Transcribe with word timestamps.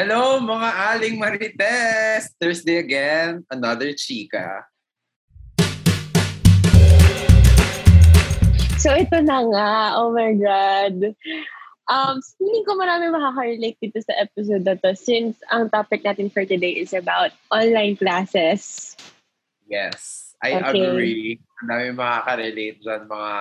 Hello 0.00 0.40
mga 0.40 0.96
aling 0.96 1.20
marites! 1.20 2.32
Thursday 2.40 2.80
again, 2.80 3.44
another 3.52 3.92
chika. 3.92 4.64
So 8.80 8.96
ito 8.96 9.20
na 9.20 9.44
nga, 9.44 10.00
oh 10.00 10.08
my 10.16 10.32
God. 10.40 11.12
Um, 11.84 12.16
feeling 12.40 12.64
ko 12.64 12.80
marami 12.80 13.12
makaka-relate 13.12 13.76
dito 13.76 14.00
sa 14.00 14.16
episode 14.16 14.64
na 14.64 14.80
to 14.80 14.96
since 14.96 15.36
ang 15.52 15.68
topic 15.68 16.00
natin 16.00 16.32
for 16.32 16.48
today 16.48 16.80
is 16.80 16.96
about 16.96 17.36
online 17.52 18.00
classes. 18.00 18.96
Yes, 19.68 20.32
I 20.40 20.64
Okay. 20.64 20.80
agree. 20.80 21.44
Ang 21.60 21.68
dami 21.68 21.86
makaka-relate 21.92 22.80
dyan 22.80 23.04
mga... 23.04 23.32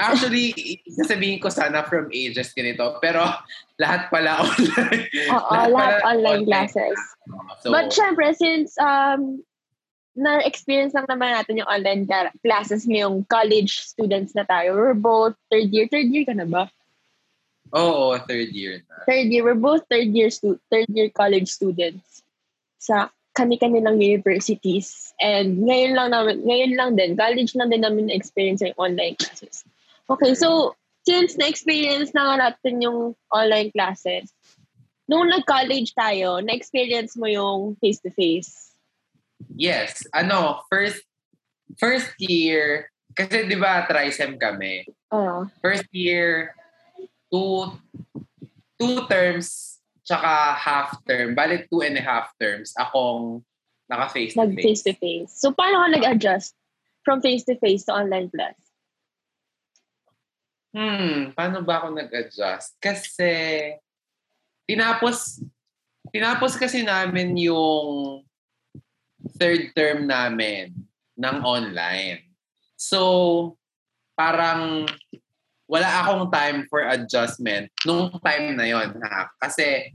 Actually, 0.00 0.80
sasabihin 0.88 1.40
ko 1.40 1.48
sana 1.52 1.84
from 1.84 2.08
ages 2.12 2.52
ganito, 2.56 2.96
pero 3.00 3.24
lahat 3.76 4.08
pala 4.08 4.40
online. 4.46 5.08
Oo, 5.32 5.50
Lahat 5.52 5.70
lahat 5.72 5.94
online 6.04 6.42
online. 6.44 6.44
classes. 6.48 6.98
So, 7.60 7.68
But 7.72 7.92
syempre, 7.92 8.32
since 8.32 8.72
um, 8.80 9.44
na-experience 10.12 10.92
lang 10.92 11.08
naman 11.08 11.32
natin 11.32 11.60
yung 11.60 11.68
online 11.68 12.04
classes 12.44 12.84
ngayong 12.84 13.24
college 13.32 13.80
students 13.80 14.36
na 14.36 14.44
tayo. 14.44 14.76
We're 14.76 14.96
both 14.96 15.36
third 15.48 15.72
year. 15.72 15.88
Third 15.88 16.12
year 16.12 16.24
ka 16.28 16.36
na 16.36 16.44
ba? 16.44 16.68
oo, 17.72 18.12
third 18.28 18.52
year 18.52 18.84
na. 18.84 19.08
Third 19.08 19.32
year. 19.32 19.40
We're 19.40 19.56
both 19.56 19.88
third 19.88 20.12
year 20.12 20.28
stu- 20.28 20.60
third 20.68 20.92
year 20.92 21.08
college 21.08 21.48
students 21.48 22.20
sa 22.76 23.08
kani-kanilang 23.32 23.96
universities. 23.96 25.16
And 25.16 25.64
ngayon 25.64 25.96
lang 25.96 26.12
namin, 26.12 26.44
ngayon 26.44 26.72
lang 26.76 26.90
din, 27.00 27.16
college 27.16 27.56
lang 27.56 27.72
din 27.72 27.80
namin 27.80 28.12
na-experience 28.12 28.60
yung 28.60 28.76
online 28.76 29.16
classes. 29.16 29.64
Okay, 30.12 30.36
so 30.36 30.76
since 31.08 31.40
na-experience 31.40 32.12
na 32.12 32.28
nga 32.28 32.36
natin 32.52 32.84
yung 32.84 33.16
online 33.32 33.72
classes, 33.72 34.28
nung 35.08 35.32
nag-college 35.32 35.96
tayo, 35.96 36.44
na-experience 36.44 37.16
mo 37.16 37.24
yung 37.24 37.80
face-to-face. 37.80 38.76
Yes, 39.56 40.04
ano, 40.12 40.62
first 40.68 41.00
first 41.80 42.12
year, 42.20 42.92
kasi 43.16 43.48
di 43.48 43.56
ba 43.56 43.88
trisem 43.88 44.36
kami. 44.36 44.84
Oo. 45.12 45.48
First 45.64 45.88
year, 45.92 46.52
two, 47.32 47.72
two 48.76 48.96
terms, 49.08 49.80
tsaka 50.04 50.56
half 50.56 51.00
term. 51.08 51.32
Bali, 51.32 51.64
two 51.72 51.80
and 51.80 51.96
a 51.96 52.04
half 52.04 52.32
terms. 52.36 52.76
Akong 52.76 53.40
naka-face 53.88 54.36
to 54.36 54.44
face. 54.44 54.48
nag-face-to-face. 54.48 55.32
So, 55.40 55.52
paano 55.52 55.84
ka 55.84 55.88
nag-adjust 55.96 56.52
from 57.04 57.20
face-to-face 57.20 57.88
to 57.88 57.96
online 57.96 58.28
class? 58.28 58.56
Hmm, 60.72 61.36
paano 61.36 61.60
ba 61.60 61.84
ako 61.84 61.92
nag-adjust? 61.92 62.80
Kasi, 62.80 63.76
tinapos, 64.64 65.44
tinapos 66.08 66.56
kasi 66.56 66.80
namin 66.80 67.36
yung 67.36 68.24
third 69.36 69.68
term 69.76 70.08
namin 70.08 70.72
ng 71.20 71.36
online. 71.44 72.24
So, 72.80 73.54
parang 74.16 74.88
wala 75.68 75.88
akong 76.04 76.32
time 76.32 76.64
for 76.72 76.88
adjustment 76.88 77.68
nung 77.84 78.08
time 78.24 78.56
na 78.56 78.64
yon 78.64 78.96
ha. 79.04 79.28
Kasi, 79.44 79.92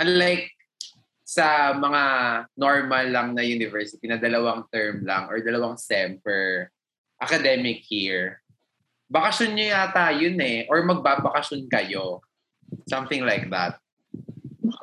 unlike 0.00 0.48
sa 1.26 1.76
mga 1.76 2.02
normal 2.56 3.04
lang 3.12 3.28
na 3.36 3.44
university 3.44 4.08
na 4.08 4.16
dalawang 4.16 4.64
term 4.72 5.04
lang 5.04 5.28
or 5.28 5.44
dalawang 5.44 5.76
sem 5.76 6.16
per 6.24 6.72
academic 7.20 7.84
year, 7.92 8.40
bakasyon 9.06 9.54
nyo 9.54 9.66
yata 9.66 10.10
yun 10.12 10.36
eh. 10.38 10.66
Or 10.66 10.82
magbabakasyon 10.82 11.66
kayo. 11.66 12.20
Something 12.84 13.22
like 13.22 13.46
that. 13.48 13.78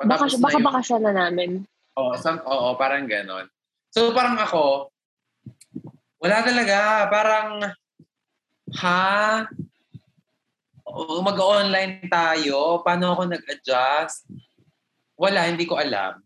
Tapos 0.08 0.32
na 0.34 0.42
baka 0.42 0.56
yung- 0.56 0.66
bakasyon 0.66 1.02
na 1.02 1.12
namin. 1.14 1.50
Oo, 1.94 2.12
some, 2.16 2.40
oo, 2.42 2.74
parang 2.74 3.06
ganon. 3.06 3.46
So 3.92 4.10
parang 4.10 4.34
ako, 4.34 4.90
wala 6.18 6.42
talaga. 6.42 7.06
Parang, 7.06 7.48
ha? 8.74 9.44
Oo, 10.84 11.20
Mag-online 11.20 12.02
tayo. 12.06 12.82
Paano 12.82 13.14
ako 13.14 13.28
nag-adjust? 13.28 14.26
Wala, 15.14 15.46
hindi 15.46 15.62
ko 15.62 15.78
alam. 15.78 16.18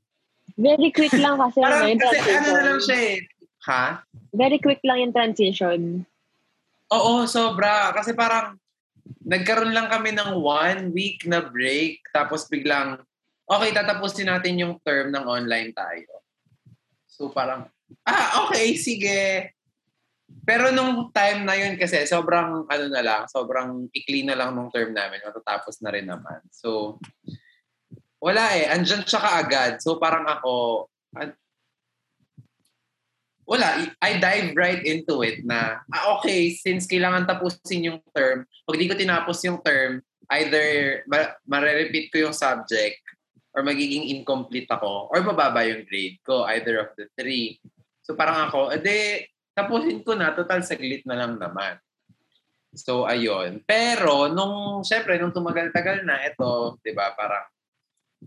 Very 0.57 0.89
quick 0.91 1.13
lang 1.15 1.37
kasi 1.37 1.61
Parang 1.61 1.85
ano, 1.85 1.91
yung 1.93 2.01
kasi 2.01 2.17
transition. 2.17 2.39
ano 2.39 2.49
na 2.49 2.63
lang 2.65 2.81
siya 2.81 2.99
eh. 2.99 3.17
Ha? 3.69 3.85
Very 4.33 4.59
quick 4.59 4.81
lang 4.83 4.99
yung 4.99 5.13
transition. 5.13 5.81
Oo, 6.93 7.29
sobra. 7.29 7.93
Kasi 7.93 8.13
parang 8.17 8.57
nagkaroon 9.25 9.73
lang 9.73 9.89
kami 9.93 10.13
ng 10.17 10.37
one 10.41 10.93
week 10.93 11.25
na 11.29 11.45
break 11.45 12.01
tapos 12.13 12.49
biglang, 12.49 13.01
okay, 13.49 13.71
tatapusin 13.73 14.29
natin 14.29 14.61
yung 14.61 14.75
term 14.85 15.13
ng 15.13 15.25
online 15.25 15.73
tayo. 15.73 16.25
So 17.09 17.29
parang, 17.33 17.69
ah, 18.05 18.49
okay, 18.49 18.77
sige. 18.77 19.53
Pero 20.45 20.73
nung 20.73 21.09
time 21.13 21.45
na 21.45 21.57
yun 21.57 21.81
kasi, 21.81 22.05
sobrang, 22.05 22.69
ano 22.69 22.87
na 22.89 23.03
lang, 23.05 23.23
sobrang 23.29 23.89
ikli 23.93 24.25
na 24.25 24.37
lang 24.37 24.53
nung 24.53 24.69
term 24.73 24.93
namin. 24.93 25.25
Matatapos 25.25 25.81
na 25.81 25.93
rin 25.93 26.09
naman. 26.09 26.41
So, 26.53 27.01
wala 28.19 28.55
eh. 28.59 28.67
Andyan 28.69 29.07
siya 29.07 29.23
kaagad. 29.23 29.73
So 29.83 29.97
parang 29.97 30.27
ako, 30.27 30.87
wala, 33.49 33.89
I 34.05 34.21
dive 34.21 34.53
right 34.53 34.85
into 34.85 35.25
it 35.25 35.41
na, 35.41 35.81
ah, 35.89 36.21
okay, 36.21 36.53
since 36.53 36.85
kailangan 36.85 37.25
tapusin 37.25 37.89
yung 37.89 38.01
term, 38.13 38.45
pag 38.45 38.77
di 38.77 38.85
ko 38.85 38.93
tinapos 38.93 39.41
yung 39.49 39.65
term, 39.65 40.05
either 40.37 41.01
ma- 41.09 41.33
mare-repeat 41.49 42.13
ko 42.13 42.29
yung 42.29 42.37
subject 42.37 43.01
or 43.57 43.65
magiging 43.65 44.13
incomplete 44.13 44.69
ako 44.69 45.09
or 45.09 45.25
bababa 45.25 45.65
yung 45.65 45.89
grade 45.89 46.21
ko, 46.21 46.45
either 46.53 46.85
of 46.85 46.93
the 47.01 47.09
three. 47.17 47.57
So 48.05 48.13
parang 48.13 48.53
ako, 48.53 48.69
ede, 48.77 49.33
tapusin 49.57 50.05
ko 50.05 50.13
na, 50.13 50.37
total 50.37 50.61
saglit 50.61 51.09
na 51.09 51.17
lang 51.17 51.41
naman. 51.41 51.81
So, 52.77 53.09
ayun. 53.09 53.65
Pero, 53.65 54.29
nung, 54.29 54.85
syempre, 54.85 55.17
nung 55.17 55.33
tumagal-tagal 55.33 56.05
na, 56.05 56.21
ito, 56.21 56.77
di 56.85 56.93
ba, 56.93 57.17
parang, 57.17 57.49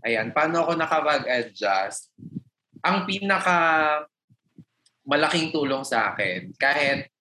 ayan, 0.02 0.34
paano 0.34 0.66
ako 0.66 0.74
nakapag-adjust? 0.74 2.10
Ang 2.82 3.06
pinaka 3.06 3.56
malaking 5.12 5.52
tulong 5.52 5.84
sa 5.84 6.16
akin, 6.16 6.56
kahit 6.56 7.12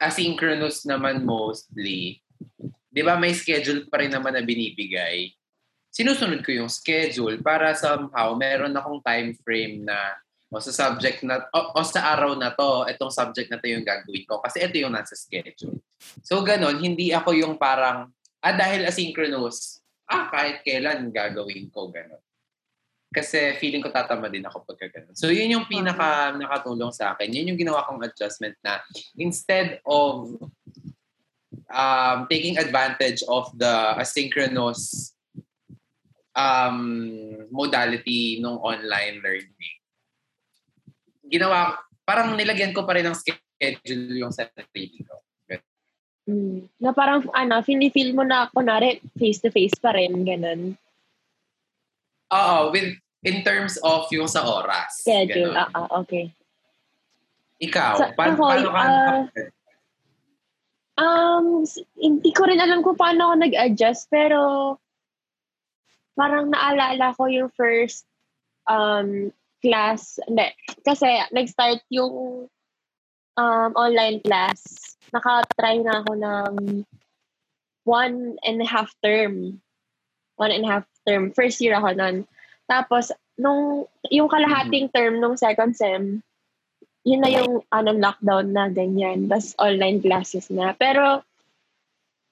asynchronous 0.00 0.88
naman 0.88 1.20
mostly, 1.20 2.24
di 2.88 3.02
ba 3.04 3.20
may 3.20 3.36
schedule 3.36 3.84
pa 3.92 4.00
rin 4.00 4.08
naman 4.08 4.32
na 4.32 4.40
binibigay, 4.40 5.36
sinusunod 5.92 6.40
ko 6.40 6.56
yung 6.56 6.72
schedule 6.72 7.36
para 7.44 7.76
somehow 7.76 8.32
meron 8.32 8.72
akong 8.72 9.04
time 9.04 9.36
frame 9.44 9.84
na 9.84 10.16
o 10.48 10.62
sa 10.62 10.72
subject 10.72 11.20
na 11.20 11.44
o, 11.52 11.76
o 11.76 11.84
sa 11.84 12.16
araw 12.16 12.32
na 12.32 12.54
to, 12.56 12.88
itong 12.88 13.12
subject 13.12 13.52
na 13.52 13.60
to 13.60 13.68
yung 13.68 13.84
gagawin 13.84 14.24
ko 14.24 14.40
kasi 14.40 14.64
ito 14.64 14.80
yung 14.80 14.96
nasa 14.96 15.12
schedule. 15.12 15.76
So 16.24 16.40
ganon, 16.40 16.80
hindi 16.80 17.12
ako 17.12 17.36
yung 17.36 17.54
parang 17.60 18.08
ah 18.40 18.54
dahil 18.56 18.88
asynchronous, 18.88 19.84
ah 20.08 20.32
kahit 20.32 20.64
kailan 20.64 21.12
gagawin 21.12 21.68
ko 21.68 21.92
ganon. 21.92 22.22
Kasi 23.16 23.56
feeling 23.56 23.80
ko 23.80 23.88
tatama 23.88 24.28
din 24.28 24.44
ako 24.44 24.68
pagka 24.68 24.92
ganun. 24.92 25.16
So 25.16 25.32
yun 25.32 25.56
yung 25.56 25.64
pinaka 25.64 26.36
nakatulong 26.36 26.92
sa 26.92 27.16
akin. 27.16 27.32
Yun 27.32 27.56
yung 27.56 27.60
ginawa 27.64 27.88
kong 27.88 28.04
adjustment 28.04 28.60
na 28.60 28.84
instead 29.16 29.80
of 29.88 30.36
um, 31.72 32.18
taking 32.28 32.60
advantage 32.60 33.24
of 33.24 33.48
the 33.56 33.96
asynchronous 33.96 35.16
um, 36.36 37.48
modality 37.48 38.36
nung 38.44 38.60
online 38.60 39.24
learning, 39.24 39.80
ginawa, 41.24 41.80
parang 42.04 42.36
nilagyan 42.36 42.76
ko 42.76 42.84
pa 42.84 43.00
rin 43.00 43.08
ng 43.08 43.16
schedule 43.16 44.12
yung 44.20 44.34
sarili 44.36 45.00
ko. 45.08 45.16
Mm. 46.26 46.66
Na 46.82 46.90
parang, 46.90 47.22
ano, 47.30 47.62
feel 47.62 48.10
mo 48.10 48.26
na, 48.26 48.50
kunwari, 48.50 48.98
face-to-face 49.14 49.78
pa 49.78 49.94
rin, 49.94 50.26
ganun. 50.26 50.74
Oo, 52.34 52.74
with, 52.74 52.98
in 53.26 53.42
terms 53.42 53.74
of 53.82 54.06
yung 54.14 54.30
sa 54.30 54.46
oras. 54.46 55.02
Schedule, 55.02 55.50
ah, 55.58 55.66
ah, 55.74 55.90
okay. 56.06 56.30
Ikaw, 57.58 57.92
Sa- 57.98 58.14
pa- 58.14 58.30
ako, 58.30 58.42
paano 58.46 58.68
ka 58.70 58.80
ah, 58.80 59.22
Um, 60.96 61.68
hindi 62.00 62.32
ko 62.32 62.48
rin 62.48 62.56
alam 62.56 62.80
kung 62.80 62.96
paano 62.96 63.28
ako 63.28 63.34
nag-adjust, 63.44 64.08
pero 64.08 64.72
parang 66.16 66.48
naalala 66.48 67.12
ko 67.12 67.28
yung 67.28 67.52
first 67.52 68.08
um, 68.64 69.28
class. 69.60 70.16
Hindi, 70.24 70.56
kasi 70.80 71.20
nag-start 71.36 71.84
yung 71.92 72.48
um, 73.36 73.70
online 73.76 74.24
class. 74.24 74.96
Nakatry 75.12 75.84
na 75.84 76.00
ako 76.00 76.12
ng 76.16 76.52
one 77.84 78.40
and 78.40 78.64
a 78.64 78.68
half 78.68 78.88
term. 79.04 79.60
One 80.40 80.52
and 80.52 80.64
a 80.64 80.80
half 80.80 80.88
term. 81.04 81.36
First 81.36 81.60
year 81.60 81.76
ako 81.76 81.92
nun. 81.92 82.24
Tapos, 82.66 83.14
nung, 83.38 83.86
yung 84.10 84.30
kalahating 84.30 84.90
term 84.90 85.22
nung 85.22 85.38
second 85.38 85.74
sem, 85.74 86.22
yun 87.06 87.22
na 87.22 87.30
yung 87.30 87.62
anong 87.70 88.02
lockdown 88.02 88.50
na 88.50 88.66
ganyan. 88.66 89.30
Tapos 89.30 89.54
online 89.62 90.02
classes 90.02 90.50
na. 90.50 90.74
Pero, 90.74 91.22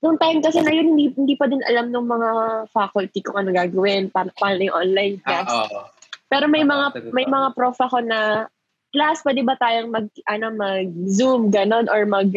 nung 0.02 0.18
time 0.18 0.42
kasi 0.42 0.60
na 0.60 0.74
yun, 0.74 0.92
hindi, 0.92 1.14
hindi 1.14 1.34
pa 1.38 1.46
din 1.46 1.62
alam 1.64 1.94
ng 1.94 2.06
mga 2.10 2.30
faculty 2.74 3.22
kung 3.22 3.38
ano 3.38 3.54
gagawin, 3.54 4.10
paano, 4.10 4.34
paano 4.34 4.60
yung 4.60 4.76
online 4.76 5.16
class. 5.22 5.46
Ah, 5.48 5.70
oo. 5.70 5.82
Pero 6.28 6.50
may 6.50 6.66
Ah, 6.66 6.70
mga 6.90 7.14
may 7.14 7.26
mga 7.30 7.54
prof 7.54 7.78
ako 7.78 8.02
na 8.02 8.50
class 8.90 9.22
pwede 9.22 9.46
ba 9.46 9.54
tayong 9.54 9.90
mag 9.94 10.06
ano 10.26 10.50
mag 10.50 10.90
Zoom 11.06 11.50
ganon 11.50 11.86
or 11.86 12.02
mag 12.10 12.30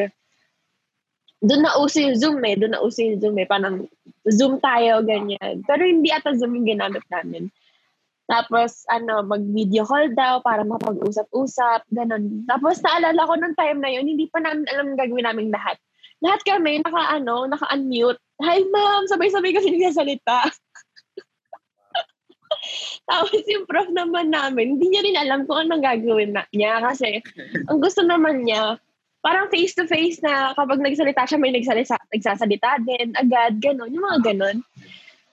doon 1.41 1.61
na 1.65 1.77
uso 1.77 2.01
yung 2.01 2.17
Zoom 2.17 2.41
eh, 2.45 2.57
doon 2.57 2.73
na 2.73 2.81
uso 2.81 3.01
yung 3.01 3.21
Zoom 3.21 3.38
eh, 3.38 3.45
parang 3.45 3.85
Zoom 4.25 4.57
tayo, 4.57 5.05
ganyan. 5.05 5.61
Pero 5.69 5.85
hindi 5.85 6.09
ata 6.09 6.33
Zoom 6.33 6.57
yung 6.57 6.65
ginamit 6.65 7.05
namin. 7.13 7.53
Tapos, 8.27 8.83
ano, 8.91 9.24
mag-video 9.24 9.88
call 9.88 10.12
daw 10.12 10.44
para 10.44 10.68
mapag-usap-usap, 10.68 11.88
ganun. 11.95 12.44
Tapos, 12.44 12.83
naalala 12.83 13.24
ko 13.24 13.33
nung 13.39 13.56
time 13.56 13.79
na 13.79 13.88
yun, 13.88 14.03
hindi 14.03 14.27
pa 14.27 14.44
namin 14.44 14.68
alam 14.68 15.00
gagawin 15.00 15.24
namin 15.24 15.47
lahat. 15.47 15.79
Lahat 16.19 16.44
kami, 16.44 16.83
naka, 16.83 17.24
ano, 17.24 17.47
naka-unmute. 17.47 18.19
Hi, 18.44 18.68
ma'am! 18.68 19.07
Sabay-sabay 19.07 19.56
kasi 19.56 19.71
nagsasalita. 19.71 20.44
Tapos 23.09 23.44
yung 23.47 23.63
prof 23.63 23.88
naman 23.95 24.35
namin, 24.35 24.75
hindi 24.75 24.91
niya 24.91 25.01
rin 25.07 25.18
alam 25.18 25.47
kung 25.47 25.63
anong 25.63 25.83
gagawin 25.83 26.35
na, 26.35 26.44
niya 26.51 26.83
kasi 26.83 27.23
ang 27.71 27.80
gusto 27.80 28.03
naman 28.03 28.44
niya, 28.44 28.75
parang 29.23 29.47
face-to-face 29.47 30.19
na 30.23 30.51
kapag 30.56 30.83
nagsalita 30.83 31.27
siya, 31.27 31.39
may 31.39 31.56
nagsalita, 31.56 31.95
nagsasalita 32.12 32.83
din, 32.83 33.15
agad, 33.15 33.59
gano'n, 33.59 33.91
yung 33.91 34.03
mga 34.03 34.19
gano'n. 34.33 34.57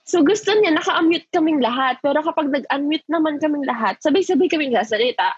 So 0.05 0.21
gusto 0.21 0.53
niya, 0.53 0.77
naka-unmute 0.77 1.25
kaming 1.33 1.65
lahat. 1.65 1.97
Pero 2.05 2.21
kapag 2.21 2.53
nag-unmute 2.53 3.09
naman 3.09 3.41
kaming 3.41 3.65
lahat, 3.65 3.97
sabay-sabay 4.05 4.45
kaming 4.45 4.69
nagsasalita. 4.71 5.33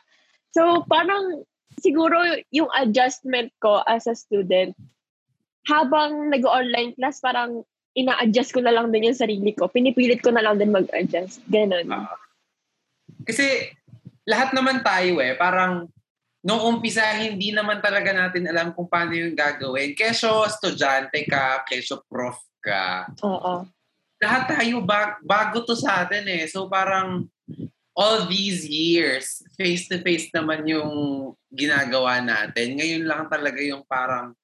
So 0.51 0.83
parang 0.91 1.47
siguro 1.79 2.19
yung 2.51 2.67
adjustment 2.75 3.55
ko 3.63 3.79
as 3.87 4.11
a 4.11 4.15
student, 4.15 4.75
habang 5.67 6.31
nag-online 6.31 6.95
class, 6.99 7.23
parang 7.23 7.63
ina-adjust 7.95 8.51
ko 8.51 8.59
na 8.59 8.75
lang 8.75 8.91
din 8.91 9.07
yung 9.07 9.17
sarili 9.17 9.55
ko. 9.55 9.71
Pinipilit 9.71 10.19
ko 10.19 10.35
na 10.35 10.43
lang 10.43 10.59
din 10.59 10.75
mag-adjust. 10.75 11.43
Ganon. 11.47 11.87
Ah. 11.87 12.11
Kasi 13.23 13.71
lahat 14.27 14.51
naman 14.51 14.83
tayo 14.83 15.23
eh, 15.23 15.35
parang 15.39 15.87
nung 16.43 16.59
umpisa, 16.63 17.03
hindi 17.15 17.51
naman 17.51 17.79
talaga 17.79 18.11
natin 18.11 18.47
alam 18.47 18.75
kung 18.75 18.87
paano 18.87 19.15
yung 19.15 19.35
gagawin. 19.35 19.95
Kesyo 19.95 20.47
estudyante 20.47 21.23
ka, 21.27 21.63
kesyo 21.67 22.03
prof 22.07 22.39
ka. 22.59 23.07
Oo. 23.23 23.76
Lahat 24.17 24.49
tayo 24.49 24.81
bag, 24.81 25.21
bago 25.21 25.61
to 25.61 25.77
sa 25.77 26.05
atin 26.05 26.25
eh. 26.25 26.49
So 26.49 26.65
parang 26.65 27.29
all 27.97 28.29
these 28.29 28.61
years, 28.69 29.41
face-to-face 29.57 30.29
naman 30.29 30.69
yung 30.69 30.93
ginagawa 31.49 32.21
natin. 32.21 32.77
Ngayon 32.77 33.03
lang 33.09 33.25
talaga 33.25 33.57
yung 33.57 33.81
parang, 33.89 34.37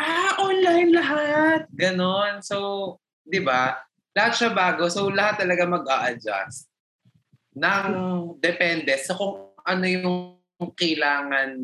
ah, 0.00 0.32
online 0.40 0.96
lahat. 0.96 1.68
Ganon. 1.76 2.40
So, 2.40 2.96
di 3.20 3.44
ba? 3.44 3.84
Lahat 4.16 4.32
siya 4.32 4.50
bago. 4.56 4.88
So, 4.88 5.12
lahat 5.12 5.44
talaga 5.44 5.68
mag-a-adjust. 5.68 6.72
Nang 7.52 7.92
depende 8.40 8.96
sa 8.96 9.12
kung 9.12 9.52
ano 9.60 9.84
yung 9.84 10.40
kailangan 10.72 11.60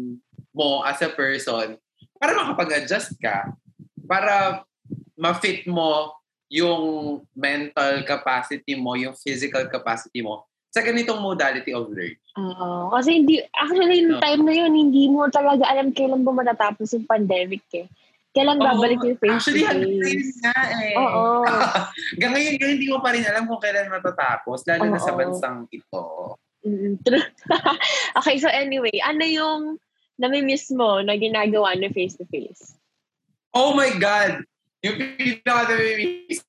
mo 0.53 0.85
as 0.85 1.01
a 1.01 1.09
person 1.09 1.81
para 2.21 2.37
makapag-adjust 2.37 3.17
ka. 3.17 3.57
Para 4.05 4.65
ma-fit 5.17 5.65
mo 5.65 6.20
yung 6.51 6.83
mental 7.33 8.03
capacity 8.03 8.75
mo, 8.75 8.99
yung 8.99 9.15
physical 9.15 9.71
capacity 9.71 10.19
mo 10.19 10.43
sa 10.71 10.83
ganitong 10.83 11.23
modality 11.23 11.71
of 11.71 11.91
learning. 11.91 12.19
Oo. 12.39 12.91
Kasi 12.95 13.23
hindi, 13.23 13.43
actually, 13.55 14.07
yung 14.07 14.19
No. 14.19 14.23
time 14.23 14.43
na 14.47 14.55
yun, 14.55 14.73
hindi 14.75 15.07
mo 15.11 15.27
talaga 15.31 15.67
alam 15.67 15.95
kailan 15.95 16.23
ba 16.27 16.31
matatapos 16.35 16.95
yung 16.95 17.07
pandemic 17.07 17.63
eh. 17.75 17.87
Kailan 18.31 18.63
babalik 18.63 19.03
yung 19.03 19.19
face 19.19 19.51
Actually, 19.51 19.63
to 19.63 19.67
hanggang 19.71 19.99
ngayon 19.99 20.31
nga 20.43 20.59
eh. 20.79 20.95
Oo. 20.95 21.23
hanggang 22.15 22.33
ngayon, 22.39 22.55
hindi 22.79 22.87
mo 22.87 22.99
pa 23.03 23.11
rin 23.11 23.27
alam 23.27 23.47
kung 23.51 23.63
kailan 23.63 23.91
matatapos, 23.91 24.59
lalo 24.67 24.85
na 24.91 25.01
sa 25.03 25.11
Oo. 25.15 25.19
bansang 25.19 25.59
ito. 25.71 26.03
Mm, 26.63 26.95
true. 27.03 27.27
okay, 28.19 28.37
so 28.39 28.47
anyway, 28.47 28.95
ano 29.03 29.23
yung 29.27 29.61
nami-miss 30.23 30.71
mo 30.71 31.03
na 31.03 31.19
ginagawa 31.19 31.75
na 31.75 31.91
face-to-face? 31.91 32.79
Oh 33.51 33.75
my 33.75 33.91
God! 33.99 34.47
Yung 34.81 34.97
pinaka 35.17 35.77
namimiss 35.77 36.45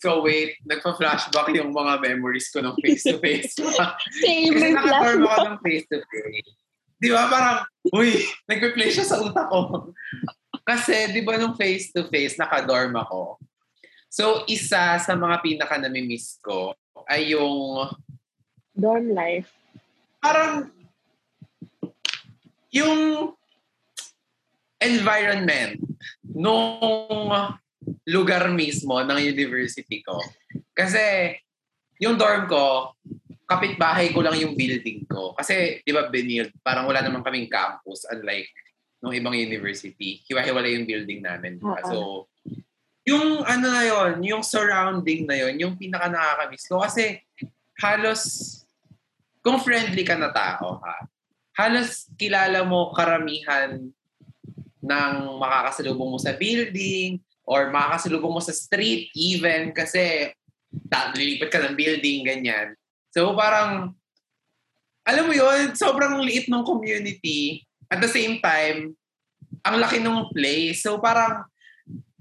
ko, 0.00 0.24
wait, 0.24 0.56
nagpa-flashback 0.64 1.52
yung 1.56 1.72
mga 1.72 2.00
memories 2.00 2.48
ko 2.48 2.64
ng 2.64 2.76
face-to-face. 2.80 3.60
Same, 4.24 4.56
Kasi 4.56 4.66
nakatorm 4.72 5.24
ako 5.28 5.40
ng 5.44 5.58
face-to-face. 5.60 6.52
Di 6.96 7.08
ba? 7.12 7.28
Parang, 7.28 7.58
uy, 7.92 8.24
nagpe-play 8.48 8.88
siya 8.88 9.04
sa 9.04 9.20
utak 9.20 9.52
ko. 9.52 9.92
Kasi, 10.64 11.12
di 11.12 11.20
ba, 11.20 11.36
nung 11.36 11.52
face-to-face, 11.52 12.40
nakadorm 12.40 12.96
ako. 12.96 13.36
So, 14.08 14.48
isa 14.48 14.96
sa 14.96 15.12
mga 15.12 15.44
pinaka 15.44 15.76
namimiss 15.76 16.40
ko 16.40 16.72
ay 17.04 17.36
yung 17.36 17.84
dorm 18.72 19.12
life. 19.12 19.52
parang 20.24 20.72
yung 22.72 23.32
environment 24.80 25.80
nung 26.24 27.20
lugar 28.06 28.50
mismo 28.50 28.98
ng 29.02 29.18
university 29.18 30.02
ko. 30.02 30.18
Kasi 30.74 31.34
yung 32.02 32.20
dorm 32.20 32.46
ko, 32.50 32.92
kapitbahay 33.46 34.10
ko 34.10 34.20
lang 34.20 34.36
yung 34.42 34.58
building 34.58 35.06
ko. 35.06 35.32
Kasi, 35.38 35.80
di 35.86 35.94
ba, 35.94 36.10
binild, 36.10 36.50
parang 36.60 36.90
wala 36.90 37.00
naman 37.00 37.22
kaming 37.22 37.46
campus 37.46 38.02
unlike 38.10 38.50
nung 38.98 39.14
ibang 39.14 39.38
university. 39.38 40.20
Hiwa-hiwalay 40.26 40.74
yung 40.76 40.86
building 40.88 41.20
namin. 41.22 41.62
Oo. 41.62 41.86
So, 41.86 41.96
yung 43.06 43.46
ano 43.46 43.70
na 43.70 43.86
yon 43.86 44.18
yung 44.26 44.42
surrounding 44.42 45.30
na 45.30 45.38
yon 45.38 45.54
yung 45.62 45.74
pinaka 45.78 46.10
nakakamiss 46.10 46.66
ko. 46.66 46.82
Kasi 46.82 47.22
halos, 47.78 48.22
kung 49.46 49.62
friendly 49.62 50.02
ka 50.02 50.18
na 50.18 50.34
tao, 50.34 50.82
ha, 50.82 51.06
halos 51.54 52.10
kilala 52.18 52.66
mo 52.66 52.90
karamihan 52.92 53.78
ng 54.82 55.14
makakasalubong 55.38 56.10
mo 56.14 56.18
sa 56.18 56.34
building 56.34 57.22
or 57.46 57.70
makakasalubong 57.70 58.34
mo 58.36 58.42
sa 58.42 58.52
street 58.52 59.14
even 59.14 59.70
kasi 59.70 60.34
ta- 60.90 61.14
lilipat 61.14 61.48
ka 61.48 61.62
ng 61.62 61.78
building, 61.78 62.26
ganyan. 62.26 62.74
So 63.14 63.32
parang, 63.32 63.94
alam 65.06 65.24
mo 65.30 65.32
yon 65.32 65.72
sobrang 65.78 66.18
liit 66.26 66.50
ng 66.50 66.66
community. 66.66 67.62
At 67.86 68.02
the 68.02 68.10
same 68.10 68.42
time, 68.42 68.98
ang 69.62 69.78
laki 69.78 70.02
ng 70.02 70.34
place. 70.34 70.82
So 70.82 70.98
parang, 70.98 71.46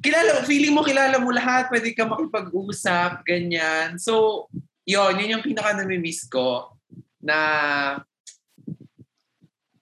kilala, 0.06 0.45
feeling 0.45 0.77
mo 0.77 0.86
kilala 0.86 1.18
mo 1.18 1.33
lahat, 1.33 1.74
pwede 1.74 1.98
ka 1.98 2.06
makipag-usap, 2.06 3.25
ganyan. 3.25 3.98
So, 3.98 4.45
yon 4.86 5.18
yun 5.18 5.33
yung 5.33 5.45
pinaka 5.45 5.74
namimiss 5.74 6.30
ko 6.30 6.77
na 7.18 7.39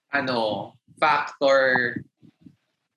ano, 0.08 0.72
factor 0.96 2.00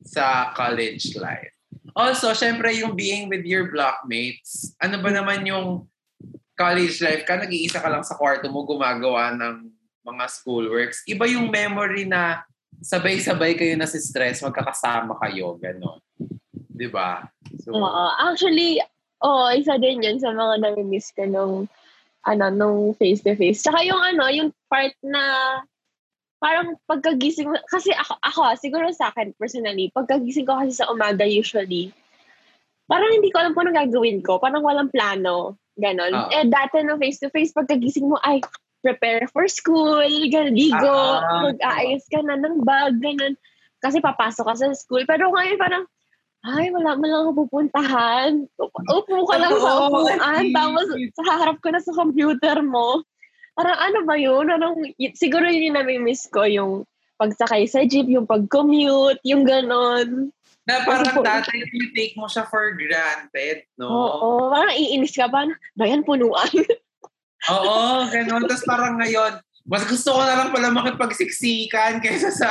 sa 0.07 0.55
college 0.55 1.19
life. 1.19 1.56
Also, 1.95 2.33
syempre 2.35 2.73
yung 2.75 2.97
being 2.97 3.31
with 3.31 3.47
your 3.47 3.71
blockmates, 3.71 4.75
ano 4.81 4.99
ba 4.99 5.11
naman 5.13 5.45
yung 5.47 5.87
college 6.57 6.99
life 7.05 7.23
ka, 7.23 7.37
nag-iisa 7.37 7.79
ka 7.79 7.87
lang 7.87 8.01
sa 8.01 8.17
kwarto 8.17 8.49
mo 8.49 8.65
gumagawa 8.65 9.31
ng 9.37 9.69
mga 10.01 10.25
schoolworks. 10.31 11.05
Iba 11.05 11.29
yung 11.29 11.53
memory 11.53 12.09
na 12.09 12.41
sabay-sabay 12.81 13.53
kayo 13.53 13.77
na 13.77 13.85
si 13.89 14.01
stress, 14.01 14.41
magkakasama 14.41 15.17
kayo, 15.21 15.55
gano'n. 15.61 16.01
Di 16.51 16.87
ba? 16.89 17.25
So, 17.61 17.73
Oo. 17.73 18.05
Actually, 18.21 18.81
oo, 19.21 19.45
isa 19.53 19.77
din 19.77 20.01
yun 20.01 20.17
sa 20.17 20.33
mga 20.33 20.65
nami-miss 20.65 21.13
ko 21.13 21.25
nung, 21.25 21.55
ano, 22.25 22.45
nung 22.53 22.79
face-to-face. 22.97 23.65
Tsaka 23.65 23.81
yung 23.85 24.01
ano, 24.01 24.29
yung 24.29 24.49
part 24.69 24.93
na 25.01 25.23
parang 26.37 26.77
pagkagising, 26.85 27.49
kasi 27.69 27.93
ako, 27.93 28.13
ako 28.21 28.39
ah, 28.45 28.55
siguro 28.57 28.85
sa 28.93 29.09
akin 29.09 29.33
personally, 29.37 29.89
pagkagising 29.93 30.45
ko 30.45 30.57
kasi 30.61 30.73
sa 30.73 30.89
umaga 30.89 31.25
usually, 31.25 31.89
parang 32.85 33.11
hindi 33.13 33.33
ko 33.33 33.41
alam 33.41 33.51
kung 33.57 33.67
anong 33.67 33.89
gagawin 33.89 34.19
ko. 34.21 34.37
Parang 34.37 34.63
walang 34.63 34.93
plano. 34.93 35.57
Ganon. 35.77 36.13
Ah. 36.13 36.29
Eh, 36.33 36.45
dati 36.49 36.81
no 36.81 36.97
face-to-face, 36.97 37.53
pagkagising 37.53 38.09
mo, 38.09 38.17
ay, 38.25 38.41
prepare 38.81 39.25
for 39.29 39.49
school, 39.49 40.05
ganon, 40.29 40.53
ligo, 40.53 40.85
Ah, 40.85 41.51
mag-aayos 41.51 42.05
ka 42.09 42.21
na 42.21 42.37
ng 42.37 42.61
bag, 42.65 42.97
ganon. 43.01 43.37
Kasi 43.77 44.01
papasok 44.01 44.45
ka 44.47 44.53
sa 44.57 44.67
school. 44.73 45.05
Pero 45.05 45.29
ngayon 45.29 45.57
parang, 45.61 45.85
ay, 46.47 46.69
wala 46.71 46.95
man 46.95 47.09
lang 47.09 47.35
pupuntahan. 47.35 48.31
Upo 48.57 49.25
ka 49.25 49.35
lang 49.35 49.53
sa 49.57 49.89
upuan, 49.89 50.45
tapos 50.53 50.85
sa 51.17 51.23
harap 51.43 51.57
ko 51.59 51.73
na 51.73 51.81
sa 51.81 51.93
computer 51.97 52.61
mo. 52.61 53.03
Parang 53.57 53.77
ano 53.81 53.99
ba 54.05 54.13
yun? 54.13 54.53
Anong, 54.53 54.93
siguro 55.17 55.49
yun 55.49 55.73
yung 55.73 55.77
nami-miss 55.81 56.29
ko, 56.29 56.45
yung 56.45 56.85
pagsakay 57.17 57.65
sa 57.65 57.81
jeep, 57.81 58.05
yung 58.05 58.29
pag-commute, 58.29 59.17
yung 59.25 59.41
ganon. 59.41 60.29
na 60.67 60.83
parang 60.85 61.23
dati 61.25 61.63
you 61.73 61.89
take 61.97 62.13
mo 62.13 62.29
siya 62.29 62.45
for 62.45 62.77
granted, 62.77 63.65
no? 63.79 63.89
Oo, 63.89 64.53
parang 64.53 64.75
iinis 64.77 65.15
ka 65.15 65.25
pa, 65.25 65.49
bayan 65.73 66.05
punuan. 66.05 66.45
Oo, 67.55 68.05
ganun. 68.13 68.45
Tapos 68.45 68.67
parang 68.67 68.99
ngayon, 69.01 69.41
mas 69.65 69.83
gusto 69.89 70.13
ko 70.13 70.21
na 70.21 70.37
lang 70.37 70.49
pala 70.53 70.69
makipagsiksikan 70.69 71.97
kaysa 72.03 72.29
sa 72.29 72.49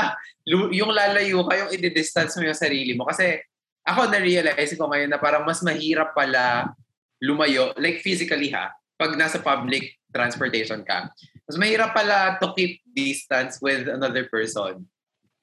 yung 0.49 0.91
lalayo 0.91 1.47
ka, 1.47 1.55
yung 1.55 1.71
i-distance 1.71 2.35
mo 2.41 2.51
yung 2.51 2.59
sarili 2.59 2.99
mo. 2.99 3.07
Kasi 3.07 3.39
ako 3.87 4.11
na-realize 4.11 4.75
ko 4.75 4.91
ngayon 4.91 5.15
na 5.15 5.23
parang 5.23 5.47
mas 5.47 5.63
mahirap 5.63 6.11
pala 6.17 6.75
lumayo, 7.23 7.71
like 7.79 8.03
physically 8.03 8.51
ha, 8.51 8.75
pag 8.97 9.12
nasa 9.15 9.41
public 9.41 9.97
transportation 10.12 10.81
ka. 10.83 11.12
Mas 11.45 11.57
mahirap 11.61 11.93
pala 11.93 12.41
to 12.41 12.50
keep 12.57 12.81
distance 12.91 13.61
with 13.61 13.87
another 13.87 14.25
person. 14.26 14.88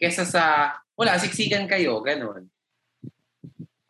Kesa 0.01 0.25
sa, 0.25 0.73
wala, 0.97 1.15
siksikan 1.21 1.69
kayo, 1.69 2.01
ganun. 2.01 2.49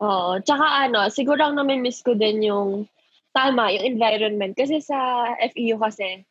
Oo. 0.04 0.36
Tsaka 0.44 0.86
ano, 0.86 1.08
siguro 1.08 1.40
ang 1.40 1.56
nami-miss 1.56 2.04
ko 2.04 2.12
din 2.12 2.44
yung 2.44 2.84
tama, 3.32 3.72
yung 3.72 3.96
environment. 3.96 4.52
Kasi 4.54 4.78
sa 4.84 5.26
FEU 5.40 5.80
kasi, 5.80 6.22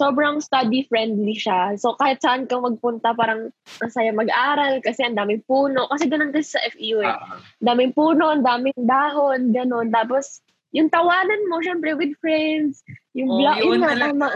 sobrang 0.00 0.40
study-friendly 0.40 1.36
siya. 1.36 1.76
So, 1.76 1.92
kahit 2.00 2.24
saan 2.24 2.48
ka 2.48 2.56
magpunta, 2.56 3.12
parang 3.12 3.52
masaya 3.82 4.16
mag-aral 4.16 4.80
kasi 4.80 5.04
ang 5.04 5.12
daming 5.12 5.44
puno. 5.44 5.84
Kasi 5.92 6.08
ganun 6.08 6.32
kasi 6.32 6.56
sa 6.56 6.64
FEU 6.72 7.04
eh. 7.04 7.12
Uh-huh. 7.12 7.36
Daming 7.60 7.92
puno, 7.92 8.32
ang 8.32 8.40
daming 8.40 8.78
dahon, 8.80 9.52
ganun. 9.52 9.92
Tapos, 9.92 10.40
yung 10.70 10.88
tawanan 10.90 11.42
mo, 11.50 11.58
syempre, 11.62 11.98
with 11.98 12.14
friends. 12.22 12.82
Yung 13.14 13.30
oh, 13.30 13.38
bla- 13.42 13.58
yun, 13.58 13.82
na, 13.82 13.98
tama. 13.98 14.26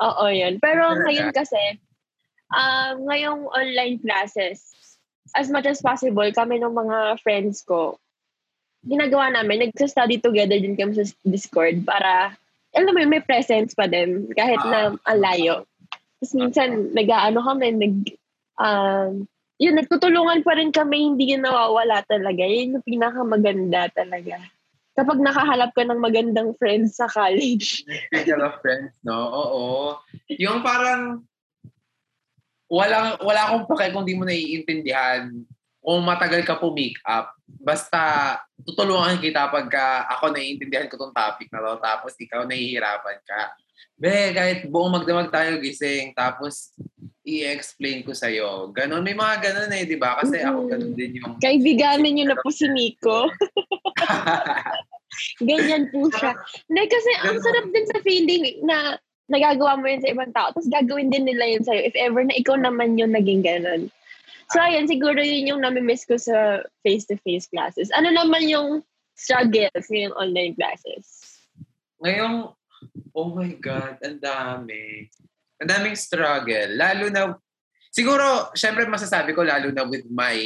Oo, 0.00 0.24
yun. 0.32 0.56
Pero 0.56 0.96
ngayon 0.96 1.36
kasi, 1.36 1.60
um, 2.48 3.04
ngayong 3.04 3.44
online 3.52 4.00
classes, 4.00 4.72
as 5.36 5.52
much 5.52 5.68
as 5.68 5.84
possible, 5.84 6.26
kami 6.32 6.58
ng 6.58 6.72
mga 6.72 7.20
friends 7.20 7.60
ko, 7.62 8.00
ginagawa 8.88 9.28
namin, 9.28 9.68
nagsa-study 9.68 10.24
together 10.24 10.56
din 10.56 10.74
kami 10.74 10.96
sa 10.96 11.04
Discord 11.28 11.84
para 11.84 12.32
alam 12.72 12.94
mo 12.94 13.02
may 13.04 13.20
presence 13.20 13.76
pa 13.76 13.84
din 13.84 14.30
kahit 14.32 14.62
na 14.64 14.96
ang 15.04 15.20
layo. 15.20 15.68
Tapos 16.20 16.32
minsan, 16.36 16.92
nag-ano 16.96 17.44
kami, 17.44 17.66
nag, 17.76 17.96
um, 18.56 19.28
yun, 19.60 19.76
nagtutulungan 19.76 20.40
pa 20.40 20.56
rin 20.56 20.72
kami, 20.72 21.12
hindi 21.12 21.36
yun 21.36 21.44
nawawala 21.44 22.00
talaga. 22.08 22.40
Yun 22.40 22.80
yung 22.80 22.86
pinakamaganda 22.86 23.92
talaga. 23.92 24.40
Kapag 25.00 25.16
nakahalap 25.16 25.72
ka 25.72 25.80
ng 25.80 25.96
magandang 25.96 26.52
friends 26.60 27.00
sa 27.00 27.08
college. 27.08 27.88
Of 28.44 28.60
friends, 28.60 28.92
no? 29.00 29.16
Oo. 29.16 29.64
Yung 30.36 30.60
parang, 30.60 31.24
wala, 32.68 33.16
wala 33.24 33.40
akong 33.48 33.64
pake 33.72 33.96
kung 33.96 34.04
di 34.04 34.12
mo 34.12 34.28
naiintindihan 34.28 35.32
kung 35.80 36.04
matagal 36.04 36.44
ka 36.44 36.60
po 36.60 36.76
make 36.76 37.00
up, 37.08 37.32
basta 37.48 38.36
tutulungan 38.60 39.16
kita 39.16 39.48
pagka 39.48 40.04
ako 40.12 40.36
naiintindihan 40.36 40.86
ko 40.92 41.00
tong 41.00 41.16
topic 41.16 41.48
na 41.48 41.64
to, 41.64 41.72
tapos 41.80 42.12
ikaw 42.20 42.44
nahihirapan 42.44 43.18
ka. 43.24 43.56
Be, 43.96 44.36
kahit 44.36 44.68
buong 44.68 44.92
magdamag 45.00 45.32
tayo 45.32 45.56
gising, 45.56 46.12
tapos 46.12 46.76
i-explain 47.24 48.04
ko 48.04 48.12
sa'yo. 48.12 48.72
Ganon, 48.76 49.04
may 49.04 49.16
mga 49.16 49.40
ganon 49.40 49.72
eh, 49.72 49.88
di 49.88 49.96
ba? 49.96 50.20
Kasi 50.20 50.40
mm-hmm. 50.40 50.52
ako 50.52 50.60
ganon 50.68 50.92
din 50.96 51.12
yung... 51.20 51.32
Kaibiganin 51.40 52.12
niyo 52.16 52.24
na 52.28 52.36
po 52.36 52.48
si 52.52 52.68
Nico. 52.68 53.28
Ganyan 55.42 55.90
po 55.90 56.08
siya. 56.12 56.36
Hindi, 56.70 56.82
kasi 56.86 57.10
ang 57.22 57.38
sarap 57.42 57.66
din 57.70 57.86
sa 57.90 57.98
feeling 58.02 58.42
na 58.64 58.98
nagagawa 59.30 59.78
mo 59.78 59.86
yun 59.86 60.02
sa 60.02 60.10
ibang 60.10 60.34
tao, 60.34 60.50
tapos 60.50 60.66
gagawin 60.66 61.10
din 61.14 61.30
nila 61.30 61.46
yun 61.46 61.62
sa'yo 61.62 61.86
if 61.86 61.94
ever 61.94 62.26
na 62.26 62.34
ikaw 62.34 62.58
naman 62.58 62.98
yung 62.98 63.14
naging 63.14 63.46
ganon. 63.46 63.86
So, 64.50 64.58
ayan, 64.58 64.90
siguro 64.90 65.22
yun 65.22 65.46
yung 65.46 65.62
nami-miss 65.62 66.02
ko 66.02 66.18
sa 66.18 66.66
face-to-face 66.82 67.46
classes. 67.54 67.94
Ano 67.94 68.10
naman 68.10 68.50
yung 68.50 68.82
struggles 69.14 69.86
ngayong 69.86 70.16
online 70.18 70.58
classes? 70.58 71.38
Ngayong, 72.02 72.50
oh 73.14 73.30
my 73.30 73.54
God, 73.62 74.02
ang 74.02 74.18
dami. 74.18 75.06
Ang 75.62 75.70
daming 75.70 75.94
struggle. 75.94 76.74
Lalo 76.74 77.06
na, 77.14 77.38
siguro, 77.94 78.50
syempre 78.58 78.90
masasabi 78.90 79.30
ko 79.38 79.46
lalo 79.46 79.70
na 79.70 79.86
with 79.86 80.10
my 80.10 80.42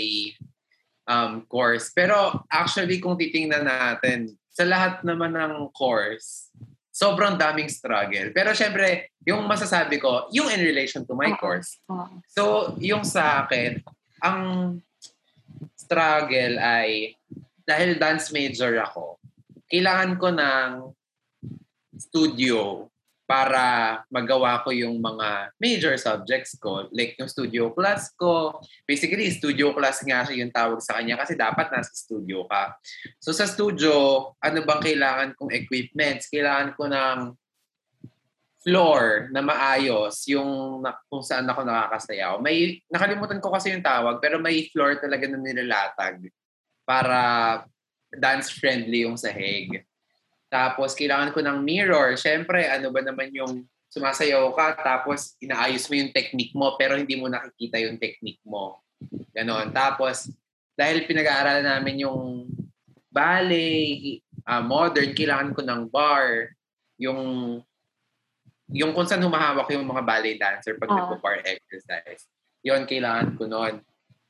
um, 1.08 1.48
course. 1.48 1.88
Pero 1.96 2.44
actually, 2.52 3.00
kung 3.00 3.16
titingnan 3.16 3.64
natin, 3.64 4.36
sa 4.54 4.62
lahat 4.62 5.02
naman 5.02 5.34
ng 5.34 5.74
course, 5.74 6.54
sobrang 6.94 7.34
daming 7.34 7.66
struggle. 7.66 8.30
Pero 8.30 8.54
syempre, 8.54 9.10
yung 9.26 9.42
masasabi 9.50 9.98
ko, 9.98 10.30
yung 10.30 10.46
in 10.54 10.62
relation 10.62 11.02
to 11.02 11.18
my 11.18 11.34
course. 11.34 11.82
So, 12.30 12.74
yung 12.78 13.02
sa 13.02 13.42
akin, 13.42 13.82
ang 14.22 14.78
struggle 15.74 16.54
ay, 16.62 17.18
dahil 17.66 17.98
dance 17.98 18.30
major 18.30 18.78
ako, 18.78 19.18
kailangan 19.66 20.14
ko 20.22 20.28
ng 20.30 20.70
studio 21.98 22.86
para 23.34 23.64
magawa 24.14 24.62
ko 24.62 24.70
yung 24.70 25.02
mga 25.02 25.50
major 25.58 25.98
subjects 25.98 26.54
ko. 26.54 26.86
Like 26.94 27.18
yung 27.18 27.26
studio 27.26 27.74
class 27.74 28.14
ko. 28.14 28.62
Basically, 28.86 29.26
studio 29.34 29.74
class 29.74 30.06
nga 30.06 30.22
siya 30.22 30.46
yung 30.46 30.54
tawag 30.54 30.78
sa 30.78 31.02
kanya 31.02 31.18
kasi 31.18 31.34
dapat 31.34 31.66
nasa 31.74 31.90
studio 31.98 32.46
ka. 32.46 32.78
So 33.18 33.34
sa 33.34 33.50
studio, 33.50 34.30
ano 34.38 34.62
bang 34.62 34.82
kailangan 34.86 35.34
kong 35.34 35.50
equipments? 35.50 36.30
Kailangan 36.30 36.78
ko 36.78 36.86
ng 36.86 37.18
floor 38.62 39.34
na 39.34 39.42
maayos 39.42 40.14
yung 40.30 40.78
na, 40.86 40.94
kung 41.10 41.26
saan 41.26 41.50
ako 41.50 41.66
nakakasayaw. 41.66 42.38
May, 42.38 42.86
nakalimutan 42.86 43.42
ko 43.42 43.50
kasi 43.50 43.74
yung 43.74 43.82
tawag, 43.82 44.22
pero 44.22 44.38
may 44.38 44.70
floor 44.70 45.02
talaga 45.02 45.26
na 45.26 45.42
nilalatag 45.42 46.30
para 46.86 47.18
dance-friendly 48.14 49.10
yung 49.10 49.18
sahig. 49.18 49.82
Tapos, 50.52 50.94
kailangan 50.94 51.34
ko 51.34 51.40
ng 51.42 51.58
mirror. 51.62 52.14
Siyempre, 52.14 52.68
ano 52.68 52.90
ba 52.94 53.00
naman 53.02 53.30
yung 53.34 53.66
sumasayaw 53.94 54.50
ka, 54.58 54.66
tapos 54.82 55.38
inaayos 55.38 55.86
mo 55.86 55.94
yung 55.94 56.10
technique 56.10 56.50
mo, 56.50 56.74
pero 56.74 56.98
hindi 56.98 57.14
mo 57.14 57.30
nakikita 57.30 57.78
yung 57.78 57.98
technique 57.98 58.42
mo. 58.42 58.82
Ganon. 59.30 59.70
Tapos, 59.70 60.34
dahil 60.74 61.06
pinag-aaralan 61.06 61.66
namin 61.78 62.02
yung 62.02 62.50
ballet, 63.14 64.18
uh, 64.50 64.58
modern, 64.58 65.14
kailangan 65.14 65.54
ko 65.54 65.60
ng 65.62 65.82
bar, 65.86 66.50
yung 66.98 67.20
yung 68.74 68.96
kung 68.96 69.06
saan 69.06 69.22
humahawak 69.22 69.68
yung 69.70 69.86
mga 69.86 70.02
ballet 70.02 70.36
dancer 70.40 70.74
pag 70.80 70.90
uh. 70.90 70.96
nagpo-bar 70.98 71.44
exercise. 71.46 72.26
Yon 72.64 72.88
kailangan 72.88 73.36
ko 73.38 73.44
noon. 73.46 73.78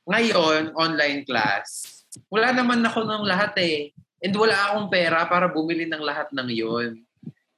Ngayon, 0.05 0.75
online 0.77 1.25
class, 1.25 2.03
wala 2.29 2.53
naman 2.53 2.83
ako 2.85 3.09
ng 3.09 3.23
lahat 3.25 3.57
eh. 3.57 3.89
And 4.23 4.33
wala 4.35 4.55
akong 4.71 4.87
pera 4.87 5.27
para 5.27 5.51
bumili 5.51 5.89
ng 5.89 6.03
lahat 6.03 6.31
ng 6.31 6.47
yon. 6.47 7.03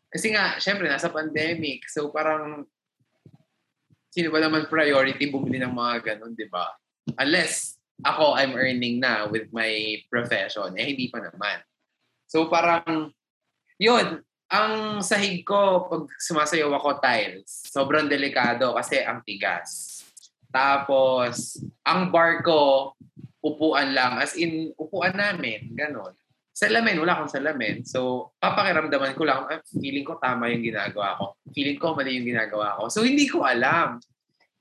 Kasi 0.09 0.33
nga, 0.33 0.57
syempre, 0.57 0.89
nasa 0.89 1.11
pandemic. 1.11 1.85
So 1.91 2.09
parang, 2.09 2.65
sino 4.09 4.33
ba 4.33 4.41
naman 4.41 4.71
priority 4.71 5.29
bumili 5.29 5.61
ng 5.61 5.73
mga 5.75 6.15
ganun, 6.15 6.33
di 6.33 6.49
ba? 6.49 6.73
Unless 7.21 7.77
ako, 8.01 8.33
I'm 8.33 8.57
earning 8.57 8.97
na 8.97 9.29
with 9.29 9.49
my 9.53 10.01
profession. 10.09 10.73
Eh, 10.79 10.95
hindi 10.95 11.13
pa 11.13 11.21
naman. 11.21 11.61
So 12.25 12.49
parang, 12.49 13.13
yun, 13.77 14.25
ang 14.47 15.03
sahig 15.03 15.43
ko 15.43 15.85
pag 15.91 16.07
sumasayaw 16.23 16.71
ako 16.79 16.89
tiles, 17.03 17.67
sobrang 17.67 18.07
delikado 18.07 18.73
kasi 18.73 19.03
ang 19.03 19.21
tigas. 19.27 20.01
Tapos, 20.49 21.59
ang 21.83 22.09
bar 22.09 22.41
ko, 22.41 22.91
upuan 23.43 23.91
lang. 23.91 24.17
As 24.17 24.33
in, 24.39 24.71
upuan 24.79 25.13
namin. 25.13 25.75
Ganon 25.75 26.15
salamin, 26.57 26.97
wala 26.97 27.13
akong 27.21 27.37
salamin. 27.37 27.85
So, 27.85 28.33
papakiramdaman 28.41 29.13
ko 29.13 29.29
lang, 29.29 29.45
ah, 29.45 29.61
feeling 29.77 30.01
ko 30.01 30.17
tama 30.17 30.49
yung 30.49 30.65
ginagawa 30.65 31.13
ko. 31.21 31.37
Feeling 31.53 31.77
ko 31.77 31.93
mali 31.93 32.17
yung 32.17 32.25
ginagawa 32.25 32.81
ko. 32.81 32.89
So, 32.89 33.05
hindi 33.05 33.29
ko 33.29 33.45
alam. 33.45 34.01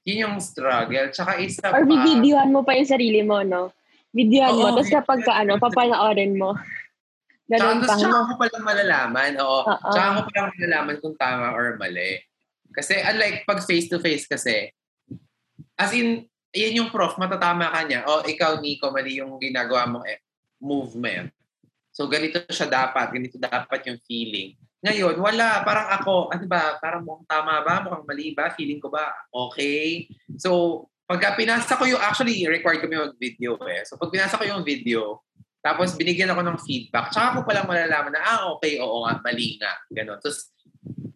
Yun 0.05 0.29
yung 0.29 0.37
struggle. 0.45 1.09
Tsaka 1.09 1.41
isa 1.41 1.73
Or 1.73 1.89
pa... 1.89 1.89
Or 1.89 1.89
videohan 1.89 2.53
mo 2.53 2.61
pa 2.61 2.77
yung 2.77 2.91
sarili 2.93 3.25
mo, 3.25 3.41
no? 3.41 3.73
Videohan 4.13 4.61
mo. 4.61 4.77
Tapos 4.77 4.93
kapag 4.93 5.21
ka, 5.25 5.33
ano, 5.41 5.57
papanoorin 5.57 6.37
mo. 6.37 6.53
Ganun 7.49 7.81
tsaka, 7.81 7.89
pa. 7.89 7.95
Tsaka 7.97 8.19
ko 8.29 8.33
palang 8.45 8.67
malalaman. 8.69 9.31
Oo. 9.41 9.61
Uh-oh. 9.65 9.93
Tsaka 9.97 10.09
ko 10.13 10.21
palang 10.29 10.53
malalaman 10.53 10.97
kung 11.01 11.17
tama 11.17 11.47
or 11.57 11.81
mali. 11.81 12.21
Kasi 12.77 13.01
unlike 13.01 13.49
pag 13.49 13.65
face-to-face 13.65 14.29
kasi, 14.29 14.69
as 15.81 15.97
in, 15.97 16.29
yan 16.53 16.85
yung 16.85 16.93
prof, 16.93 17.17
matatama 17.17 17.73
ka 17.73 17.89
niya. 17.89 18.05
O, 18.05 18.21
oh, 18.21 18.23
ikaw, 18.29 18.61
Nico, 18.61 18.93
mali 18.93 19.17
yung 19.17 19.41
ginagawa 19.41 19.89
mong 19.89 20.05
eh, 20.05 20.21
movement. 20.61 21.33
So, 21.97 22.05
ganito 22.13 22.45
siya 22.53 22.69
dapat, 22.69 23.09
ganito 23.09 23.41
dapat 23.41 23.81
yung 23.89 23.97
feeling. 24.05 24.53
Ngayon, 24.85 25.17
wala. 25.17 25.65
Parang 25.65 25.89
ako, 25.97 26.29
ano 26.29 26.45
ba, 26.45 26.77
parang 26.77 27.01
mukhang 27.01 27.25
tama 27.25 27.65
ba? 27.65 27.81
Mukhang 27.81 28.05
mali 28.05 28.37
ba? 28.37 28.53
Feeling 28.53 28.85
ko 28.85 28.93
ba? 28.93 29.17
Okay. 29.33 30.05
So, 30.37 30.85
pagka 31.09 31.41
pinasa 31.41 31.73
ko 31.73 31.89
yung, 31.89 31.97
actually, 31.97 32.45
required 32.45 32.85
ko 32.85 32.93
yung 32.93 33.17
video 33.17 33.57
eh. 33.65 33.81
So, 33.89 33.97
pag 33.97 34.13
pinasa 34.13 34.37
ko 34.37 34.45
yung 34.45 34.61
video, 34.61 35.25
tapos 35.65 35.97
binigyan 35.97 36.37
ako 36.37 36.45
ng 36.45 36.59
feedback, 36.69 37.17
tsaka 37.17 37.41
ko 37.41 37.49
palang 37.49 37.65
malalaman 37.65 38.13
na, 38.13 38.21
ah, 38.21 38.53
okay, 38.53 38.77
oo 38.77 39.09
nga, 39.09 39.17
mali 39.25 39.57
nga. 39.57 39.73
Ganon. 39.89 40.21
Tapos, 40.21 40.53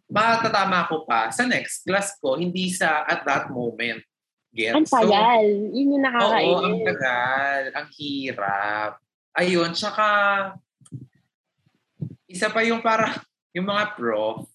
matatama 0.09 0.89
ko 0.89 1.05
pa 1.05 1.29
sa 1.29 1.45
next 1.45 1.85
class 1.85 2.17
ko, 2.25 2.41
hindi 2.41 2.73
sa 2.73 3.05
at 3.05 3.21
that 3.29 3.53
moment. 3.53 4.01
Get? 4.49 4.73
Ang 4.73 4.89
tagal. 4.89 5.45
So, 5.45 5.77
Yun 5.77 5.93
yung 5.93 6.05
nakakainis. 6.09 6.49
Oo, 6.49 6.65
ang 6.65 6.79
tagal. 6.89 7.63
Ang 7.77 7.89
hirap. 8.01 8.93
Ayun, 9.37 9.71
tsaka 9.77 10.09
isa 12.31 12.47
pa 12.49 12.63
yung 12.63 12.79
para, 12.79 13.19
yung 13.57 13.67
mga 13.67 13.99
prof, 13.99 14.47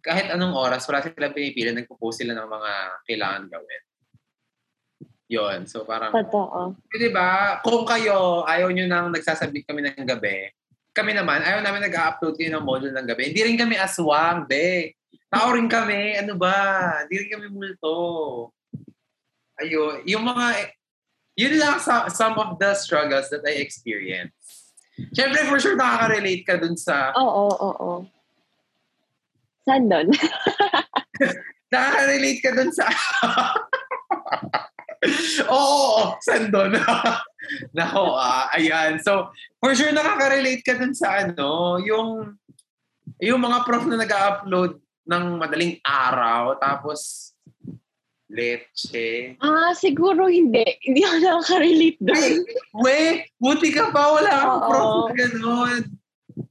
kahit 0.00 0.32
anong 0.32 0.56
oras, 0.56 0.88
wala 0.88 1.04
silang 1.04 1.36
pinipili, 1.36 1.68
nagpo-post 1.74 2.24
sila 2.24 2.32
ng 2.32 2.48
mga 2.48 2.72
kailangan 3.04 3.44
gawin. 3.52 3.82
Yon. 5.28 5.68
So 5.68 5.84
parang, 5.84 6.08
Totoo. 6.16 6.72
eh, 6.88 6.96
di 6.96 7.12
ba, 7.12 7.60
kung 7.60 7.84
kayo, 7.84 8.48
ayaw 8.48 8.72
nyo 8.72 8.88
nang 8.88 9.12
nagsasabit 9.12 9.68
kami 9.68 9.84
ng 9.84 10.08
gabi, 10.08 10.48
kami 10.96 11.12
naman, 11.12 11.44
ayaw 11.44 11.60
namin 11.60 11.84
nag-upload 11.84 12.34
kayo 12.40 12.56
ng 12.56 12.64
module 12.64 12.94
ng 12.96 13.06
gabi. 13.06 13.30
Hindi 13.30 13.44
rin 13.44 13.60
kami 13.60 13.76
aswang, 13.76 14.48
be. 14.48 14.96
Tao 15.28 15.52
rin 15.52 15.68
kami, 15.68 16.16
ano 16.16 16.34
ba? 16.40 16.56
Hindi 17.04 17.14
rin 17.22 17.30
kami 17.36 17.46
multo. 17.52 17.96
Ayun. 19.60 20.02
Yung 20.08 20.24
mga, 20.24 20.72
yun 21.36 21.54
lang 21.60 21.76
some 22.08 22.34
of 22.40 22.56
the 22.56 22.72
struggles 22.72 23.28
that 23.28 23.44
I 23.44 23.60
experienced. 23.60 24.37
Siyempre, 25.14 25.46
for 25.46 25.58
sure, 25.62 25.78
nakaka-relate 25.78 26.42
ka 26.42 26.58
dun 26.58 26.74
sa, 26.74 27.14
Oo, 27.14 27.54
oo, 27.54 27.70
oo. 27.78 27.98
Saan 29.62 29.86
doon? 29.86 30.10
nakaka-relate 31.72 32.40
ka 32.42 32.50
dun 32.56 32.70
sa, 32.74 32.86
Oo, 35.54 36.18
saan 36.18 36.50
doon? 36.50 36.74
Nako, 37.76 38.18
ah, 38.18 38.50
ayan. 38.52 38.98
So, 38.98 39.30
for 39.62 39.72
sure 39.78 39.94
nakaka-relate 39.94 40.66
ka 40.66 40.74
dun 40.76 40.92
sa 40.92 41.22
ano, 41.22 41.78
yung 41.80 42.34
yung 43.22 43.40
mga 43.40 43.64
prof 43.66 43.86
na 43.88 43.98
nag-upload 43.98 44.78
ng 45.08 45.24
madaling 45.40 45.80
araw, 45.82 46.58
tapos 46.60 47.32
leche. 48.28 49.34
ah, 49.40 49.72
siguro 49.72 50.28
hindi. 50.28 50.64
Hindi 50.86 51.00
ako 51.04 51.16
nakaka-relate 51.20 52.00
doon. 52.00 52.16
Ay, 52.16 52.34
we, 52.76 52.98
buti 53.40 53.68
ka 53.72 53.88
pa, 53.88 54.02
wala 54.14 54.32
akong 54.32 54.62
Oo. 54.62 54.68
prof 54.68 54.92
na 54.92 55.14
ganun. 55.16 55.82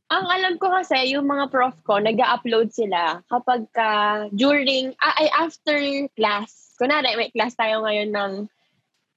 Ang 0.07 0.25
alam 0.31 0.53
ko 0.57 0.71
kasi, 0.71 1.13
yung 1.13 1.27
mga 1.27 1.51
prof 1.51 1.75
ko, 1.83 1.99
nag-upload 1.99 2.73
sila 2.73 3.21
kapag 3.29 3.67
ka 3.71 3.89
during, 4.33 4.95
ah, 4.99 5.15
ay 5.21 5.27
after 5.37 5.77
class. 6.17 6.75
Kunwari, 6.81 7.13
may 7.17 7.29
class 7.33 7.53
tayo 7.53 7.85
ngayon 7.85 8.11
ng 8.13 8.31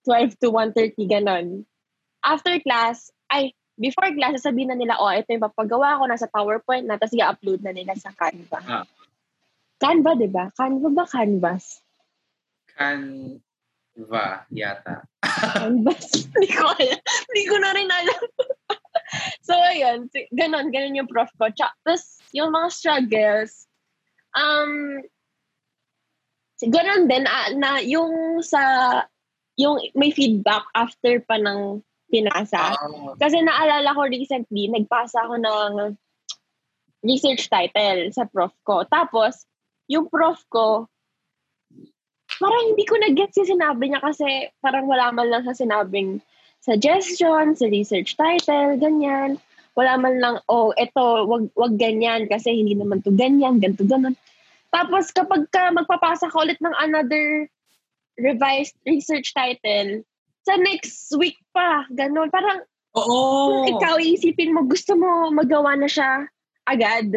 12 0.05 0.41
to 0.41 0.49
1.30, 0.53 0.97
ganon. 1.09 1.47
After 2.25 2.57
class, 2.61 3.13
ay, 3.33 3.55
before 3.81 4.13
class, 4.13 4.41
sasabihin 4.41 4.73
na 4.73 4.79
nila, 4.79 5.01
oh, 5.01 5.13
ito 5.13 5.33
yung 5.33 5.45
papagawa 5.45 5.97
ko, 5.97 6.09
nasa 6.09 6.29
PowerPoint 6.29 6.85
na, 6.85 7.01
tapos 7.01 7.17
i-upload 7.17 7.65
na 7.65 7.73
nila 7.73 7.97
sa 7.97 8.13
Canva. 8.13 8.61
Ah. 8.65 8.85
Canva, 9.81 10.13
di 10.19 10.29
ba? 10.29 10.53
Canva 10.53 10.89
ba 10.93 11.05
Canvas? 11.09 11.81
Canva, 12.81 14.49
yata. 14.49 15.05
Hindi 15.69 16.49
ko 16.49 16.65
alam. 16.65 17.01
Hindi 17.29 17.43
ko 17.45 17.57
na 17.61 17.71
rin 17.77 17.91
alam. 17.93 18.25
so, 19.47 19.53
ayun. 19.53 20.09
Ganon, 20.33 20.73
ganon 20.73 20.97
yung 20.97 21.11
prof 21.13 21.29
ko. 21.37 21.53
Tapos, 21.53 22.25
yung 22.33 22.57
mga 22.57 22.69
struggles, 22.73 23.69
um, 24.33 25.05
ganon 26.65 27.05
din, 27.05 27.29
ah, 27.29 27.53
na 27.53 27.85
yung 27.85 28.41
sa, 28.41 28.61
yung 29.61 29.77
may 29.93 30.09
feedback 30.09 30.65
after 30.73 31.21
pa 31.29 31.37
ng 31.37 31.85
pinasa. 32.09 32.73
Oo. 32.89 33.13
Kasi 33.21 33.45
naalala 33.45 33.93
ko 33.93 34.09
recently, 34.09 34.73
nagpasa 34.73 35.29
ako 35.29 35.37
ng 35.37 35.73
research 37.05 37.53
title 37.53 38.09
sa 38.09 38.25
prof 38.25 38.57
ko. 38.65 38.89
Tapos, 38.89 39.45
yung 39.85 40.09
prof 40.09 40.41
ko, 40.49 40.90
parang 42.41 42.73
hindi 42.73 42.85
ko 42.89 42.97
na-get 42.97 43.37
yung 43.37 43.61
sinabi 43.61 43.93
niya 43.93 44.01
kasi 44.01 44.49
parang 44.65 44.89
wala 44.89 45.13
man 45.13 45.29
lang 45.29 45.45
sa 45.45 45.53
sinabing 45.53 46.25
suggestion, 46.65 47.53
sa 47.53 47.67
research 47.69 48.17
title, 48.17 48.81
ganyan. 48.81 49.37
Wala 49.77 50.01
man 50.01 50.19
lang, 50.19 50.37
oh, 50.49 50.73
eto, 50.75 51.29
wag, 51.29 51.53
wag 51.55 51.77
ganyan 51.77 52.27
kasi 52.27 52.53
hindi 52.53 52.75
naman 52.75 53.05
to 53.05 53.13
ganyan, 53.13 53.61
ganito, 53.61 53.85
ganun. 53.85 54.17
Tapos 54.73 55.13
kapag 55.13 55.47
ka 55.53 55.71
magpapasa 55.71 56.33
ka 56.33 56.37
ulit 56.41 56.59
ng 56.65 56.75
another 56.81 57.47
revised 58.17 58.77
research 58.89 59.37
title, 59.37 60.03
sa 60.49 60.57
next 60.57 61.13
week 61.21 61.37
pa, 61.53 61.85
ganun. 61.93 62.33
Parang 62.33 62.65
Oo. 62.97 63.69
ikaw 63.69 64.01
isipin 64.01 64.57
mo, 64.57 64.65
gusto 64.67 64.97
mo 64.97 65.29
magawa 65.31 65.77
na 65.77 65.87
siya 65.87 66.27
agad. 66.67 67.09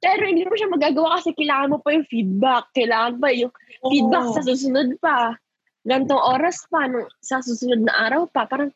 Pero 0.00 0.22
hindi 0.26 0.44
mo 0.44 0.54
siya 0.54 0.70
magagawa 0.70 1.18
kasi 1.18 1.32
kailangan 1.32 1.72
mo 1.72 1.78
pa 1.80 1.94
yung 1.96 2.06
feedback. 2.08 2.64
Kailangan 2.76 3.14
pa 3.18 3.28
yung 3.32 3.52
feedback 3.90 4.26
sa 4.36 4.42
susunod 4.44 4.88
pa. 5.00 5.36
Gantong 5.86 6.18
oras 6.18 6.66
pa, 6.66 6.90
nung, 6.90 7.06
sa 7.22 7.40
susunod 7.40 7.82
na 7.82 7.94
araw 8.10 8.26
pa. 8.26 8.44
Parang 8.50 8.74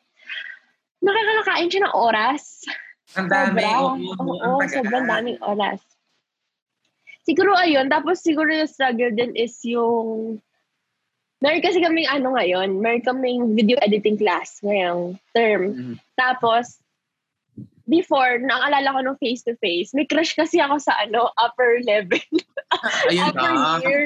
nakakakain 1.03 1.69
siya 1.69 1.87
ng 1.87 1.95
oras. 1.97 2.63
Ang 3.19 3.27
dami. 3.27 3.61
Oo, 3.67 3.91
Oo, 4.31 4.59
sobrang 4.71 5.05
daming 5.05 5.39
oras. 5.43 5.83
Siguro 7.21 7.53
ayun, 7.53 7.85
tapos 7.91 8.23
siguro 8.23 8.49
yung 8.49 8.71
struggle 8.71 9.13
din 9.13 9.35
is 9.37 9.53
yung 9.61 10.41
Meron 11.41 11.65
kasi 11.65 11.81
kaming 11.81 12.05
ano 12.05 12.37
ngayon, 12.37 12.77
meron 12.77 13.01
kaming 13.01 13.57
video 13.57 13.73
editing 13.81 14.13
class 14.13 14.61
ngayong 14.61 15.17
term. 15.33 15.73
Mhm. 15.73 15.95
Tapos, 16.13 16.77
before, 17.87 18.39
naalala 18.41 18.93
ko 18.93 18.99
nung 19.01 19.21
face-to-face, 19.21 19.93
may 19.93 20.05
crush 20.05 20.33
kasi 20.37 20.61
ako 20.61 20.77
sa 20.81 20.93
ano, 21.01 21.29
upper 21.37 21.81
level. 21.85 22.21
Ayun 23.09 23.31
upper 23.31 23.53
na. 23.53 23.79
year. 23.83 24.05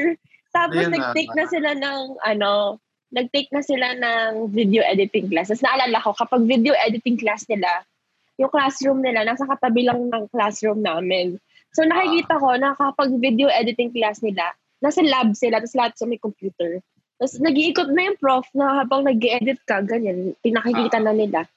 Tapos, 0.55 0.87
Ayun 0.87 0.91
na. 0.91 0.97
nag-take 1.11 1.33
na 1.35 1.45
sila 1.51 1.69
ng, 1.75 2.01
ano, 2.23 2.51
nag-take 3.11 3.51
na 3.51 3.63
sila 3.63 3.87
ng 3.95 4.51
video 4.51 4.83
editing 4.83 5.31
class. 5.31 5.51
Tapos 5.51 5.63
naalala 5.63 5.97
ko, 6.03 6.11
kapag 6.15 6.41
video 6.47 6.73
editing 6.83 7.15
class 7.19 7.47
nila, 7.47 7.83
yung 8.35 8.51
classroom 8.51 8.99
nila, 8.99 9.23
nasa 9.23 9.47
katabi 9.47 9.87
lang 9.87 10.11
ng 10.11 10.23
classroom 10.31 10.83
namin. 10.83 11.39
So, 11.71 11.83
nakikita 11.87 12.39
ko 12.39 12.55
na 12.59 12.75
kapag 12.75 13.15
video 13.19 13.47
editing 13.47 13.95
class 13.95 14.19
nila, 14.19 14.51
nasa 14.83 14.99
lab 15.03 15.35
sila, 15.35 15.63
tapos 15.63 15.75
lahat 15.75 15.93
sa 15.95 16.07
may 16.07 16.19
computer. 16.19 16.83
Tapos 17.15 17.39
nag-iikot 17.39 17.95
na 17.95 18.11
yung 18.11 18.19
prof 18.19 18.43
na 18.51 18.83
habang 18.83 19.07
nag 19.07 19.19
edit 19.23 19.59
ka, 19.63 19.79
ganyan, 19.79 20.35
pinakikita 20.43 20.99
na 20.99 21.15
nila. 21.15 21.47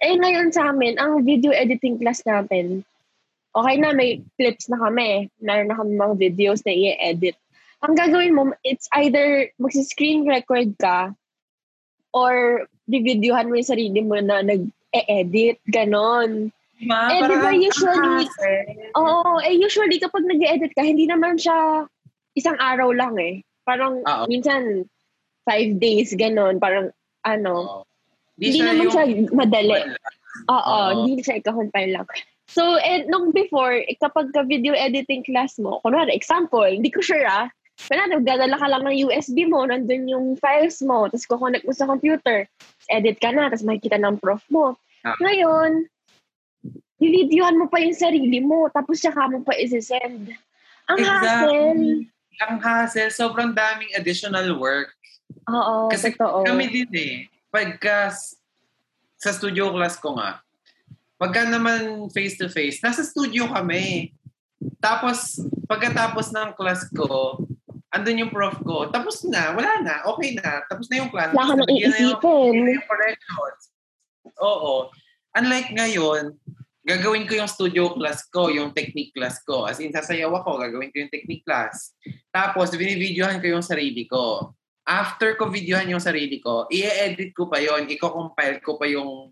Eh 0.00 0.16
ngayon 0.16 0.48
sa 0.48 0.72
amin, 0.72 0.96
ang 0.96 1.28
video 1.28 1.52
editing 1.52 2.00
class 2.00 2.24
natin, 2.24 2.80
okay 3.52 3.76
na, 3.76 3.92
may 3.92 4.24
clips 4.40 4.72
na 4.72 4.80
kami. 4.80 5.28
Meron 5.44 5.68
na 5.68 5.76
kami 5.76 5.92
mga 5.96 6.14
videos 6.16 6.64
na 6.64 6.72
i-edit. 6.72 7.36
Ang 7.84 7.96
gagawin 7.96 8.36
mo, 8.36 8.52
it's 8.64 8.88
either 8.96 9.48
magsi-screen 9.60 10.24
record 10.24 10.72
ka 10.80 11.12
or 12.16 12.64
di-videohan 12.88 13.48
mo 13.48 13.60
yung 13.60 13.72
sarili 13.72 14.00
mo 14.00 14.16
na 14.20 14.40
nag-e-edit, 14.40 15.60
ganon. 15.68 16.48
Diba? 16.80 17.00
Eh, 17.12 17.20
di 17.28 17.36
ba 17.36 17.50
usually-. 17.52 18.28
Oo, 18.96 19.36
eh 19.44 19.52
usually 19.52 20.00
kapag 20.00 20.24
nag-edit 20.24 20.72
ka, 20.72 20.80
hindi 20.80 21.04
naman 21.04 21.36
siya 21.36 21.84
isang 22.32 22.56
araw 22.56 22.88
lang 22.96 23.20
eh. 23.20 23.44
Parang 23.68 24.00
Oo. 24.00 24.24
minsan 24.32 24.88
five 25.44 25.76
days, 25.76 26.16
ganon. 26.16 26.56
Parang 26.56 26.88
ano, 27.20 27.84
Oo. 27.84 27.89
Hindi 28.40 28.60
naman 28.64 28.88
siya 28.88 29.04
madali. 29.36 29.80
Oo, 30.48 30.76
hindi 31.04 31.20
siya 31.20 31.38
ikakumpile 31.38 31.92
lang. 32.00 32.06
So, 32.50 32.80
eh, 32.82 33.06
nung 33.06 33.30
before, 33.30 33.78
eh, 33.78 33.94
kapag 34.00 34.34
ka 34.34 34.42
video 34.42 34.74
editing 34.74 35.22
class 35.22 35.54
mo, 35.62 35.78
kunwari, 35.86 36.10
example, 36.10 36.66
hindi 36.66 36.90
ko 36.90 36.98
sure 36.98 37.22
ah, 37.22 37.46
Kaya 37.80 38.12
nagdadala 38.12 38.60
ka 38.60 38.66
lang 38.68 38.84
ng 38.84 39.08
USB 39.08 39.48
mo, 39.48 39.64
nandun 39.64 40.04
yung 40.04 40.26
files 40.36 40.84
mo, 40.84 41.08
tapos 41.08 41.24
kukonect 41.24 41.64
mo 41.64 41.72
sa 41.72 41.88
computer, 41.88 42.44
edit 42.92 43.16
ka 43.16 43.32
na, 43.32 43.48
tapos 43.48 43.64
makikita 43.64 43.96
ng 43.96 44.20
prof 44.20 44.44
mo. 44.52 44.76
Ah. 45.00 45.16
Ngayon, 45.16 45.88
videohan 47.00 47.56
mo 47.56 47.72
pa 47.72 47.80
yung 47.80 47.96
sarili 47.96 48.44
mo, 48.44 48.68
tapos 48.68 49.00
saka 49.00 49.32
mo 49.32 49.40
pa 49.40 49.56
isi-send. 49.56 50.28
Ang 50.92 50.98
hassle. 51.00 52.04
Ang 52.44 52.56
hassle. 52.60 53.08
Sobrang 53.08 53.56
daming 53.56 53.96
additional 53.96 54.44
work. 54.60 54.92
Oo, 55.48 55.88
Kasi 55.88 56.12
totoo. 56.12 56.44
kami 56.44 56.68
din 56.68 56.92
eh. 56.92 57.16
Pagka 57.50 58.14
sa 59.20 59.30
studio 59.34 59.74
class 59.74 59.98
ko 59.98 60.16
nga, 60.16 60.40
pagka 61.20 61.44
naman 61.44 62.08
face-to-face, 62.08 62.80
nasa 62.80 63.04
studio 63.04 63.50
kami. 63.52 64.16
Tapos, 64.80 65.36
pagkatapos 65.68 66.32
ng 66.32 66.56
class 66.56 66.88
ko, 66.96 67.44
andun 67.92 68.22
yung 68.24 68.32
prof 68.32 68.56
ko, 68.64 68.88
tapos 68.88 69.26
na, 69.26 69.52
wala 69.52 69.82
na, 69.82 69.94
okay 70.08 70.38
na, 70.38 70.64
tapos 70.70 70.88
na 70.88 71.04
yung 71.04 71.10
class. 71.12 71.34
Wala 71.36 71.52
ka 71.52 71.54
nang 71.60 71.68
iisipin. 71.68 72.54
na 72.64 72.70
yung 72.78 72.86
corrections. 72.88 73.60
Oo. 74.40 74.88
Unlike 75.36 75.70
ngayon, 75.76 76.38
gagawin 76.86 77.28
ko 77.28 77.36
yung 77.36 77.50
studio 77.50 77.92
class 77.92 78.24
ko, 78.32 78.48
yung 78.48 78.72
technique 78.72 79.12
class 79.12 79.42
ko. 79.44 79.68
As 79.68 79.82
in, 79.82 79.92
sasayaw 79.92 80.32
ako, 80.40 80.56
gagawin 80.56 80.88
ko 80.94 81.04
yung 81.04 81.12
technique 81.12 81.44
class. 81.44 81.92
Tapos, 82.32 82.72
binibidyohan 82.72 83.42
ko 83.42 83.58
yung 83.58 83.66
sarili 83.66 84.08
ko. 84.08 84.54
After 84.90 85.38
ko 85.38 85.46
videohan 85.46 85.86
yung 85.86 86.02
sarili 86.02 86.42
ko, 86.42 86.66
i-edit 86.66 87.30
ko 87.30 87.46
pa 87.46 87.62
yon, 87.62 87.86
i-compile 87.86 88.58
ko 88.58 88.74
pa 88.74 88.90
yung 88.90 89.30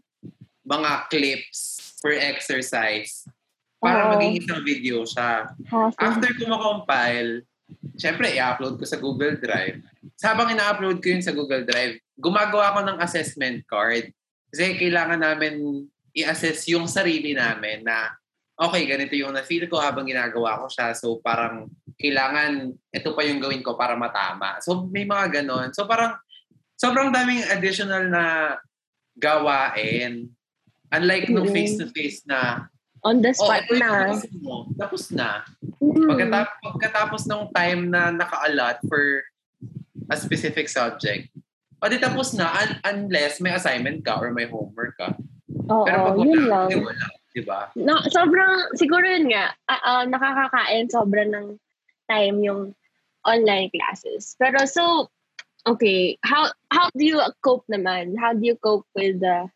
mga 0.62 1.10
clips 1.10 1.82
per 1.98 2.14
exercise 2.14 3.26
para 3.82 4.06
Oo. 4.06 4.10
maging 4.14 4.38
isang 4.38 4.62
video 4.62 5.02
siya. 5.02 5.50
Hassle. 5.66 5.98
After 5.98 6.30
ko 6.38 6.42
ma-compile, 6.46 7.42
syempre, 7.98 8.30
i-upload 8.38 8.78
ko 8.78 8.84
sa 8.86 9.02
Google 9.02 9.34
Drive. 9.42 9.82
Habang 10.22 10.54
ina-upload 10.54 11.02
ko 11.02 11.06
yun 11.10 11.26
sa 11.26 11.34
Google 11.34 11.66
Drive, 11.66 11.98
gumagawa 12.14 12.74
ako 12.74 12.80
ng 12.86 12.98
assessment 13.02 13.66
card. 13.66 14.14
Kasi 14.54 14.78
kailangan 14.78 15.18
namin 15.18 15.82
i-assess 16.14 16.70
yung 16.70 16.86
sarili 16.86 17.34
namin 17.34 17.82
na 17.82 18.14
okay, 18.58 18.86
ganito 18.90 19.14
yung 19.14 19.34
na-feel 19.34 19.70
ko 19.70 19.78
habang 19.78 20.06
ginagawa 20.06 20.58
ko 20.62 20.66
siya. 20.66 20.90
So 20.94 21.22
parang 21.22 21.70
kailangan 21.98 22.72
ito 22.94 23.10
pa 23.12 23.26
yung 23.26 23.42
gawin 23.42 23.60
ko 23.60 23.74
para 23.74 23.98
matama. 23.98 24.62
So 24.62 24.86
may 24.86 25.02
mga 25.02 25.42
ganon. 25.42 25.74
So 25.74 25.84
parang 25.84 26.14
sobrang 26.78 27.10
daming 27.10 27.42
additional 27.50 28.06
na 28.06 28.54
gawain. 29.18 30.30
Unlike 30.88 31.28
nung 31.28 31.50
Mm. 31.50 31.54
face-to-face 31.54 32.24
na, 32.24 32.70
On 33.04 33.18
the 33.20 33.30
oh, 33.30 33.36
spot 33.36 33.62
yung 33.68 33.78
na. 33.78 33.90
tapos 34.08 34.22
mo. 34.40 34.56
Tapos 34.74 35.02
na. 35.12 35.28
Mm. 35.78 36.06
Pagkatapos, 36.08 36.54
pagkatapos 36.64 37.22
ng 37.26 37.42
time 37.52 37.80
na 37.90 38.10
naka-allot 38.10 38.78
for 38.88 39.22
a 40.08 40.16
specific 40.16 40.66
subject, 40.66 41.28
o 41.78 41.86
di 41.86 42.00
tapos 42.00 42.32
na 42.32 42.48
un- 42.56 42.78
unless 42.88 43.38
may 43.38 43.52
assignment 43.52 44.00
ka 44.02 44.16
or 44.16 44.32
may 44.32 44.48
homework 44.48 44.96
ka. 44.96 45.14
Oo, 45.68 45.84
Pero 45.84 45.98
pag 46.00 46.16
yun 46.16 46.30
wala, 46.40 46.48
lang. 46.48 46.68
di 46.68 46.76
wala. 46.80 47.06
Di 47.28 47.42
ba? 47.44 47.60
No, 47.76 48.00
sobrang, 48.08 48.72
siguro 48.74 49.04
yun 49.04 49.28
nga, 49.30 49.52
ah, 49.68 49.82
ah, 49.84 50.04
nakakakain 50.08 50.88
sobrang 50.88 51.28
ng 51.28 51.46
time 52.10 52.42
yung 52.42 52.74
online 53.24 53.70
classes. 53.70 54.34
Pero 54.40 54.64
so, 54.64 55.12
okay, 55.68 56.16
how 56.24 56.50
how 56.72 56.88
do 56.96 57.04
you 57.04 57.20
cope 57.44 57.64
naman? 57.68 58.16
How 58.16 58.32
do 58.32 58.42
you 58.42 58.56
cope 58.56 58.88
with 58.96 59.20
the 59.20 59.48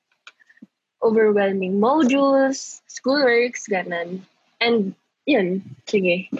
overwhelming 1.02 1.82
modules, 1.82 2.80
schoolworks, 2.86 3.66
ganun? 3.66 4.22
And, 4.62 4.94
yun, 5.26 5.66
sige. 5.90 6.30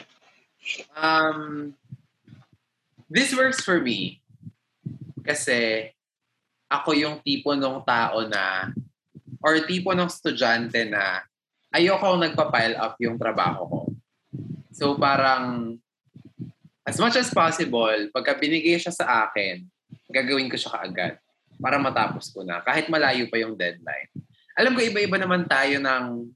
Um, 0.94 1.74
this 3.10 3.34
works 3.34 3.60
for 3.66 3.82
me 3.82 4.22
kasi 5.26 5.90
ako 6.70 6.94
yung 6.94 7.18
tipo 7.20 7.52
ng 7.52 7.82
tao 7.82 8.22
na 8.30 8.70
or 9.42 9.58
tipo 9.66 9.90
ng 9.90 10.06
estudyante 10.06 10.86
na 10.86 11.26
ayoko 11.74 12.14
nagpa-pile 12.14 12.78
up 12.78 12.94
yung 13.02 13.18
trabaho 13.18 13.66
ko. 13.66 13.80
So 14.70 14.94
parang 14.96 15.76
as 16.82 16.98
much 16.98 17.14
as 17.14 17.30
possible, 17.30 17.94
pagka 18.10 18.38
binigay 18.38 18.78
siya 18.78 18.94
sa 18.94 19.26
akin, 19.26 19.62
gagawin 20.10 20.50
ko 20.50 20.58
siya 20.58 20.74
kaagad 20.74 21.14
para 21.62 21.78
matapos 21.78 22.34
ko 22.34 22.42
na 22.42 22.58
kahit 22.64 22.90
malayo 22.90 23.30
pa 23.30 23.38
yung 23.38 23.54
deadline. 23.54 24.10
Alam 24.58 24.74
ko 24.74 24.80
iba-iba 24.82 25.16
naman 25.16 25.46
tayo 25.46 25.78
ng 25.78 26.28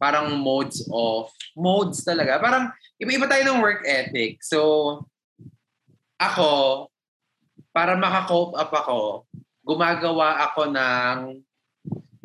parang 0.00 0.34
modes 0.34 0.82
of 0.90 1.30
modes 1.54 2.02
talaga. 2.02 2.42
Parang 2.42 2.74
iba-iba 2.98 3.30
tayo 3.30 3.46
ng 3.46 3.62
work 3.62 3.86
ethic. 3.86 4.42
So, 4.42 4.58
ako, 6.18 6.90
para 7.70 7.94
makakope 7.94 8.58
up 8.58 8.72
ako, 8.74 9.30
gumagawa 9.62 10.50
ako 10.50 10.74
ng 10.74 11.16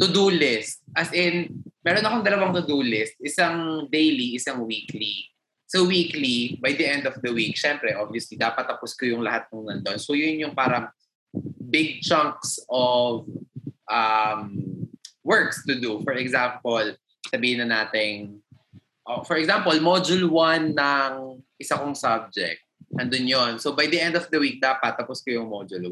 to-do 0.01 0.33
list. 0.33 0.81
As 0.97 1.13
in, 1.13 1.53
meron 1.85 2.01
akong 2.01 2.25
dalawang 2.25 2.53
to-do 2.57 2.81
list. 2.81 3.13
Isang 3.21 3.85
daily, 3.93 4.33
isang 4.37 4.65
weekly. 4.65 5.29
So 5.67 5.83
weekly, 5.83 6.55
by 6.63 6.71
the 6.79 6.87
end 6.87 7.03
of 7.03 7.19
the 7.19 7.35
week, 7.35 7.59
syempre, 7.59 7.91
obviously, 7.91 8.39
dapat 8.39 8.71
tapos 8.71 8.95
ko 8.95 9.03
yung 9.03 9.19
lahat 9.19 9.51
ng 9.51 9.67
nandun. 9.67 9.99
So 9.99 10.15
yun 10.15 10.39
yung 10.39 10.55
parang 10.55 10.87
big 11.59 11.99
chunks 11.99 12.55
of 12.71 13.27
um, 13.91 14.63
works 15.27 15.67
to 15.67 15.75
do. 15.75 15.99
For 16.07 16.15
example, 16.15 16.95
sabihin 17.27 17.67
na 17.67 17.83
natin, 17.83 18.39
oh, 19.03 19.27
for 19.27 19.35
example, 19.35 19.75
module 19.83 20.31
1 20.31 20.71
ng 20.71 21.11
isa 21.59 21.75
kong 21.75 21.99
subject. 21.99 22.63
Andun 22.95 23.27
yon. 23.27 23.51
So 23.59 23.75
by 23.75 23.91
the 23.91 23.99
end 23.99 24.15
of 24.15 24.31
the 24.31 24.39
week, 24.39 24.63
dapat 24.63 24.95
tapos 24.95 25.19
ko 25.19 25.35
yung 25.43 25.51
module 25.51 25.91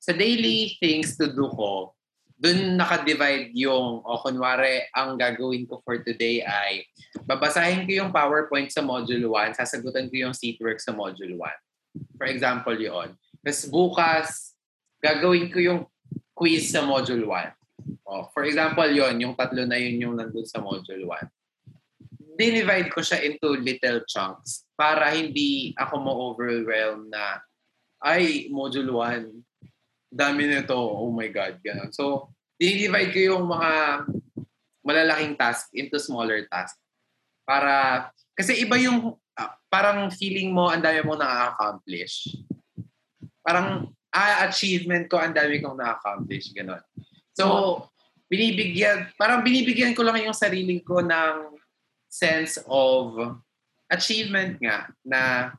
Sa 0.00 0.16
daily 0.16 0.72
things 0.80 1.20
to 1.20 1.28
do 1.28 1.52
ko, 1.52 1.92
dun 2.36 2.76
nakadivide 2.76 3.56
yung, 3.56 4.04
o 4.04 4.20
kunwari, 4.20 4.84
ang 4.92 5.16
gagawin 5.16 5.64
ko 5.64 5.80
for 5.80 5.96
today 6.04 6.44
ay 6.44 6.84
babasahin 7.24 7.88
ko 7.88 8.04
yung 8.04 8.12
PowerPoint 8.12 8.68
sa 8.68 8.84
module 8.84 9.24
1, 9.32 9.56
sasagutan 9.56 10.12
ko 10.12 10.28
yung 10.28 10.36
seatwork 10.36 10.76
sa 10.76 10.92
module 10.92 11.32
1. 11.32 12.20
For 12.20 12.28
example, 12.28 12.76
yon. 12.76 13.16
Tapos 13.40 13.62
bukas, 13.72 14.26
gagawin 15.00 15.48
ko 15.48 15.58
yung 15.64 15.80
quiz 16.36 16.68
sa 16.68 16.84
module 16.84 17.24
1. 17.24 18.04
Oh, 18.04 18.28
for 18.36 18.44
example, 18.44 18.86
yon 18.86 19.16
yung 19.16 19.32
tatlo 19.32 19.64
na 19.64 19.80
yun 19.80 19.96
yung 19.96 20.14
nandun 20.20 20.44
sa 20.44 20.60
module 20.60 21.08
1. 21.08 22.36
Dinivide 22.36 22.92
ko 22.92 23.00
siya 23.00 23.24
into 23.24 23.56
little 23.56 24.04
chunks 24.04 24.68
para 24.76 25.08
hindi 25.08 25.72
ako 25.72 26.04
ma-overwhelm 26.04 27.08
na 27.08 27.40
ay, 28.04 28.52
module 28.52 28.92
1, 28.92 29.32
dami 30.10 30.48
nito, 30.48 30.76
oh 30.76 31.10
my 31.12 31.28
God, 31.28 31.58
ganun. 31.60 31.90
So, 31.92 32.30
dinivide 32.56 33.12
ko 33.12 33.20
yung 33.34 33.46
mga 33.50 33.70
malalaking 34.86 35.34
task 35.34 35.68
into 35.74 35.98
smaller 35.98 36.46
task 36.46 36.78
para, 37.42 38.06
kasi 38.38 38.62
iba 38.62 38.78
yung, 38.78 39.18
ah, 39.36 39.54
parang 39.66 40.08
feeling 40.14 40.54
mo, 40.54 40.70
ang 40.70 40.82
dami 40.82 41.02
mo 41.02 41.18
na-accomplish. 41.18 42.32
Parang, 43.42 43.90
ah, 44.14 44.46
achievement 44.46 45.10
ko, 45.10 45.18
ang 45.18 45.34
dami 45.34 45.58
kong 45.58 45.78
na-accomplish, 45.78 46.54
ganun. 46.54 46.82
So, 47.36 47.86
binibigyan, 48.30 49.12
parang 49.20 49.44
binibigyan 49.44 49.94
ko 49.94 50.02
lang 50.02 50.22
yung 50.22 50.34
sarili 50.36 50.82
ko 50.82 51.04
ng 51.04 51.54
sense 52.08 52.58
of 52.66 53.36
achievement 53.90 54.58
nga 54.58 54.90
na 55.04 55.52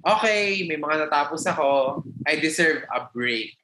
okay, 0.00 0.64
may 0.64 0.80
mga 0.80 1.06
natapos 1.06 1.44
ako, 1.48 2.00
I 2.24 2.40
deserve 2.40 2.84
a 2.88 3.08
break. 3.12 3.56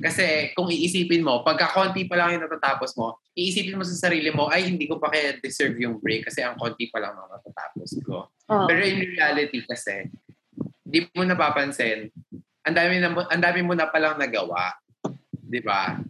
Kasi 0.00 0.56
kung 0.56 0.72
iisipin 0.72 1.20
mo, 1.20 1.44
pagka 1.44 1.68
konti 1.68 2.08
pa 2.08 2.16
lang 2.16 2.36
yung 2.36 2.44
natatapos 2.48 2.96
mo, 2.96 3.20
iisipin 3.36 3.76
mo 3.76 3.84
sa 3.84 4.08
sarili 4.08 4.32
mo, 4.32 4.48
ay 4.48 4.72
hindi 4.72 4.88
ko 4.88 4.96
pa 4.96 5.12
kaya 5.12 5.36
deserve 5.36 5.76
yung 5.76 6.00
break 6.00 6.32
kasi 6.32 6.40
ang 6.40 6.56
konti 6.56 6.88
pa 6.88 7.04
lang 7.04 7.12
ang 7.12 7.28
natatapos 7.28 8.00
ko. 8.04 8.32
Oo. 8.32 8.64
Pero 8.64 8.80
in 8.80 9.04
reality 9.04 9.60
kasi, 9.68 10.08
di 10.80 11.04
mo 11.12 11.22
napapansin, 11.22 12.08
ang 12.64 12.74
dami, 12.76 12.96
na, 13.00 13.12
ang 13.12 13.42
dami 13.42 13.60
mo 13.60 13.76
na 13.76 13.88
palang 13.92 14.16
nagawa. 14.16 14.72
Di 15.32 15.60
ba? 15.60 16.00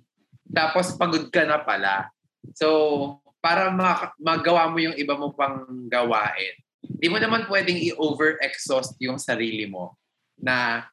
Tapos 0.50 0.94
pagod 0.94 1.26
ka 1.30 1.42
na 1.46 1.62
pala. 1.62 2.10
So, 2.54 3.18
para 3.42 3.70
ma- 3.74 4.14
magawa 4.18 4.70
mo 4.70 4.78
yung 4.78 4.94
iba 4.94 5.14
mo 5.18 5.34
pang 5.34 5.66
gawain, 5.90 6.54
di 6.80 7.08
mo 7.08 7.20
naman 7.20 7.48
pwedeng 7.48 7.76
i-over-exhaust 7.76 8.96
yung 9.00 9.20
sarili 9.20 9.68
mo 9.68 9.96
na 10.40 10.84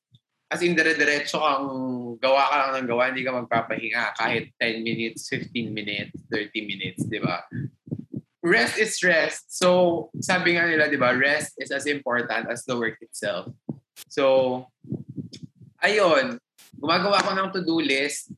as 0.47 0.63
in 0.63 0.75
dire-diretso 0.75 1.43
kang 1.43 1.67
gawa 2.23 2.47
ka 2.47 2.55
lang 2.55 2.71
ng 2.79 2.87
gawa, 2.87 3.11
hindi 3.11 3.27
ka 3.27 3.35
magpapahinga 3.35 4.15
kahit 4.15 4.55
10 4.59 4.79
minutes, 4.79 5.27
15 5.27 5.75
minutes, 5.75 6.15
30 6.31 6.63
minutes, 6.63 7.03
di 7.03 7.19
ba? 7.19 7.43
Rest 8.39 8.79
is 8.79 8.95
rest. 9.03 9.51
So, 9.51 10.07
sabi 10.23 10.55
nga 10.55 10.63
nila, 10.63 10.87
di 10.87 10.95
ba, 10.95 11.11
rest 11.11 11.59
is 11.59 11.67
as 11.67 11.83
important 11.83 12.47
as 12.47 12.63
the 12.63 12.79
work 12.79 12.95
itself. 13.03 13.51
So, 14.07 14.63
ayun, 15.83 16.39
gumagawa 16.79 17.19
ako 17.19 17.31
ng 17.35 17.49
to-do 17.51 17.83
list. 17.83 18.31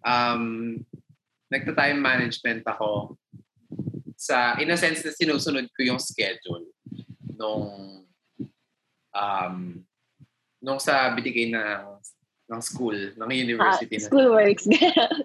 Um, 0.00 0.80
nagta-time 1.52 2.00
management 2.00 2.64
ako 2.64 3.20
sa, 4.24 4.56
in 4.56 4.72
a 4.72 4.76
sense 4.80 5.04
na 5.04 5.12
sinusunod 5.12 5.68
ko 5.76 5.80
yung 5.84 6.00
schedule 6.00 6.64
nung 7.36 8.00
um, 9.12 9.84
nung 10.64 10.80
sa 10.80 11.12
binigay 11.12 11.52
ng 11.52 12.00
ng 12.48 12.60
school, 12.64 12.96
ng 12.96 13.28
Ah, 13.28 13.36
university 13.36 13.96
na. 14.00 14.08
schoolworks. 14.08 14.64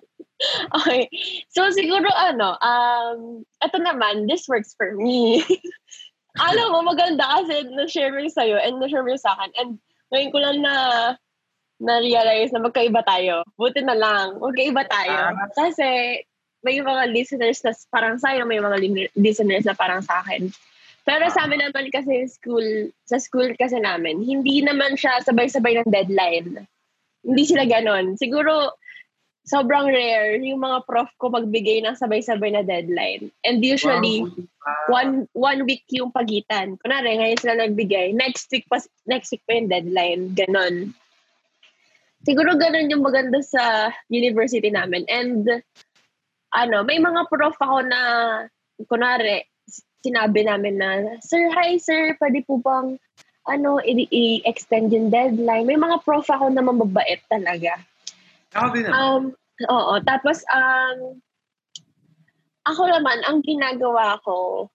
okay. 0.80 1.08
So, 1.52 1.68
siguro 1.72 2.08
ano, 2.12 2.56
um, 2.60 3.44
ito 3.60 3.78
naman, 3.80 4.28
this 4.28 4.48
works 4.48 4.76
for 4.76 4.96
me. 4.96 5.44
Alam 6.48 6.72
mo, 6.72 6.80
maganda 6.96 7.44
kasi 7.44 7.68
na-share 7.76 8.16
mo 8.16 8.24
sa'yo 8.24 8.56
and 8.60 8.80
na-share 8.80 9.04
mo 9.04 9.16
sa 9.20 9.36
akin. 9.36 9.52
And 9.60 9.72
ngayon 10.16 10.32
ko 10.32 10.40
lang 10.40 10.58
na 10.64 10.76
na-realize 11.80 12.52
na 12.56 12.64
magkaiba 12.64 13.04
tayo. 13.04 13.44
Buti 13.60 13.84
na 13.84 13.96
lang, 13.96 14.40
magkaiba 14.40 14.88
tayo. 14.88 15.36
Ah. 15.36 15.48
Kasi 15.56 16.20
may 16.64 16.80
mga 16.84 17.12
listeners 17.16 17.64
na 17.64 17.72
parang 17.92 18.20
sa'yo, 18.20 18.44
may 18.44 18.60
mga 18.60 18.78
lin- 18.80 19.14
listeners 19.16 19.64
na 19.64 19.76
parang 19.76 20.04
sa 20.04 20.20
akin. 20.24 20.52
Pero 21.08 21.26
sa 21.32 21.48
amin 21.48 21.64
naman 21.64 21.90
kasi 21.90 22.28
school, 22.30 22.92
sa 23.08 23.18
school 23.18 23.50
kasi 23.58 23.80
namin, 23.82 24.22
hindi 24.22 24.62
naman 24.62 24.94
siya 25.00 25.24
sabay-sabay 25.26 25.82
ng 25.82 25.90
deadline. 25.90 26.68
Hindi 27.26 27.44
sila 27.48 27.66
ganon. 27.66 28.14
Siguro, 28.20 28.78
sobrang 29.50 29.90
rare 29.90 30.38
yung 30.46 30.62
mga 30.62 30.86
prof 30.86 31.10
ko 31.18 31.34
magbigay 31.34 31.82
ng 31.82 31.98
sabay-sabay 31.98 32.54
na 32.54 32.62
deadline. 32.62 33.34
And 33.42 33.64
usually, 33.66 34.22
Wow. 34.22 34.86
one 34.94 35.12
one 35.34 35.62
week 35.66 35.82
yung 35.90 36.14
pagitan. 36.14 36.78
Kunwari, 36.78 37.18
ngayon 37.18 37.42
sila 37.42 37.58
nagbigay. 37.58 38.14
Next 38.14 38.46
week 38.54 38.70
pa, 38.70 38.78
next 39.10 39.34
week 39.34 39.42
pa 39.50 39.58
yung 39.58 39.72
deadline. 39.72 40.38
Ganon. 40.38 40.94
Siguro 42.22 42.54
ganon 42.54 42.92
yung 42.92 43.02
maganda 43.02 43.42
sa 43.42 43.90
university 44.14 44.70
namin. 44.70 45.10
And, 45.10 45.66
ano, 46.54 46.82
may 46.86 46.98
mga 46.98 47.30
prof 47.30 47.58
ako 47.58 47.86
na, 47.86 48.02
kunwari, 48.90 49.46
sinabi 50.02 50.48
namin 50.48 50.76
na, 50.80 50.90
Sir, 51.22 51.52
hi 51.54 51.78
sir, 51.78 52.16
pwede 52.18 52.42
po 52.48 52.58
bang 52.64 52.98
ano, 53.50 53.82
i- 53.82 54.10
i-extend 54.10 54.94
yung 54.94 55.10
deadline. 55.10 55.66
May 55.66 55.80
mga 55.80 56.06
prof 56.06 56.28
ako 56.30 56.54
na 56.54 56.62
mababait 56.62 57.22
talaga. 57.34 57.82
Ako 58.54 58.78
din 58.78 58.86
naman. 58.86 58.98
Um, 59.02 59.24
oo. 59.66 59.94
Tapos, 60.06 60.46
um, 60.54 61.18
ako 62.70 62.82
naman, 62.86 63.18
ang 63.26 63.42
ginagawa 63.42 64.22
ko, 64.22 64.70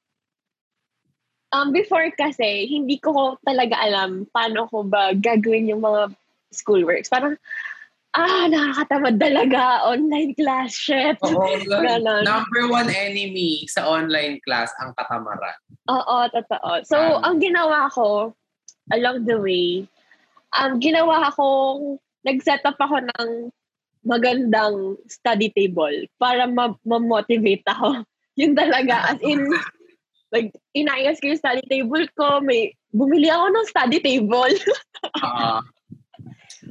um, 1.54 1.70
before 1.70 2.10
kasi, 2.18 2.66
hindi 2.66 2.98
ko 2.98 3.38
talaga 3.46 3.78
alam 3.78 4.26
paano 4.34 4.66
ko 4.66 4.82
ba 4.82 5.14
gagawin 5.14 5.70
yung 5.70 5.86
mga 5.86 6.10
schoolworks. 6.50 7.06
Parang, 7.06 7.38
ah, 8.14 8.46
nakakatamad 8.46 9.18
talaga. 9.18 9.82
Online 9.84 10.32
class, 10.38 10.70
shit. 10.74 11.18
Oo, 11.22 11.44
Ganon. 11.70 12.22
number 12.22 12.70
one 12.70 12.88
enemy 12.90 13.66
sa 13.66 13.84
online 13.84 14.38
class, 14.46 14.70
ang 14.78 14.94
katamaran. 14.94 15.58
Oo, 15.90 16.16
totoo. 16.30 16.70
So, 16.86 16.96
Um, 16.96 17.20
ang 17.26 17.36
ginawa 17.42 17.90
ko, 17.90 18.32
along 18.94 19.26
the 19.26 19.36
way, 19.36 19.84
ang 20.54 20.78
ginawa 20.78 21.28
akong, 21.28 21.98
nag-set 22.24 22.64
up 22.64 22.78
ako 22.80 23.04
ng 23.04 23.52
magandang 24.04 24.96
study 25.10 25.52
table 25.52 26.08
para 26.16 26.48
ma- 26.48 26.78
ma-motivate 26.86 27.64
ako. 27.68 28.04
Yun 28.40 28.54
talaga, 28.56 29.14
as 29.14 29.20
in, 29.20 29.44
like, 30.34 30.50
inayos 30.74 31.18
ko 31.20 31.30
yung 31.34 31.42
study 31.42 31.62
table 31.68 32.06
ko, 32.16 32.40
may, 32.40 32.72
bumili 32.94 33.26
ako 33.30 33.46
ng 33.50 33.66
study 33.68 33.98
table. 34.00 34.54
Ah, 35.20 35.60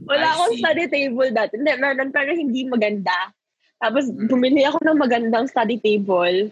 Wala 0.08 0.28
I 0.28 0.32
akong 0.36 0.54
see. 0.56 0.62
study 0.64 0.86
table 0.92 1.30
dati. 1.32 1.54
Hindi, 1.60 1.72
meron, 1.80 2.12
pero 2.12 2.32
hindi 2.36 2.62
maganda. 2.68 3.32
Tapos, 3.80 4.08
Mm. 4.08 4.28
bumili 4.32 4.62
ako 4.64 4.80
ng 4.84 4.98
magandang 5.00 5.48
study 5.48 5.80
table. 5.80 6.52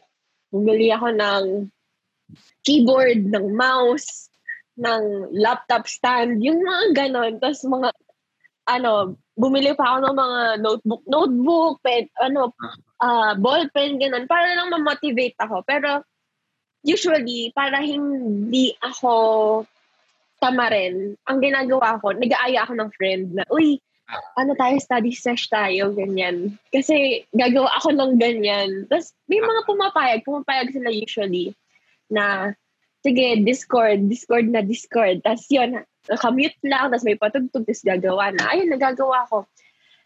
Bumili 0.51 0.91
ako 0.91 1.07
ng 1.15 1.43
keyboard, 2.63 3.27
ng 3.27 3.55
mouse, 3.55 4.27
ng 4.79 5.31
laptop 5.35 5.87
stand, 5.87 6.43
yung 6.43 6.59
mga 6.63 6.85
ganon. 7.07 7.39
Tapos, 7.39 7.63
mga, 7.63 7.89
ano, 8.67 9.15
bumili 9.35 9.71
pa 9.75 9.95
ako 9.95 9.97
ng 10.05 10.15
mga 10.15 10.39
notebook, 10.61 11.03
notebook, 11.07 11.73
pen, 11.83 12.03
ano, 12.19 12.51
ah 13.01 13.33
ball 13.35 13.65
pen, 13.73 13.97
ganon, 13.97 14.27
para 14.27 14.53
lang 14.55 14.69
ma-motivate 14.71 15.35
ako. 15.39 15.63
Pero, 15.65 16.03
usually, 16.83 17.51
para 17.55 17.79
hindi 17.83 18.75
ako 18.79 19.13
tama 20.41 20.73
rin, 20.73 21.13
ang 21.29 21.37
ginagawa 21.37 22.01
ko, 22.01 22.11
nag-aaya 22.17 22.65
ako 22.65 22.73
ng 22.75 22.91
friend 22.97 23.25
na, 23.37 23.45
uy, 23.53 23.77
ano 24.35 24.51
tayo, 24.57 24.75
study 24.81 25.13
sesh 25.15 25.47
tayo, 25.47 25.93
ganyan. 25.95 26.57
Kasi 26.73 27.23
gagawa 27.31 27.71
ako 27.79 27.95
ng 27.95 28.19
ganyan. 28.19 28.89
Tapos 28.91 29.15
may 29.29 29.39
mga 29.39 29.61
pumapayag, 29.69 30.25
pumapayag 30.27 30.73
sila 30.73 30.89
usually 30.91 31.55
na, 32.11 32.51
sige, 33.05 33.39
Discord, 33.45 34.09
Discord 34.11 34.51
na 34.51 34.65
Discord. 34.65 35.23
Tapos 35.23 35.47
yun, 35.47 35.79
nakamute 36.09 36.57
lang, 36.65 36.91
tapos 36.91 37.05
may 37.07 37.15
patugtog, 37.15 37.63
tapos 37.63 37.85
gagawa 37.85 38.33
na. 38.35 38.51
Ayun, 38.51 38.73
nagagawa 38.73 39.29
ko. 39.29 39.45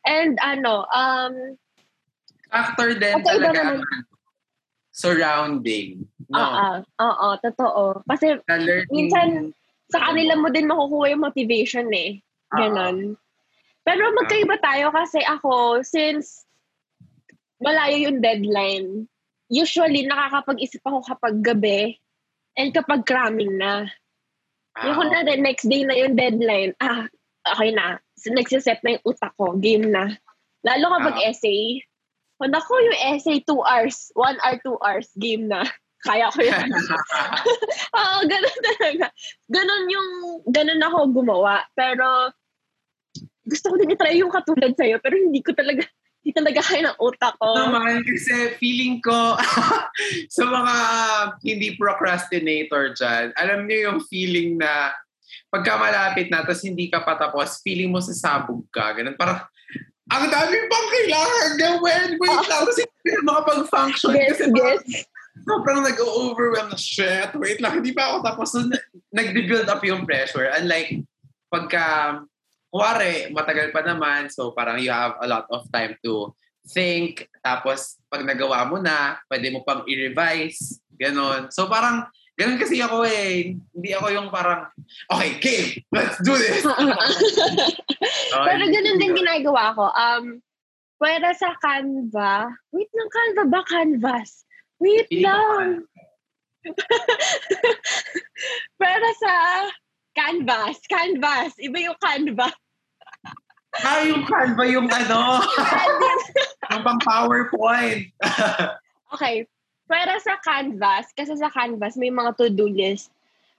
And 0.06 0.38
ano, 0.43 0.86
um, 0.91 1.58
Factor 2.45 2.93
din 2.93 3.15
Okay, 3.19 3.26
talaga 3.26 3.62
naman. 3.74 4.06
surrounding. 4.95 6.06
No? 6.30 6.39
oo, 6.39 6.67
oo, 7.04 7.28
totoo. 7.41 7.84
Kasi 8.06 8.38
Minsan, 8.93 9.52
sa 9.91 10.00
kanila 10.12 10.34
mo 10.38 10.50
din 10.50 10.69
makukuha 10.69 11.13
yung 11.13 11.26
motivation 11.26 11.88
eh. 11.93 12.21
Ganon. 12.52 13.17
Pero 13.86 14.02
magkaiba 14.17 14.58
tayo 14.58 14.89
kasi 14.89 15.21
ako, 15.21 15.82
since 15.86 16.45
malayo 17.62 18.10
yung 18.10 18.19
deadline, 18.19 19.06
usually 19.48 20.06
nakakapag-isip 20.10 20.82
ako 20.82 21.06
kapag 21.06 21.36
gabi 21.45 21.82
and 22.58 22.74
kapag 22.74 23.06
cramming 23.06 23.62
na. 23.62 23.86
Ah, 24.76 24.91
Yung 24.91 25.08
na 25.08 25.24
the 25.24 25.38
next 25.39 25.69
day 25.69 25.86
na 25.86 25.95
yung 25.95 26.17
deadline, 26.17 26.74
ah, 26.82 27.08
okay 27.48 27.71
na. 27.71 28.02
So, 28.19 28.34
nagsiset 28.34 28.82
na 28.84 28.98
yung 29.00 29.06
utak 29.08 29.32
ko, 29.38 29.56
game 29.56 29.88
na. 29.88 30.17
Lalo 30.65 30.98
kapag 31.00 31.15
Ah. 31.21 31.26
essay. 31.32 31.80
Kung 32.36 32.52
ako 32.52 32.74
yung 32.84 33.00
essay, 33.15 33.39
2 33.48 33.63
hours, 33.63 34.12
1 34.17 34.36
hour, 34.43 34.58
2 34.60 34.76
hours, 34.84 35.08
game 35.15 35.48
na. 35.48 35.63
Kaya 36.06 36.30
ko 36.30 36.39
yun. 36.46 36.70
Oo, 37.98 38.18
ganun 38.30 38.60
talaga. 38.62 39.06
Ganun 39.50 39.84
yung, 39.89 40.10
ganun 40.54 40.86
ako 40.86 40.98
gumawa. 41.10 41.65
Pero, 41.74 42.30
gusto 43.46 43.74
ko 43.74 43.76
din 43.82 43.94
i-try 43.94 44.22
yung 44.22 44.34
katulad 44.34 44.74
sa'yo, 44.78 45.02
pero 45.02 45.18
hindi 45.18 45.41
ko 45.41 45.58
talaga, 45.58 45.82
hindi 46.22 46.32
talaga 46.34 46.62
kaya 46.62 46.82
ng 46.89 46.98
utak 47.02 47.34
ko. 47.41 47.54
naman 47.58 48.02
kasi 48.06 48.58
feeling 48.58 49.02
ko 49.02 49.38
sa 50.36 50.44
mga 50.46 50.76
hindi 51.46 51.74
procrastinator 51.78 52.94
dyan, 52.94 53.34
alam 53.38 53.65
niyo 53.65 53.94
yung 53.94 54.00
feeling 54.06 54.62
na 54.62 54.94
pagka 55.50 55.78
malapit 55.78 56.30
na 56.30 56.41
tapos 56.46 56.65
hindi 56.65 56.89
ka 56.89 57.02
patapos, 57.06 57.62
feeling 57.62 57.94
mo 57.94 58.02
sasabog 58.02 58.65
ka. 58.74 58.94
Ganun. 58.98 59.18
Parang, 59.18 59.46
ang 60.06 60.26
dami 60.30 60.58
pang 60.70 60.88
kailangan 60.89 61.50
gawin. 61.58 62.08
Wait 62.22 62.46
lang. 62.46 62.63
Kasi 62.70 62.82
hindi 62.86 63.12
makapag-function. 63.26 64.12
Yes, 64.13 64.38
kasi 64.38 64.54
parang 64.54 64.82
yes. 65.36 65.43
sobrang 65.43 65.84
nag-overwhelm 65.84 66.71
na 66.71 66.80
shit. 66.80 67.30
Wait 67.36 67.60
lang, 67.60 67.84
hindi 67.84 67.91
pa 67.91 68.15
ako 68.15 68.17
tapos. 68.24 68.48
So, 68.56 68.63
na- 68.63 68.88
nag-build 69.12 69.67
up 69.67 69.84
yung 69.84 70.08
pressure. 70.08 70.48
Unlike 70.56 71.04
pagka, 71.52 71.86
kuwari, 72.71 73.32
matagal 73.32 73.71
pa 73.71 73.84
naman, 73.84 74.28
so 74.32 74.52
parang 74.52 74.80
you 74.80 74.91
have 74.91 75.15
a 75.19 75.28
lot 75.28 75.48
of 75.52 75.67
time 75.71 75.95
to 76.04 76.32
think. 76.67 77.30
Tapos, 77.43 78.00
pag 78.10 78.26
nagawa 78.26 78.65
mo 78.65 78.82
na, 78.82 79.19
pwede 79.30 79.54
mo 79.54 79.62
pang 79.62 79.86
i-revise. 79.86 80.82
Ganon. 80.95 81.52
So, 81.52 81.69
parang, 81.69 82.08
ganon 82.36 82.60
kasi 82.60 82.82
ako 82.82 83.06
eh. 83.06 83.56
Hindi 83.71 83.89
ako 83.93 84.08
yung 84.12 84.28
parang, 84.34 84.67
okay, 85.12 85.39
game, 85.39 85.67
let's 85.93 86.17
do 86.26 86.36
this. 86.36 86.65
Pero 88.48 88.63
ganun 88.67 89.00
din 89.00 89.13
ginagawa 89.13 89.76
ko. 89.76 89.86
Um, 89.93 90.41
pwera 91.00 91.32
sa 91.36 91.54
Canva. 91.60 92.50
Wait 92.74 92.89
lang, 92.95 93.10
Canva 93.12 93.43
ba? 93.48 93.62
Canvas. 93.67 94.44
Wait 94.79 95.07
lang. 95.23 95.88
Pwera 98.79 99.09
sa 99.21 99.33
Canvas. 100.15 100.79
Canvas. 100.88 101.51
Iba 101.59 101.91
yung 101.91 101.99
Canva. 101.99 102.49
Ah, 103.83 104.01
yung 104.07 104.23
Canva 104.23 104.63
yung 104.71 104.88
ano, 104.88 105.43
yung 106.71 106.83
pang 106.83 107.01
PowerPoint. 107.03 108.07
okay. 109.13 109.43
Pwera 109.85 110.15
sa 110.23 110.39
Canvas. 110.41 111.11
Kasi 111.13 111.35
sa 111.35 111.51
Canvas, 111.51 111.99
may 111.99 112.09
mga 112.09 112.39
to-do 112.39 112.71
list. 112.71 113.11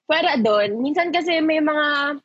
Pwera 0.09 0.41
doon. 0.41 0.81
Minsan 0.81 1.13
kasi 1.13 1.39
may 1.45 1.61
mga 1.61 2.19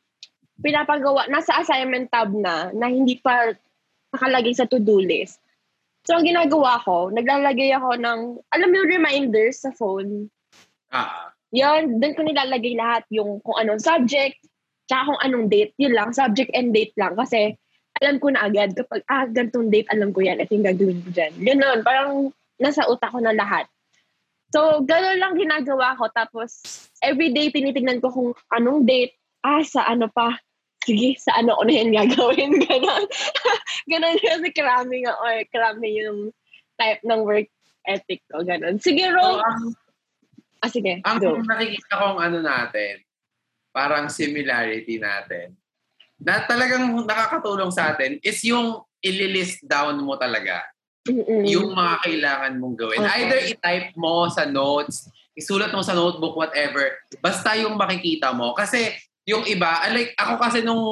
pinapagawa, 0.62 1.26
nasa 1.28 1.58
assignment 1.58 2.08
tab 2.08 2.30
na, 2.32 2.70
na 2.72 2.86
hindi 2.88 3.18
pa 3.18 3.52
nakalagay 4.14 4.54
sa 4.54 4.66
to-do 4.66 5.02
list. 5.02 5.41
So, 6.02 6.18
ang 6.18 6.26
ginagawa 6.26 6.82
ko, 6.82 7.14
naglalagay 7.14 7.70
ako 7.78 7.94
ng, 7.94 8.20
alam 8.50 8.68
mo 8.68 8.74
yung 8.74 8.90
reminders 8.90 9.62
sa 9.62 9.70
phone. 9.70 10.26
ah, 10.90 11.30
Yan, 11.54 12.02
doon 12.02 12.16
ko 12.16 12.26
nilalagay 12.26 12.74
lahat 12.74 13.06
yung 13.12 13.38
kung 13.44 13.54
anong 13.60 13.78
subject, 13.78 14.40
tsaka 14.90 15.14
kung 15.14 15.20
anong 15.22 15.46
date. 15.46 15.76
Yun 15.78 15.94
lang, 15.94 16.10
subject 16.10 16.50
and 16.58 16.74
date 16.74 16.90
lang. 16.98 17.14
Kasi 17.14 17.54
alam 18.02 18.18
ko 18.18 18.34
na 18.34 18.50
agad, 18.50 18.74
kapag, 18.74 19.06
ah, 19.06 19.30
gantong 19.30 19.70
date, 19.70 19.86
alam 19.94 20.10
ko 20.10 20.26
yan. 20.26 20.42
Ito 20.42 20.50
yung 20.58 20.66
gagawin 20.66 21.00
ko 21.06 21.08
dyan. 21.14 21.32
Ganun, 21.38 21.78
parang 21.86 22.10
nasa 22.58 22.82
utak 22.90 23.14
ko 23.14 23.22
na 23.22 23.36
lahat. 23.36 23.70
So, 24.50 24.82
ganun 24.82 25.22
lang 25.22 25.38
ginagawa 25.38 25.94
ko. 25.94 26.10
Tapos, 26.10 26.60
everyday 26.98 27.54
tinitingnan 27.54 28.02
ko 28.02 28.10
kung 28.10 28.30
anong 28.50 28.84
date, 28.84 29.14
ah, 29.46 29.62
sa 29.62 29.86
ano 29.86 30.10
pa, 30.10 30.34
sige, 30.84 31.18
sa 31.18 31.38
ano 31.38 31.54
ko 31.58 31.62
na 31.66 31.74
yan 31.78 31.90
gagawin. 31.94 32.52
Ganon. 32.66 33.04
Ganon 33.88 34.16
kasi 34.18 34.48
karami 34.50 35.06
nga, 35.06 35.14
or 35.18 35.34
karami 35.50 36.02
yung 36.02 36.30
type 36.78 37.02
ng 37.06 37.22
work 37.22 37.48
ethic 37.86 38.22
ko. 38.30 38.42
Ganon. 38.42 38.78
Siguro, 38.82 39.20
so, 39.20 39.42
ang, 39.42 39.62
ah, 40.62 40.70
sige, 40.70 40.92
ang 41.02 41.18
go. 41.18 41.38
nakikita 41.42 41.94
kong 41.98 42.18
ano 42.18 42.38
natin, 42.42 43.02
parang 43.74 44.10
similarity 44.10 44.98
natin, 44.98 45.54
na 46.22 46.46
talagang 46.46 46.86
nakakatulong 47.02 47.74
sa 47.74 47.94
atin 47.94 48.22
is 48.22 48.38
yung 48.46 48.78
ililist 49.02 49.66
down 49.66 49.98
mo 49.98 50.14
talaga 50.14 50.62
Mm-mm. 51.02 51.42
yung 51.50 51.74
mga 51.74 51.94
kailangan 52.06 52.52
mong 52.62 52.76
gawin. 52.78 53.02
Okay. 53.02 53.26
Either 53.26 53.40
i-type 53.50 53.90
mo 53.98 54.30
sa 54.30 54.46
notes, 54.46 55.10
isulat 55.34 55.74
mo 55.74 55.82
sa 55.82 55.98
notebook, 55.98 56.38
whatever. 56.38 57.02
Basta 57.18 57.58
yung 57.58 57.74
makikita 57.74 58.30
mo. 58.30 58.54
Kasi 58.54 58.94
yung 59.28 59.44
iba, 59.46 59.82
ah, 59.82 59.90
like 59.90 60.14
ako 60.18 60.34
kasi 60.38 60.58
nung 60.62 60.84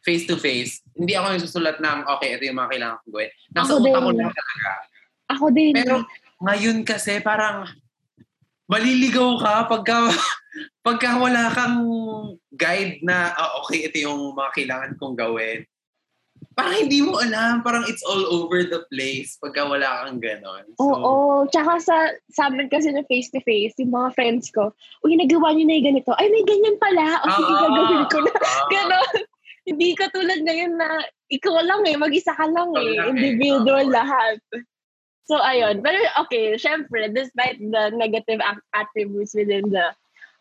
face-to-face, 0.00 0.80
hindi 0.96 1.12
ako 1.12 1.26
nagsusulat 1.36 1.76
ng, 1.82 1.98
okay, 2.08 2.36
ito 2.36 2.48
yung 2.48 2.56
mga 2.56 2.70
kailangan 2.72 2.96
kong 3.04 3.12
gawin. 3.12 3.30
Nasa 3.52 3.72
Ako 3.76 3.82
utak 3.84 4.00
ko 4.00 4.10
lang 4.16 4.32
talaga. 4.32 4.70
Ako 5.30 5.44
din. 5.52 5.72
Pero 5.76 5.94
ngayon 6.40 6.78
kasi 6.88 7.20
parang 7.20 7.68
maliligaw 8.70 9.28
ka 9.42 9.54
pagka 9.68 10.08
pagka 10.86 11.20
wala 11.20 11.52
kang 11.52 11.84
guide 12.54 13.02
na 13.04 13.34
ah, 13.36 13.60
okay 13.60 13.90
ito 13.90 13.98
yung 14.08 14.32
mga 14.32 14.50
kailangan 14.56 14.92
kong 14.96 15.16
gawin. 15.18 15.66
Parang 16.60 16.76
hindi 16.76 17.00
mo 17.00 17.16
alam, 17.16 17.64
parang 17.64 17.84
it's 17.88 18.04
all 18.04 18.20
over 18.28 18.60
the 18.62 18.84
place 18.92 19.40
pagka 19.40 19.64
wala 19.64 20.04
kang 20.04 20.20
ganon. 20.20 20.64
So, 20.76 20.84
Oo. 20.92 21.12
Tsaka 21.48 21.80
sa, 21.80 21.96
sa 22.28 22.52
amin 22.52 22.68
kasi 22.68 22.92
na 22.92 23.00
face-to-face, 23.08 23.80
yung 23.80 23.96
mga 23.96 24.12
friends 24.12 24.52
ko, 24.52 24.68
uy, 25.00 25.16
nagawa 25.16 25.56
niyo 25.56 25.64
na 25.64 25.76
yung 25.80 25.88
ganito. 25.96 26.12
Ay, 26.20 26.28
may 26.28 26.44
ganyan 26.44 26.76
pala. 26.76 27.06
O 27.24 27.26
sige, 27.32 27.52
Ah, 27.52 27.60
gagawin 27.64 28.04
ko 28.06 28.18
na. 28.20 28.32
ah, 28.36 28.64
Ganon. 28.68 29.10
Hindi 29.64 29.88
ka 29.92 30.06
tulad 30.10 30.40
ngayon 30.44 30.72
na 30.76 30.88
ikaw 31.28 31.56
lang 31.62 31.84
eh, 31.84 31.96
mag-isa 31.96 32.32
ka 32.34 32.44
lang 32.48 32.72
eh. 32.76 32.96
lang 32.96 33.06
eh. 33.06 33.10
Individual 33.12 33.86
Oo. 33.86 33.94
lahat. 33.94 34.36
So, 35.24 35.38
ayun. 35.38 35.78
Pero 35.80 35.96
okay, 36.26 36.58
syempre, 36.58 37.06
despite 37.08 37.56
the 37.60 37.94
negative 37.94 38.42
attributes 38.74 39.30
within 39.32 39.70
the 39.70 39.94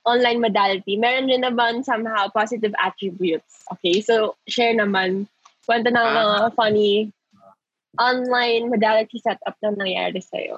online 0.08 0.42
modality, 0.42 0.98
meron 0.98 1.30
din 1.30 1.46
naman 1.46 1.86
somehow 1.86 2.26
positive 2.34 2.74
attributes. 2.82 3.62
Okay, 3.78 4.02
so 4.02 4.34
share 4.50 4.74
naman. 4.74 5.30
Kwento 5.70 5.94
ng 5.94 6.02
mga 6.02 6.38
uh, 6.50 6.52
funny 6.58 7.14
online 8.02 8.74
modality 8.74 9.22
setup 9.22 9.54
na 9.62 9.78
nangyari 9.78 10.18
sa'yo. 10.18 10.58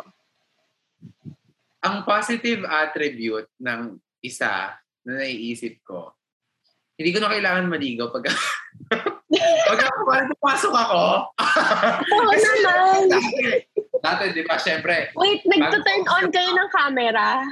Ang 1.84 2.08
positive 2.08 2.64
attribute 2.64 3.52
ng 3.60 4.00
isa 4.24 4.80
na 5.04 5.12
naiisip 5.20 5.84
ko, 5.84 6.16
hindi 6.96 7.12
ko 7.12 7.20
na 7.20 7.28
kailangan 7.28 7.68
maligaw 7.68 8.08
pag 8.08 8.32
pag 9.68 9.80
ako 9.84 10.00
pasok 10.40 10.74
ako. 10.80 11.04
Oo 12.08 12.32
naman. 12.48 13.04
Dati, 14.00 14.24
di 14.32 14.48
ba, 14.48 14.56
syempre. 14.56 15.12
Wait, 15.20 15.44
nagto-turn 15.44 16.08
on 16.08 16.26
kayo 16.32 16.56
ng 16.56 16.70
camera? 16.72 17.44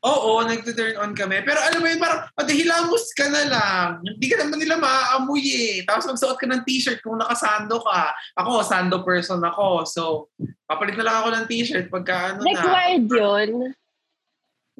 Oo, 0.00 0.40
nagto-turn 0.48 0.96
on 0.96 1.12
kami. 1.12 1.44
Pero 1.44 1.60
alam 1.60 1.84
mo 1.84 1.86
yun, 1.88 2.00
parang, 2.00 2.24
pati 2.32 2.56
hilamos 2.56 3.12
ka 3.12 3.28
na 3.28 3.44
lang. 3.44 3.88
Hindi 4.00 4.26
ka 4.32 4.36
naman 4.40 4.56
nila 4.56 4.80
maaamoy 4.80 5.44
eh. 5.44 5.74
Tapos 5.84 6.08
magsuot 6.08 6.40
ka 6.40 6.48
ng 6.48 6.64
t-shirt 6.64 7.04
kung 7.04 7.20
nakasando 7.20 7.84
ka. 7.84 8.16
Ako, 8.40 8.64
sando 8.64 9.04
person 9.04 9.44
ako. 9.44 9.84
So, 9.84 10.02
papalit 10.64 10.96
na 10.96 11.04
lang 11.04 11.16
ako 11.20 11.28
ng 11.36 11.46
t-shirt 11.52 11.86
pagka 11.92 12.32
ano 12.32 12.40
Required 12.48 13.06
na. 13.12 13.16
yun? 13.20 13.50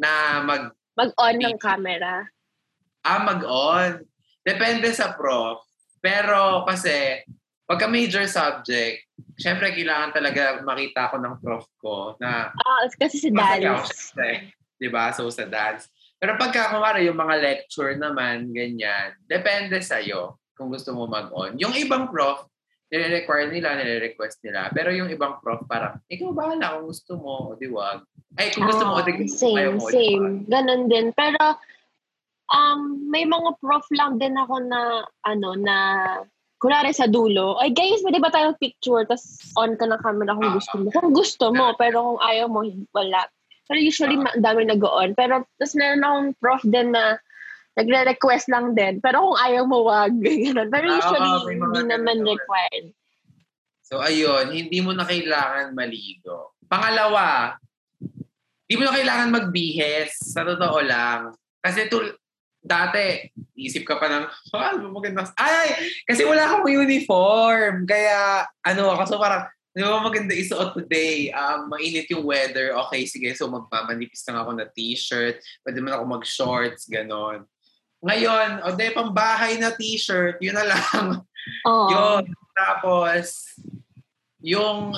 Na 0.00 0.12
mag... 0.40 0.62
Mag-on 0.96 1.37
ng 1.37 1.59
camera? 1.61 2.24
Ah, 3.04 3.20
mag-on. 3.20 4.00
Depende 4.40 4.88
sa 4.96 5.12
prof. 5.12 5.61
Pero 6.00 6.64
kasi, 6.64 7.20
pagka 7.68 7.85
major 7.85 8.24
subject, 8.24 9.04
syempre 9.37 9.76
kailangan 9.76 10.16
talaga 10.16 10.64
makita 10.64 11.12
ko 11.12 11.20
ng 11.20 11.37
prof 11.44 11.68
ko 11.76 12.16
na... 12.24 12.48
Ah, 12.56 12.88
kasi 12.96 13.20
si 13.20 13.28
dance. 13.28 14.16
Di 14.80 14.88
ba? 14.88 15.12
So, 15.12 15.28
sa 15.28 15.44
dance. 15.44 15.92
Pero 16.16 16.40
pagka, 16.40 16.72
kumara, 16.72 17.00
yung 17.04 17.20
mga 17.20 17.36
lecture 17.40 17.92
naman, 18.00 18.48
ganyan, 18.52 19.16
depende 19.28 19.80
sa'yo 19.80 20.40
kung 20.56 20.72
gusto 20.72 20.92
mo 20.96 21.04
mag-on. 21.04 21.56
Yung 21.60 21.72
ibang 21.76 22.08
prof, 22.08 22.44
nire-require 22.92 23.48
nila, 23.48 23.76
nire-request 23.76 24.44
nila. 24.44 24.68
Pero 24.72 24.92
yung 24.92 25.08
ibang 25.08 25.40
prof, 25.40 25.64
parang, 25.68 26.00
ikaw 26.08 26.32
bahala 26.32 26.76
kung 26.76 26.92
gusto 26.92 27.12
mo, 27.16 27.52
o 27.52 27.56
di 27.56 27.68
wag. 27.68 28.04
Ay, 28.36 28.52
kung 28.52 28.68
gusto 28.68 28.84
mo, 28.84 29.00
o 29.00 29.04
di 29.04 29.28
Same, 29.28 29.76
mo, 29.76 29.88
same. 29.88 30.44
Ganon 30.48 30.88
din. 30.92 31.12
Pero, 31.16 31.40
um, 32.52 33.08
may 33.08 33.24
mga 33.24 33.56
prof 33.60 33.84
lang 33.96 34.20
din 34.20 34.36
ako 34.36 34.60
na, 34.64 35.04
ano, 35.24 35.48
na, 35.56 35.76
kunwari 36.60 36.92
sa 36.92 37.08
dulo, 37.08 37.56
ay 37.56 37.72
guys, 37.72 38.04
pwede 38.04 38.20
ba 38.20 38.28
tayong 38.28 38.60
picture, 38.60 39.08
tapos 39.08 39.40
on 39.56 39.80
ka 39.80 39.88
ng 39.88 40.02
camera 40.04 40.36
kung 40.36 40.52
gusto 40.52 40.74
mo. 40.76 40.86
Kung 40.92 41.10
gusto 41.16 41.44
mo, 41.56 41.72
pero 41.80 41.96
kung 42.04 42.20
ayaw 42.20 42.46
mo, 42.52 42.60
wala. 42.92 43.24
Pero 43.70 43.78
usually, 43.78 44.18
uh, 44.18 44.35
dami 44.42 44.66
nag-on. 44.66 45.14
Pero, 45.14 45.46
tapos 45.54 45.78
meron 45.78 46.02
akong 46.02 46.28
prof 46.42 46.62
din 46.66 46.90
na 46.90 47.22
nagre-request 47.78 48.50
lang 48.50 48.74
din. 48.74 48.98
Pero 48.98 49.22
kung 49.22 49.38
ayaw 49.38 49.62
mo, 49.62 49.87
wag. 49.87 50.11
Ganun. 50.50 50.66
Pero 50.74 50.87
usually, 50.90 51.30
uh, 51.30 51.46
hindi 51.46 51.83
naman 51.87 52.26
required. 52.26 52.90
So, 53.87 54.02
ayun, 54.02 54.50
hindi 54.50 54.83
mo 54.83 54.90
na 54.90 55.06
kailangan 55.06 55.70
maligo. 55.70 56.59
Pangalawa, 56.66 57.54
hindi 58.66 58.74
mo 58.74 58.90
na 58.90 58.94
kailangan 58.98 59.35
magbihes. 59.38 60.18
Sa 60.18 60.42
totoo 60.42 60.83
lang. 60.83 61.30
Kasi 61.62 61.87
tul 61.87 62.11
dati, 62.59 63.22
isip 63.54 63.87
ka 63.87 64.02
pa 64.02 64.11
ng, 64.11 64.26
oh, 64.52 64.92
maganda. 64.92 65.30
Ay, 65.38 65.78
kasi 66.04 66.26
wala 66.26 66.44
akong 66.44 66.66
uniform. 66.68 67.87
Kaya, 67.87 68.44
ano, 68.66 68.98
ako, 68.98 69.02
so 69.06 69.22
parang, 69.22 69.46
Di 69.70 69.87
ba 69.87 70.02
maganda 70.02 70.35
isuot 70.35 70.74
today? 70.74 71.30
Um, 71.30 71.70
mainit 71.70 72.11
yung 72.11 72.26
weather. 72.26 72.74
Okay, 72.87 73.06
sige. 73.06 73.30
So 73.38 73.46
magmamanipis 73.46 74.26
lang 74.26 74.42
ako 74.42 74.50
na 74.59 74.66
t-shirt. 74.66 75.38
Pwede 75.62 75.78
man 75.78 75.94
ako 75.94 76.04
mag-shorts, 76.18 76.90
ganon. 76.90 77.46
Ngayon, 78.00 78.64
o 78.64 78.74
de, 78.74 78.90
bahay 79.12 79.61
na 79.61 79.70
t-shirt, 79.70 80.40
yun 80.42 80.56
na 80.56 80.66
lang. 80.66 81.22
Oh. 81.68 81.88
yun. 81.92 82.24
Tapos, 82.56 83.56
yung 84.40 84.96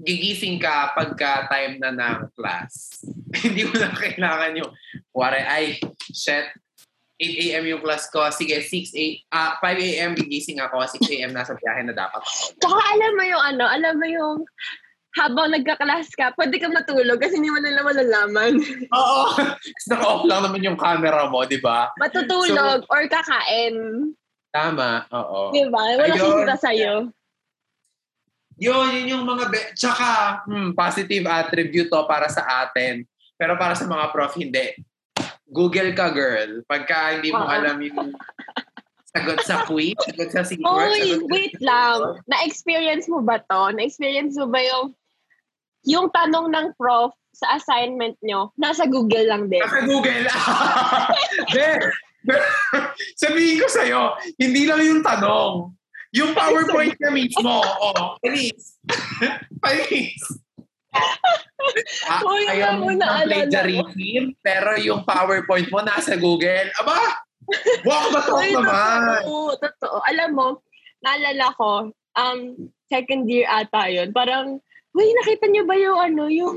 gigising 0.00 0.56
ka 0.56 0.96
pagka 0.96 1.46
time 1.52 1.76
na 1.76 1.92
ng 1.92 2.32
class. 2.32 3.04
Hindi 3.44 3.68
mo 3.68 3.74
na 3.76 3.92
kailangan 3.92 4.58
yung, 4.58 4.70
wari, 5.12 5.40
ay, 5.44 5.64
shit, 6.10 6.48
8 7.18 7.44
a.m. 7.50 7.64
yung 7.66 7.82
class 7.82 8.06
ko. 8.14 8.22
Sige, 8.30 8.62
6 8.62 8.94
a, 8.94 9.04
uh, 9.34 9.52
5 9.58 9.74
a.m. 9.82 10.10
gigising 10.14 10.62
ako. 10.62 10.86
6 10.86 11.02
a.m. 11.18 11.34
nasa 11.34 11.58
biyahe 11.58 11.82
na 11.82 11.94
dapat 11.94 12.22
ako. 12.22 12.54
Tsaka 12.62 12.78
alam 12.78 13.12
mo 13.18 13.24
yung 13.26 13.42
ano, 13.42 13.64
alam 13.66 13.94
mo 13.98 14.06
yung 14.06 14.36
habang 15.18 15.50
nagka-class 15.50 16.14
ka, 16.14 16.30
pwede 16.38 16.62
ka 16.62 16.70
matulog 16.70 17.18
kasi 17.18 17.42
hindi 17.42 17.50
mo 17.50 17.58
nila 17.58 17.82
malalaman. 17.82 18.54
Oo. 18.98 19.22
Naka-off 19.90 20.22
lang 20.30 20.46
naman 20.46 20.62
yung 20.62 20.78
camera 20.78 21.26
mo, 21.26 21.42
di 21.42 21.58
ba? 21.58 21.90
Matutulog 21.98 22.86
so, 22.86 22.90
or 22.92 23.02
kakain. 23.10 23.74
Tama, 24.54 25.04
oo. 25.12 25.52
Di 25.52 25.66
ba? 25.68 25.82
Wala 25.98 26.14
sisita 26.14 26.56
sa'yo. 26.56 27.10
Yun, 28.58 28.86
yun 28.94 29.06
yung 29.18 29.24
mga... 29.28 29.44
Be- 29.52 29.70
Tsaka, 29.76 30.42
hmm, 30.48 30.72
positive 30.72 31.26
attribute 31.26 31.90
to 31.90 32.00
para 32.08 32.30
sa 32.30 32.66
atin. 32.66 33.04
Pero 33.38 33.54
para 33.54 33.76
sa 33.76 33.86
mga 33.86 34.10
prof, 34.10 34.34
hindi 34.34 34.72
Google 35.48 35.96
ka, 35.96 36.12
girl. 36.12 36.60
Pagka 36.68 37.18
hindi 37.18 37.32
mo 37.32 37.44
alam 37.44 37.80
yung 37.80 38.12
sagot 39.08 39.40
sa 39.44 39.64
quiz, 39.64 39.96
sagot 40.04 40.28
sa 40.30 40.44
secret. 40.44 40.68
Oy, 40.68 41.16
wait 41.32 41.56
lang. 41.64 42.20
Na-experience 42.28 43.08
mo 43.08 43.24
ba 43.24 43.40
to? 43.40 43.72
Na-experience 43.72 44.36
mo 44.36 44.46
ba 44.52 44.60
yung 44.60 44.86
yung 45.88 46.06
tanong 46.12 46.52
ng 46.52 46.66
prof 46.76 47.16
sa 47.32 47.54
assignment 47.54 48.18
nyo, 48.20 48.50
nasa 48.58 48.84
Google 48.84 49.24
lang 49.30 49.46
din. 49.46 49.62
Nasa 49.62 49.86
Google. 49.86 50.26
De, 51.54 51.70
sabihin 53.14 53.62
ko 53.62 53.66
sa'yo, 53.70 54.18
hindi 54.36 54.66
lang 54.66 54.82
yung 54.82 55.00
tanong. 55.06 55.70
Yung 56.18 56.34
PowerPoint 56.34 56.98
na 56.98 57.14
mismo. 57.14 57.62
oh, 57.62 58.18
please. 58.20 58.74
please 59.64 60.18
ah, 62.08 62.20
Uy, 62.24 62.42
ayaw 62.48 62.72
mo 62.80 62.90
na 62.94 63.24
plagiarism, 63.24 64.34
pero 64.40 64.76
yung 64.78 65.02
PowerPoint 65.04 65.68
mo 65.70 65.80
nasa 65.82 66.16
Google. 66.18 66.68
Aba! 66.80 66.98
Wow, 67.88 68.12
ba 68.12 68.20
Uy, 68.36 68.52
naman? 68.52 69.24
Totoo, 69.24 69.56
totoo. 69.56 69.96
Alam 70.04 70.30
mo, 70.36 70.46
naalala 71.00 71.46
ko, 71.56 71.90
um, 72.18 72.38
second 72.92 73.28
year 73.28 73.48
ata 73.48 73.88
yun. 73.88 74.12
Parang, 74.12 74.60
uy, 74.92 75.08
nakita 75.24 75.46
niyo 75.48 75.64
ba 75.64 75.76
yung 75.78 75.98
ano, 75.98 76.28
yung 76.28 76.56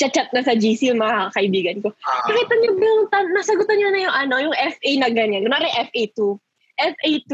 chat-chat 0.00 0.32
na 0.32 0.40
sa 0.40 0.56
GC 0.56 0.96
yung 0.96 1.02
mga 1.02 1.28
kaibigan 1.36 1.78
ko. 1.84 1.92
Ah. 2.08 2.24
Nakita 2.32 2.54
niyo 2.56 2.70
ba 2.80 2.84
yung, 2.88 3.02
nasagutan 3.36 3.76
niyo 3.76 3.88
na 3.92 4.00
yung 4.00 4.16
ano, 4.16 4.34
yung 4.50 4.56
FA 4.56 4.90
na 4.96 5.08
ganyan. 5.12 5.44
Kunwari 5.44 5.68
FA2. 5.92 6.40
FA2, 6.80 7.32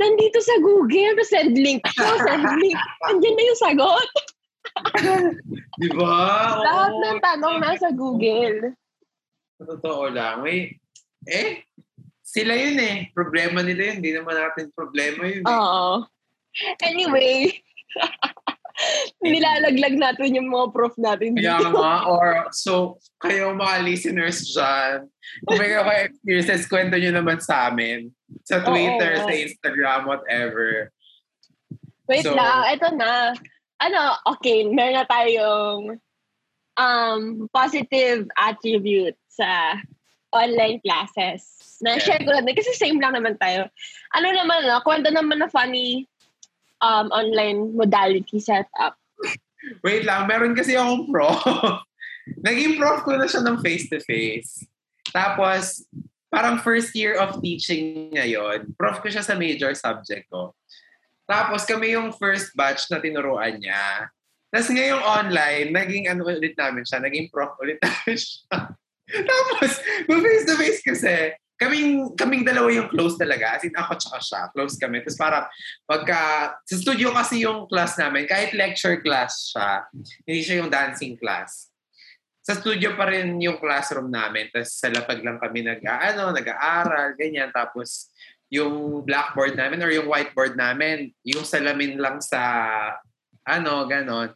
nandito 0.00 0.40
sa 0.40 0.56
Google, 0.64 1.20
send 1.20 1.52
link. 1.52 1.84
So, 1.92 2.08
send 2.24 2.48
link. 2.56 2.80
Andiyan 3.12 3.36
na 3.36 3.44
yung 3.44 3.60
sagot. 3.60 4.10
Di 5.80 5.88
ba? 5.92 6.16
Lahat 6.60 6.92
Oo. 6.92 7.02
ng 7.02 7.18
tanong 7.20 7.56
nasa 7.60 7.88
Google. 7.92 8.76
Totoo 9.56 10.12
lang. 10.12 10.44
May, 10.44 10.76
eh, 11.24 11.64
sila 12.20 12.52
yun 12.52 12.76
eh. 12.80 12.96
Problema 13.16 13.64
nila 13.64 13.92
yun. 13.92 13.96
Hindi 14.04 14.12
naman 14.12 14.36
natin 14.36 14.68
problema 14.76 15.24
yun. 15.24 15.44
Eh. 15.44 15.48
Oo. 15.48 16.04
Anyway, 16.84 17.52
nilalaglag 19.24 19.96
natin 19.96 20.36
yung 20.36 20.48
mga 20.52 20.66
prof 20.72 20.94
natin 21.00 21.36
dito. 21.36 21.48
Kaya 21.48 21.72
nga, 21.72 21.94
or 22.08 22.48
so, 22.52 23.00
kayo 23.20 23.56
mga 23.56 23.76
listeners 23.84 24.44
dyan, 24.52 25.08
kung 25.48 25.56
may 25.56 25.72
kayo 25.72 25.84
experiences, 26.04 26.68
kwento 26.68 26.96
nyo 27.00 27.12
naman 27.16 27.40
sa 27.40 27.72
amin. 27.72 28.12
Sa 28.44 28.60
Twitter, 28.60 29.20
Oo. 29.20 29.24
sa 29.24 29.32
Instagram, 29.32 30.00
whatever. 30.04 30.92
Wait 32.06 32.22
so, 32.22 32.36
lang, 32.36 32.70
eto 32.70 32.92
na 32.94 33.32
ano, 33.80 34.00
okay, 34.36 34.64
meron 34.68 34.96
na 34.96 35.06
tayong 35.08 35.82
um, 36.76 37.48
positive 37.52 38.28
attribute 38.36 39.16
sa 39.28 39.80
online 40.32 40.80
classes. 40.84 41.44
Na-share 41.80 42.24
ko 42.24 42.32
lang 42.32 42.48
kasi 42.48 42.72
same 42.76 43.00
lang 43.00 43.16
naman 43.16 43.36
tayo. 43.36 43.68
Ano 44.16 44.28
naman, 44.32 44.64
no, 44.64 44.80
kwento 44.84 45.12
naman 45.12 45.40
na 45.40 45.48
funny 45.48 46.08
um, 46.80 47.08
online 47.12 47.76
modality 47.76 48.40
setup. 48.40 48.96
Wait 49.84 50.04
lang, 50.04 50.28
meron 50.28 50.56
kasi 50.56 50.76
akong 50.76 51.08
prof. 51.08 51.40
Naging 52.46 52.76
prof 52.80 53.04
ko 53.04 53.16
na 53.16 53.28
siya 53.28 53.44
ng 53.44 53.60
face-to-face. 53.62 54.66
Tapos, 55.14 55.86
parang 56.32 56.58
first 56.60 56.92
year 56.92 57.16
of 57.16 57.38
teaching 57.40 58.12
ngayon, 58.12 58.72
prof 58.74 58.98
ko 59.00 59.08
siya 59.08 59.22
sa 59.22 59.38
major 59.38 59.72
subject 59.72 60.26
ko. 60.28 60.52
Tapos 61.26 61.66
kami 61.66 61.98
yung 61.98 62.14
first 62.14 62.54
batch 62.54 62.86
na 62.88 63.02
tinuruan 63.02 63.58
niya. 63.58 64.08
Tapos 64.48 64.70
ngayong 64.70 65.02
online, 65.02 65.68
naging 65.74 66.06
ano 66.06 66.22
ulit 66.24 66.54
namin 66.54 66.86
siya, 66.86 67.02
naging 67.02 67.28
prof 67.34 67.58
ulit 67.58 67.82
namin 67.84 68.16
siya. 68.16 68.72
Tapos, 69.06 69.72
face 70.06 70.44
to 70.46 70.54
face 70.58 70.80
kasi, 70.82 71.30
kaming, 71.54 72.14
kaming 72.18 72.42
dalawa 72.42 72.68
yung 72.74 72.90
close 72.90 73.14
talaga. 73.14 73.54
As 73.54 73.62
in, 73.62 73.74
ako 73.74 73.94
tsaka 73.94 74.18
siya. 74.18 74.40
Close 74.50 74.74
kami. 74.78 74.98
Tapos 75.02 75.18
parang, 75.18 75.44
pagka, 75.86 76.18
sa 76.66 76.74
studio 76.74 77.14
kasi 77.14 77.46
yung 77.46 77.70
class 77.70 77.94
namin, 77.98 78.26
kahit 78.26 78.50
lecture 78.54 78.98
class 79.02 79.54
siya, 79.54 79.86
hindi 80.26 80.40
siya 80.42 80.56
yung 80.62 80.70
dancing 80.70 81.14
class. 81.18 81.70
sa 82.46 82.54
studio 82.54 82.94
pa 82.94 83.10
rin 83.10 83.42
yung 83.42 83.58
classroom 83.58 84.06
namin. 84.06 84.46
Tapos 84.54 84.78
sa 84.78 84.86
lapag 84.86 85.18
lang 85.18 85.42
kami 85.42 85.66
nag, 85.66 85.82
ano, 85.82 86.30
nag-aaral, 86.30 87.18
ganyan. 87.18 87.50
Tapos 87.50 88.14
yung 88.50 89.02
blackboard 89.02 89.58
namin 89.58 89.82
or 89.82 89.90
yung 89.90 90.06
whiteboard 90.06 90.54
namin, 90.54 91.10
yung 91.26 91.42
salamin 91.42 91.98
lang 91.98 92.22
sa 92.22 92.40
ano, 93.46 93.86
ganon. 93.86 94.34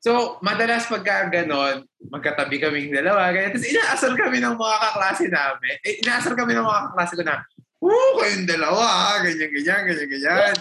So, 0.00 0.38
madalas 0.44 0.86
pagka 0.86 1.28
ganon, 1.32 1.82
magkatabi 2.12 2.62
kaming 2.62 2.94
dalawa, 2.94 3.32
ganyan. 3.34 3.56
Tapos 3.56 3.68
inaasar 3.68 4.12
kami 4.14 4.38
ng 4.38 4.54
mga 4.54 4.76
kaklase 4.78 5.26
namin. 5.26 5.74
Eh, 5.82 5.98
inaasar 6.04 6.32
kami 6.38 6.52
ng 6.54 6.62
mga 6.62 6.82
kaklase 6.92 7.14
ko 7.16 7.24
na, 7.26 7.36
Oo, 7.76 8.18
kayong 8.18 8.48
dalawa, 8.48 9.20
ganyan, 9.20 9.52
ganyan, 9.52 9.82
ganyan, 9.84 10.08
ganyan. 10.08 10.52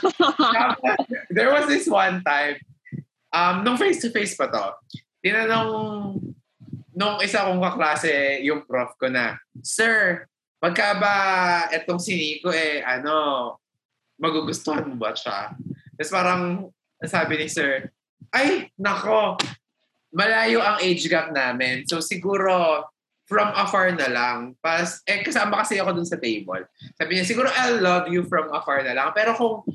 there 1.31 1.47
was 1.53 1.63
this 1.71 1.87
one 1.87 2.19
time, 2.27 2.59
um, 3.31 3.63
nung 3.63 3.79
face-to-face 3.79 4.35
pa 4.35 4.51
to, 4.51 4.65
tinanong 5.23 6.19
nung 6.95 7.15
isa 7.23 7.47
kong 7.47 7.63
kaklase, 7.63 8.39
yung 8.43 8.67
prof 8.67 8.95
ko 8.99 9.07
na, 9.07 9.39
Sir, 9.63 10.27
pagka 10.65 10.97
ba 10.97 11.15
etong 11.69 12.01
si 12.01 12.17
Nico 12.17 12.49
eh, 12.49 12.81
ano, 12.81 13.53
magugustuhan 14.17 14.89
mo 14.89 14.97
ba 14.97 15.13
siya? 15.13 15.53
Tapos 15.93 16.09
parang 16.09 16.73
sabi 17.05 17.37
ni 17.37 17.45
Sir, 17.45 17.93
ay, 18.33 18.73
nako, 18.73 19.37
malayo 20.09 20.65
ang 20.65 20.81
age 20.81 21.05
gap 21.05 21.29
namin. 21.29 21.85
So 21.85 22.01
siguro, 22.01 22.81
from 23.29 23.53
afar 23.53 23.93
na 23.93 24.09
lang. 24.09 24.57
Pas, 24.57 25.01
eh, 25.05 25.21
kasama 25.21 25.61
kasi 25.61 25.77
ako 25.77 26.01
dun 26.01 26.09
sa 26.09 26.17
table. 26.17 26.65
Sabi 26.97 27.17
niya, 27.17 27.25
siguro 27.29 27.49
I'll 27.53 27.81
love 27.81 28.09
you 28.09 28.25
from 28.25 28.49
afar 28.53 28.81
na 28.85 28.97
lang. 28.97 29.13
Pero 29.13 29.37
kung 29.37 29.65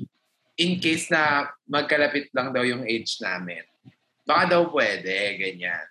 in 0.59 0.79
case 0.79 1.07
na 1.07 1.51
magkalapit 1.67 2.31
lang 2.35 2.51
daw 2.51 2.63
yung 2.63 2.83
age 2.83 3.19
namin, 3.23 3.63
baka 4.27 4.55
daw 4.55 4.67
pwede, 4.71 5.39
ganyan. 5.39 5.83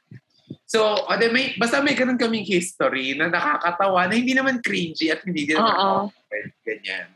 So, 0.71 1.03
ade 1.11 1.35
may, 1.35 1.59
basta 1.59 1.83
may 1.83 1.99
ganun 1.99 2.15
kaming 2.15 2.47
history 2.47 3.19
na 3.19 3.27
nakakatawa 3.27 4.07
na 4.07 4.15
hindi 4.15 4.39
naman 4.39 4.63
cringy 4.63 5.11
at 5.11 5.19
hindi 5.27 5.51
din 5.51 5.59
naman 5.59 5.75
awkward. 5.75 6.47
Ganyan. 6.63 7.11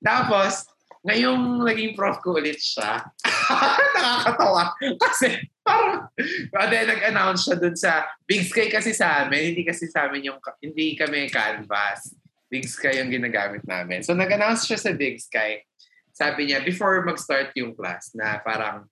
Tapos, 0.00 0.64
ngayong 1.04 1.68
naging 1.68 1.92
prof 1.92 2.16
ko 2.24 2.40
ulit 2.40 2.56
siya, 2.56 3.04
nakakatawa. 4.00 4.72
Kasi 4.96 5.36
parang, 5.60 6.08
ade 6.56 6.76
nag-announce 6.88 7.44
siya 7.44 7.56
dun 7.60 7.76
sa 7.76 8.08
Big 8.24 8.48
Sky 8.48 8.72
kasi 8.72 8.96
sa 8.96 9.28
amin, 9.28 9.52
hindi 9.52 9.68
kasi 9.68 9.84
sa 9.84 10.08
amin 10.08 10.32
yung, 10.32 10.40
hindi 10.64 10.96
kami 10.96 11.28
canvas. 11.28 12.16
Big 12.48 12.64
Sky 12.64 13.04
yung 13.04 13.12
ginagamit 13.12 13.68
namin. 13.68 14.00
So, 14.00 14.16
nag-announce 14.16 14.64
siya 14.64 14.80
sa 14.80 14.96
Big 14.96 15.20
Sky. 15.20 15.60
Sabi 16.08 16.48
niya, 16.48 16.64
before 16.64 17.04
mag-start 17.04 17.52
yung 17.52 17.76
class, 17.76 18.16
na 18.16 18.40
parang, 18.40 18.88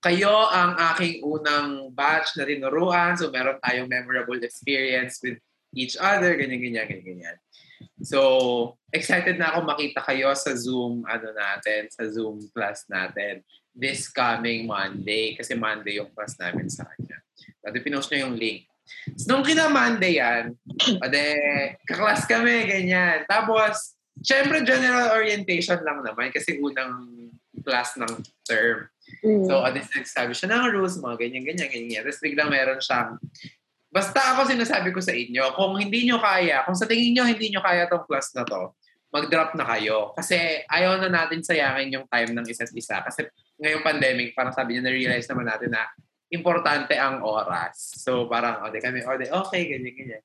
kayo 0.00 0.48
ang 0.48 0.76
aking 0.92 1.20
unang 1.20 1.92
batch 1.92 2.34
na 2.36 2.48
tinuruan. 2.48 3.16
So, 3.20 3.28
meron 3.28 3.60
tayong 3.60 3.88
memorable 3.88 4.40
experience 4.40 5.20
with 5.20 5.36
each 5.76 5.94
other, 6.00 6.34
ganyan, 6.34 6.60
ganyan, 6.60 6.88
ganyan, 6.88 7.04
ganyan. 7.04 7.36
So, 8.00 8.80
excited 8.92 9.36
na 9.36 9.52
ako 9.52 9.68
makita 9.68 10.00
kayo 10.00 10.32
sa 10.32 10.56
Zoom, 10.56 11.04
ano 11.04 11.36
natin, 11.36 11.92
sa 11.92 12.08
Zoom 12.08 12.40
class 12.52 12.88
natin 12.88 13.44
this 13.76 14.08
coming 14.08 14.64
Monday. 14.64 15.36
Kasi 15.36 15.52
Monday 15.54 16.00
yung 16.00 16.10
class 16.16 16.34
namin 16.40 16.72
sa 16.72 16.88
kanya. 16.88 17.20
Dati 17.60 17.78
pinost 17.84 18.08
niya 18.08 18.24
yung 18.24 18.40
link. 18.40 18.66
So, 19.20 19.36
nung 19.36 19.44
kina-Monday 19.46 20.18
yan, 20.18 20.56
ade, 21.04 21.24
kaklas 21.84 22.24
kami, 22.24 22.66
ganyan. 22.66 23.28
Tapos, 23.28 24.00
syempre 24.20 24.60
general 24.64 25.16
orientation 25.16 25.80
lang 25.80 26.04
naman 26.04 26.28
kasi 26.28 26.60
unang 26.60 27.29
class 27.62 27.96
ng 27.96 28.12
term. 28.46 28.88
Mm. 29.24 29.44
So, 29.46 29.62
at 29.64 29.74
least 29.74 29.92
nagsabi 29.94 30.32
siya 30.32 30.48
ng 30.54 30.70
rules, 30.74 31.00
mga 31.00 31.16
ganyan, 31.18 31.44
ganyan, 31.44 31.70
ganyan. 31.70 32.02
Tapos 32.06 32.22
biglang 32.22 32.50
meron 32.50 32.80
siyang, 32.80 33.18
basta 33.90 34.34
ako 34.34 34.50
sinasabi 34.50 34.94
ko 34.94 35.00
sa 35.02 35.10
inyo, 35.10 35.54
kung 35.58 35.74
hindi 35.76 36.06
nyo 36.06 36.22
kaya, 36.22 36.62
kung 36.62 36.78
sa 36.78 36.86
tingin 36.86 37.18
nyo 37.18 37.24
hindi 37.26 37.50
nyo 37.50 37.60
kaya 37.60 37.90
tong 37.90 38.06
class 38.06 38.30
na 38.38 38.46
to, 38.46 38.74
mag-drop 39.10 39.58
na 39.58 39.66
kayo. 39.66 40.14
Kasi 40.14 40.62
ayaw 40.70 41.02
na 41.02 41.10
natin 41.10 41.42
sayangin 41.42 41.98
yung 41.98 42.06
time 42.06 42.30
ng 42.30 42.46
isa't 42.46 42.70
isa. 42.70 43.02
Kasi 43.02 43.26
ngayong 43.58 43.82
pandemic, 43.82 44.38
parang 44.38 44.54
sabi 44.54 44.78
niya, 44.78 44.86
na-realize 44.86 45.26
naman 45.26 45.50
natin 45.50 45.74
na 45.74 45.82
importante 46.30 46.94
ang 46.94 47.26
oras. 47.26 47.98
So 47.98 48.30
parang, 48.30 48.62
o, 48.62 48.70
oh, 48.70 48.78
kami, 48.78 49.02
o, 49.02 49.10
oh, 49.10 49.42
okay, 49.50 49.66
ganyan, 49.66 49.94
ganyan. 49.98 50.22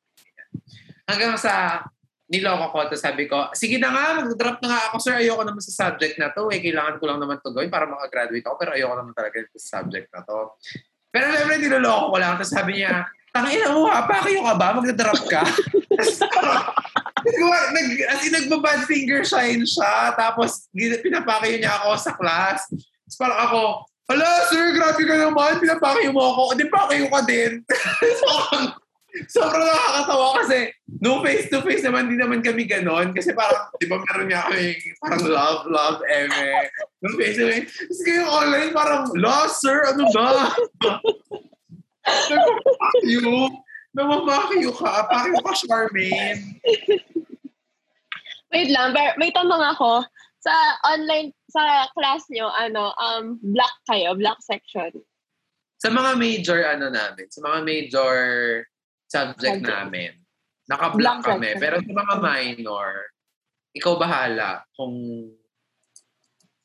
Hanggang 1.10 1.34
sa 1.38 1.86
niloko 2.26 2.74
ko, 2.74 2.78
tapos 2.90 3.06
sabi 3.06 3.30
ko, 3.30 3.54
sige 3.54 3.78
na 3.78 3.94
nga, 3.94 4.26
mag-drop 4.26 4.58
na 4.62 4.68
nga 4.72 4.82
ako, 4.90 4.98
sir, 4.98 5.16
ayoko 5.22 5.46
naman 5.46 5.62
sa 5.62 5.74
subject 5.86 6.18
na 6.18 6.34
to, 6.34 6.50
eh, 6.50 6.58
kailangan 6.58 6.98
ko 6.98 7.06
lang 7.06 7.22
naman 7.22 7.38
to 7.38 7.54
gawin 7.54 7.70
para 7.70 7.86
makagraduate 7.86 8.46
ako, 8.46 8.56
pero 8.58 8.72
ayoko 8.74 8.96
naman 8.98 9.14
talaga 9.14 9.46
sa 9.54 9.80
subject 9.80 10.10
na 10.10 10.26
to. 10.26 10.58
Pero 11.14 11.26
syempre, 11.38 11.62
niloloko 11.62 12.06
ko 12.12 12.18
lang, 12.18 12.34
tapos 12.42 12.54
sabi 12.54 12.82
niya, 12.82 13.06
tangina 13.30 13.78
mo 13.78 13.86
ha, 13.86 14.10
pa 14.10 14.26
kayo 14.26 14.42
ka 14.42 14.54
ba? 14.58 14.68
Mag-drop 14.74 15.22
ka? 15.30 15.44
nag, 17.76 17.90
as 18.10 18.22
in, 18.26 18.34
nagbabad 18.34 18.90
finger 18.90 19.22
shine 19.22 19.66
siya, 19.66 20.18
tapos 20.18 20.66
pinapakayo 20.74 21.62
niya 21.62 21.78
ako 21.84 21.90
sa 21.98 22.12
class. 22.18 22.66
Tapos 22.72 23.18
parang 23.22 23.42
ako, 23.46 23.62
Hala, 24.06 24.46
sir, 24.54 24.78
grabe 24.78 25.02
ka 25.02 25.18
naman. 25.18 25.58
Pinapakayo 25.58 26.14
mo 26.14 26.30
ako. 26.30 26.54
Di 26.54 26.70
pa 26.70 26.86
kayo 26.86 27.10
ka 27.10 27.26
din. 27.26 27.66
so, 28.22 28.30
sobrang 29.32 29.64
nakakatawa 29.64 30.28
kasi 30.44 30.72
no 31.00 31.24
face-to-face 31.24 31.84
naman, 31.88 32.12
hindi 32.12 32.20
naman 32.20 32.44
kami 32.44 32.68
ganon. 32.68 33.16
Kasi 33.16 33.32
parang, 33.32 33.72
di 33.80 33.88
ba 33.88 34.00
meron 34.00 34.28
niya 34.28 34.46
kami 34.48 34.76
parang 35.00 35.24
love, 35.26 35.62
love, 35.72 36.00
eme. 36.08 36.72
No 37.00 37.16
face-to-face. 37.16 37.72
Tapos 37.72 38.02
kayo 38.04 38.24
online, 38.28 38.72
parang, 38.76 39.08
la, 39.16 39.48
sir, 39.48 39.88
ano 39.88 40.04
ba? 40.12 40.52
Nagpapakyo. 42.06 43.50
Namamakayo 43.96 44.72
ka. 44.76 45.08
Pakyo 45.08 45.40
ka, 45.40 45.54
Charmaine. 45.56 46.60
Wait 48.52 48.70
lang, 48.72 48.92
may 49.16 49.32
tanong 49.32 49.64
ako. 49.72 50.04
Sa 50.44 50.54
online, 50.86 51.32
sa 51.50 51.88
class 51.96 52.28
nyo, 52.30 52.52
ano, 52.52 52.92
um, 53.00 53.40
black 53.42 53.72
kayo, 53.88 54.14
black 54.14 54.38
section. 54.44 54.92
Sa 55.80 55.90
mga 55.90 56.20
major, 56.20 56.60
ano 56.68 56.92
namin, 56.92 57.26
sa 57.32 57.40
mga 57.42 57.60
major 57.66 58.16
subject 59.16 59.64
namin. 59.64 60.12
Naka-block 60.68 61.24
kami. 61.24 61.56
Pero 61.56 61.80
sa 61.80 61.92
mga 61.96 62.16
minor, 62.20 62.90
ikaw 63.72 63.96
bahala 63.96 64.68
kung... 64.76 64.96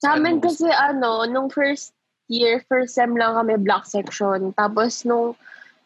Sa 0.00 0.16
amin 0.16 0.40
kasi 0.40 0.66
ano, 0.66 1.28
nung 1.28 1.52
first 1.52 1.92
year, 2.32 2.64
first 2.66 2.96
sem 2.96 3.12
lang 3.14 3.36
kami 3.36 3.60
block 3.60 3.84
section. 3.84 4.56
Tapos 4.56 5.04
nung 5.04 5.36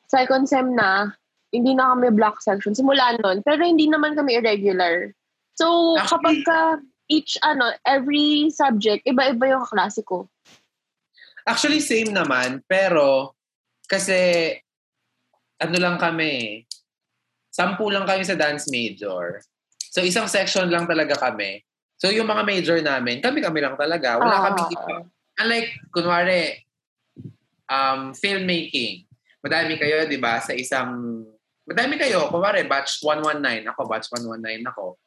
second 0.07 0.47
sem 0.47 0.73
na, 0.73 1.11
hindi 1.51 1.75
na 1.75 1.95
kami 1.95 2.15
block 2.15 2.39
section. 2.39 2.75
Simula 2.75 3.19
nun. 3.19 3.43
Pero 3.43 3.67
hindi 3.67 3.91
naman 3.91 4.15
kami 4.15 4.39
irregular. 4.39 5.11
So, 5.59 5.99
Actually, 5.99 6.11
kapag 6.11 6.37
ka 6.47 6.61
each, 7.11 7.35
ano, 7.43 7.75
every 7.87 8.51
subject, 8.51 9.07
iba-iba 9.07 9.59
yung 9.59 9.67
klase 9.67 10.03
ko. 10.03 10.27
Actually, 11.47 11.83
same 11.83 12.11
naman. 12.11 12.63
Pero, 12.67 13.35
kasi 13.87 14.51
ano 15.61 15.77
lang 15.79 15.97
kami, 16.01 16.65
sampu 17.55 17.87
lang 17.93 18.07
kami 18.09 18.27
sa 18.27 18.35
dance 18.35 18.67
major. 18.71 19.43
So 19.95 20.03
isang 20.03 20.27
section 20.27 20.67
lang 20.67 20.91
talaga 20.91 21.15
kami. 21.15 21.63
So 21.99 22.11
yung 22.11 22.27
mga 22.27 22.43
major 22.43 22.79
namin, 22.83 23.23
kami-kami 23.23 23.63
lang 23.63 23.79
talaga. 23.79 24.19
Wala 24.19 24.35
uh, 24.35 24.43
kami 24.51 24.61
iba. 24.75 24.95
Unlike, 25.35 25.71
kunwari, 25.95 26.63
um, 27.71 28.15
filmmaking. 28.15 29.07
Madami 29.43 29.79
kayo, 29.79 30.07
di 30.07 30.19
ba, 30.19 30.39
sa 30.39 30.55
isang... 30.55 31.23
Madami 31.67 31.99
kayo. 31.99 32.31
Kunwari, 32.31 32.67
batch 32.67 33.03
119. 33.03 33.67
Ako, 33.71 33.81
batch 33.87 34.11
119 34.11 34.63
ako. 34.71 34.99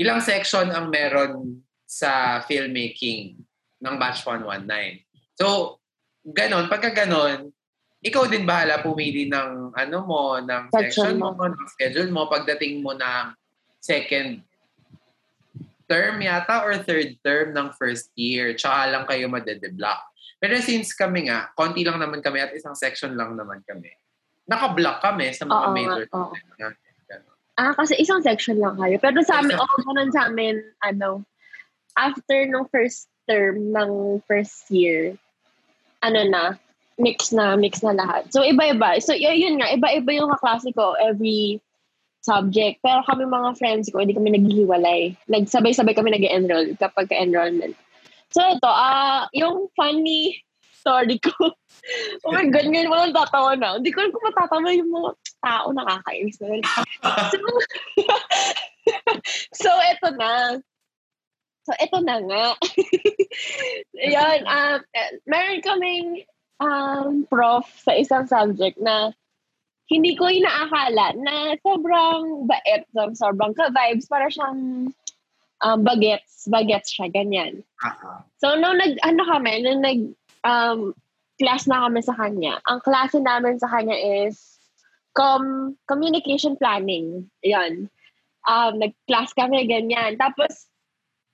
Ilang 0.00 0.20
section 0.20 0.68
ang 0.72 0.88
meron 0.92 1.64
sa 1.88 2.40
filmmaking 2.44 3.40
ng 3.80 3.94
batch 3.96 4.24
119. 4.24 5.00
So, 5.36 5.78
ganon. 6.24 6.68
Pagka 6.68 6.92
ganon, 6.92 7.52
ikaw 8.00 8.24
din 8.28 8.48
bahala 8.48 8.80
pumili 8.80 9.28
ng 9.28 9.76
ano 9.76 9.96
mo, 10.08 10.40
ng 10.40 10.72
section 10.72 11.20
mo, 11.20 11.36
ng 11.36 11.68
schedule 11.76 12.08
mo 12.08 12.32
pagdating 12.32 12.80
mo 12.80 12.96
ng 12.96 13.36
second 13.80 14.40
term 15.84 16.22
yata 16.22 16.64
or 16.64 16.80
third 16.80 17.18
term 17.20 17.52
ng 17.52 17.68
first 17.76 18.08
year. 18.16 18.56
Tsaka 18.56 18.88
lang 18.88 19.04
kayo 19.04 19.28
madede-block. 19.28 20.00
Pero 20.40 20.56
since 20.64 20.96
kami 20.96 21.28
nga, 21.28 21.52
konti 21.52 21.84
lang 21.84 22.00
naman 22.00 22.24
kami 22.24 22.40
at 22.40 22.56
isang 22.56 22.72
section 22.72 23.12
lang 23.12 23.36
naman 23.36 23.60
kami. 23.68 23.92
Naka-block 24.48 25.04
kami 25.04 25.36
sa 25.36 25.44
mga 25.44 25.66
oo, 25.68 25.74
major. 25.76 26.04
Oo. 26.16 26.32
Ah, 27.60 27.76
kasi 27.76 27.92
isang 28.00 28.24
section 28.24 28.56
lang 28.56 28.80
kayo. 28.80 28.96
Pero 28.96 29.20
sa 29.20 29.44
amin, 29.44 29.52
oh, 29.60 29.68
ganun 29.84 30.08
sa 30.16 30.32
amin, 30.32 30.56
ano, 30.80 31.20
after 31.92 32.48
ng 32.48 32.64
first 32.72 33.12
term 33.28 33.68
ng 33.68 34.24
first 34.24 34.64
year, 34.72 35.12
ano 36.00 36.24
na, 36.24 36.44
mix 37.00 37.32
na, 37.32 37.56
mix 37.56 37.80
na 37.80 37.96
lahat. 37.96 38.28
So, 38.30 38.44
iba-iba. 38.44 39.00
So, 39.00 39.16
yun 39.16 39.58
nga, 39.58 39.72
iba-iba 39.72 40.10
yung 40.20 40.30
kaklase 40.36 40.70
ko 40.76 40.94
every 41.00 41.58
subject. 42.20 42.84
Pero 42.84 43.00
kami 43.08 43.24
mga 43.24 43.56
friends 43.56 43.88
ko, 43.88 44.00
hindi 44.00 44.12
kami 44.12 44.36
naghihiwalay. 44.36 45.16
Nagsabay-sabay 45.32 45.96
kami 45.96 46.12
nag-enroll 46.12 46.76
kapag 46.76 47.08
ka-enrollment. 47.08 47.74
So, 48.30 48.44
ito, 48.46 48.70
ah 48.70 49.26
uh, 49.26 49.32
yung 49.34 49.66
funny 49.74 50.38
story 50.80 51.18
ko. 51.18 51.34
oh 52.24 52.32
my 52.32 52.46
God, 52.48 52.68
ngayon 52.70 52.92
walang 52.92 53.16
tatawa 53.16 53.52
na. 53.58 53.76
Hindi 53.76 53.90
ko 53.92 54.00
alam 54.00 54.12
kung 54.14 54.26
matatawa 54.30 54.68
yung 54.72 54.92
mga 54.92 55.10
tao 55.42 55.66
nakakainis 55.74 56.38
na. 56.40 56.48
so, 57.28 57.38
so, 59.66 59.70
eto 59.92 60.08
na. 60.16 60.32
So, 61.68 61.72
eto 61.76 61.98
na 62.00 62.16
nga. 62.24 62.46
Yan, 64.00 64.40
um, 64.48 64.78
meron 65.28 65.60
kaming 65.60 66.24
um, 66.60 67.24
prof 67.26 67.64
sa 67.80 67.96
isang 67.96 68.28
subject 68.28 68.76
na 68.78 69.10
hindi 69.90 70.14
ko 70.14 70.30
inaakala 70.30 71.18
na 71.18 71.58
sobrang 71.66 72.46
bait, 72.46 72.86
sobrang 72.94 73.50
ka-vibes, 73.58 74.06
para 74.06 74.30
siyang 74.30 74.92
um, 75.66 75.78
bagets, 75.82 76.46
bagets 76.46 76.94
siya, 76.94 77.10
ganyan. 77.10 77.66
Uh-huh. 77.82 78.22
So, 78.38 78.54
nung 78.54 78.78
nag, 78.78 79.02
ano 79.02 79.26
kami, 79.26 79.66
nung 79.66 79.82
nag, 79.82 80.00
um, 80.46 80.94
class 81.42 81.66
na 81.66 81.88
kami 81.88 82.06
sa 82.06 82.14
kanya, 82.14 82.62
ang 82.70 82.84
klase 82.84 83.18
namin 83.18 83.58
sa 83.58 83.66
kanya 83.66 83.96
is 83.96 84.60
com 85.16 85.74
communication 85.90 86.54
planning. 86.54 87.26
Yan. 87.42 87.90
Um, 88.46 88.78
nag-class 88.78 89.34
kami, 89.34 89.66
ganyan. 89.66 90.14
Tapos, 90.22 90.70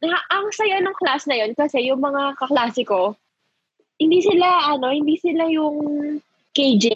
na, 0.01 0.17
ang 0.33 0.49
saya 0.57 0.81
ng 0.81 0.97
class 0.97 1.29
na 1.29 1.37
yon 1.45 1.53
kasi 1.53 1.93
yung 1.93 2.01
mga 2.01 2.41
kaklase 2.41 2.89
ko, 2.89 3.21
hindi 3.97 4.19
sila, 4.21 4.77
ano, 4.77 4.93
hindi 4.93 5.17
sila 5.17 5.49
yung 5.49 5.79
KJ, 6.53 6.87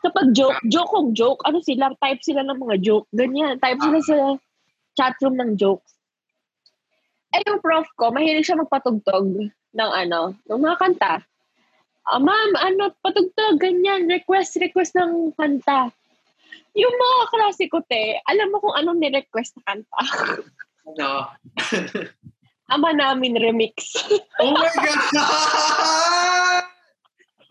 kapag 0.00 0.32
joke, 0.32 0.60
joke 0.68 0.90
kung 0.92 1.12
joke, 1.12 1.40
ano 1.44 1.60
sila, 1.60 1.92
type 2.00 2.20
sila 2.24 2.40
ng 2.44 2.58
mga 2.60 2.76
joke. 2.80 3.08
Ganyan, 3.12 3.60
type 3.60 3.80
sila 3.80 3.98
sa 4.00 4.16
chatroom 4.96 5.36
ng 5.36 5.60
jokes. 5.60 5.92
Eh, 7.30 7.44
yung 7.46 7.62
prof 7.62 7.86
ko, 7.94 8.10
mahilig 8.10 8.48
siya 8.48 8.58
magpatugtog 8.58 9.52
ng 9.70 9.90
ano, 9.94 10.34
ng 10.50 10.60
mga 10.60 10.76
kanta. 10.80 11.14
Ah, 12.10 12.18
ma'am, 12.18 12.50
ano, 12.58 12.90
patugtog, 13.04 13.60
ganyan, 13.60 14.08
request, 14.10 14.58
request 14.58 14.96
ng 14.98 15.36
kanta. 15.36 15.92
Yung 16.74 16.94
mga 16.96 17.22
klase 17.30 17.64
ko, 17.70 17.78
te, 17.84 18.18
alam 18.26 18.50
mo 18.50 18.58
kung 18.58 18.74
anong 18.74 18.98
ni-request 18.98 19.60
na 19.60 19.62
kanta? 19.68 20.00
No. 20.98 21.22
Ama 22.70 22.94
namin 22.94 23.34
remix. 23.34 23.98
oh 24.42 24.54
my 24.54 24.70
God! 24.70 26.64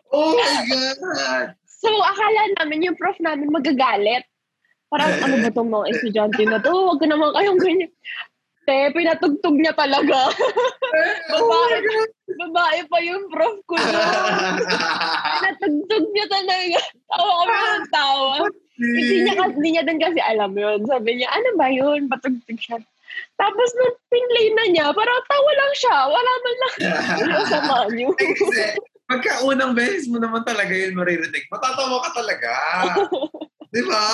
Oh 0.10 0.34
my 0.34 0.66
God! 0.66 1.54
So, 1.70 1.94
akala 2.02 2.58
namin 2.58 2.90
yung 2.90 2.98
prof 2.98 3.14
namin 3.22 3.54
magagalit. 3.54 4.26
Parang, 4.90 5.14
ano 5.22 5.38
ba 5.38 5.54
itong 5.54 5.70
mga 5.70 5.90
estudyante 5.94 6.44
na 6.50 6.58
to? 6.58 6.74
Huwag 6.74 7.06
naman 7.06 7.30
kayong 7.38 7.62
ganyan. 7.62 7.94
Te, 8.66 8.90
pinatugtog 8.90 9.54
niya 9.54 9.70
talaga. 9.78 10.34
babae, 11.32 11.78
babae 12.42 12.80
pa 12.90 12.98
yung 13.06 13.30
prof 13.30 13.62
ko 13.70 13.78
doon. 13.78 14.34
pinatugtog 15.30 16.06
niya 16.10 16.26
talaga. 16.26 16.80
Tawa 17.06 17.32
kami 17.46 17.54
ng 17.54 17.90
tawa. 17.94 18.34
Hindi 18.80 19.16
niya, 19.30 19.34
hindi 19.46 19.70
niya 19.76 19.84
din 19.86 20.00
kasi 20.02 20.20
alam 20.26 20.52
yun. 20.58 20.80
Sabi 20.90 21.22
niya, 21.22 21.30
ano 21.36 21.50
ba 21.54 21.68
yun? 21.70 22.10
Patugtog 22.10 22.60
siya. 22.60 22.82
Tapos 23.40 23.70
nung 23.80 23.96
pinlay 24.12 24.48
na 24.52 24.66
niya, 24.68 24.86
parang 24.92 25.22
tawa 25.32 25.52
lang 25.56 25.74
siya. 25.76 25.98
Wala 26.12 26.32
man 26.44 26.56
lang. 26.56 26.74
Yung 27.32 27.48
sama 27.48 27.78
niyo. 27.92 28.08
Pagka 29.10 29.42
unang 29.42 29.74
beses 29.74 30.06
mo 30.06 30.22
naman 30.22 30.46
talaga 30.46 30.70
yun 30.70 30.94
maririnig, 30.94 31.50
matatawa 31.50 31.98
ka 32.06 32.22
talaga. 32.22 32.52
Di 33.74 33.82
ba? 33.90 34.06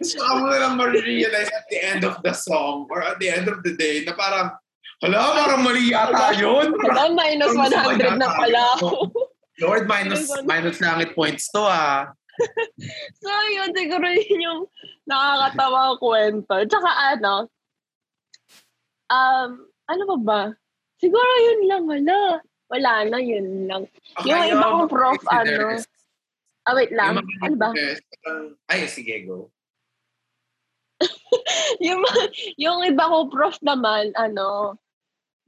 So, 0.00 0.24
mo 0.40 0.48
na 0.48 0.64
lang 0.64 0.74
ma-realize 0.80 1.52
at 1.52 1.68
the 1.68 1.80
end 1.84 2.02
of 2.08 2.16
the 2.24 2.32
song 2.32 2.88
or 2.88 3.04
at 3.04 3.20
the 3.20 3.28
end 3.28 3.52
of 3.52 3.60
the 3.60 3.76
day 3.76 4.00
na 4.08 4.16
parang, 4.16 4.56
hala, 5.04 5.20
parang 5.36 5.60
mali 5.60 5.92
yata 5.92 6.40
yun. 6.40 6.72
Hala, 6.88 7.12
minus 7.12 7.52
100 7.52 8.16
na 8.16 8.28
pala 8.32 8.62
ako. 8.80 9.12
Lord, 9.60 9.84
minus, 9.84 10.32
minus 10.48 10.80
langit 10.80 11.12
points 11.12 11.52
to 11.52 11.60
ah. 11.60 12.08
so, 13.20 13.28
yun, 13.52 13.76
siguro 13.76 14.08
yun 14.08 14.40
yung 14.40 14.60
nakakatawa 15.04 16.00
kwento. 16.00 16.54
Tsaka 16.64 16.90
ano, 17.12 17.44
um, 19.10 19.50
ano 19.90 20.02
ba 20.14 20.16
ba? 20.22 20.42
Siguro 21.02 21.30
yun 21.42 21.60
lang, 21.66 21.84
hala 21.90 22.40
wala 22.70 22.92
na, 23.10 23.18
yun 23.18 23.66
lang. 23.66 23.82
Okay, 24.22 24.30
yung 24.30 24.46
iba 24.46 24.66
kong 24.70 24.90
prof, 24.90 25.20
ano, 25.26 25.82
ah, 26.70 26.74
wait 26.78 26.94
lang, 26.94 27.18
ano 27.18 27.56
ba? 27.58 27.74
Ay, 28.70 28.86
sige, 28.86 29.26
go. 29.26 29.50
yung, 31.86 31.98
yung 32.54 32.78
iba 32.86 33.10
kong 33.10 33.28
prof 33.34 33.58
naman, 33.66 34.14
ano, 34.14 34.78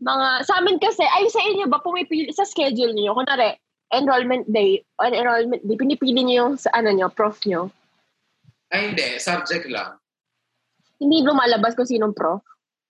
mga, 0.02 0.42
sa 0.42 0.58
amin 0.58 0.82
kasi, 0.82 1.06
ay 1.06 1.30
sa 1.30 1.38
inyo 1.46 1.70
ba, 1.70 1.78
pumipili, 1.78 2.34
sa 2.34 2.42
schedule 2.42 2.90
niyo, 2.90 3.14
kunwari, 3.14 3.54
enrollment 3.94 4.50
day, 4.50 4.82
on 4.98 5.14
enrollment 5.14 5.62
day, 5.62 5.78
pinipili 5.78 6.26
niyo 6.26 6.50
yung, 6.50 6.54
sa, 6.58 6.74
ano 6.74 6.90
niyo, 6.90 7.06
prof 7.14 7.38
niyo? 7.46 7.70
Ay, 8.74 8.90
hindi, 8.90 9.22
subject 9.22 9.70
lang. 9.70 9.94
Hindi 10.98 11.22
lumalabas 11.22 11.78
kung 11.78 11.86
sinong 11.86 12.18
prof? 12.18 12.42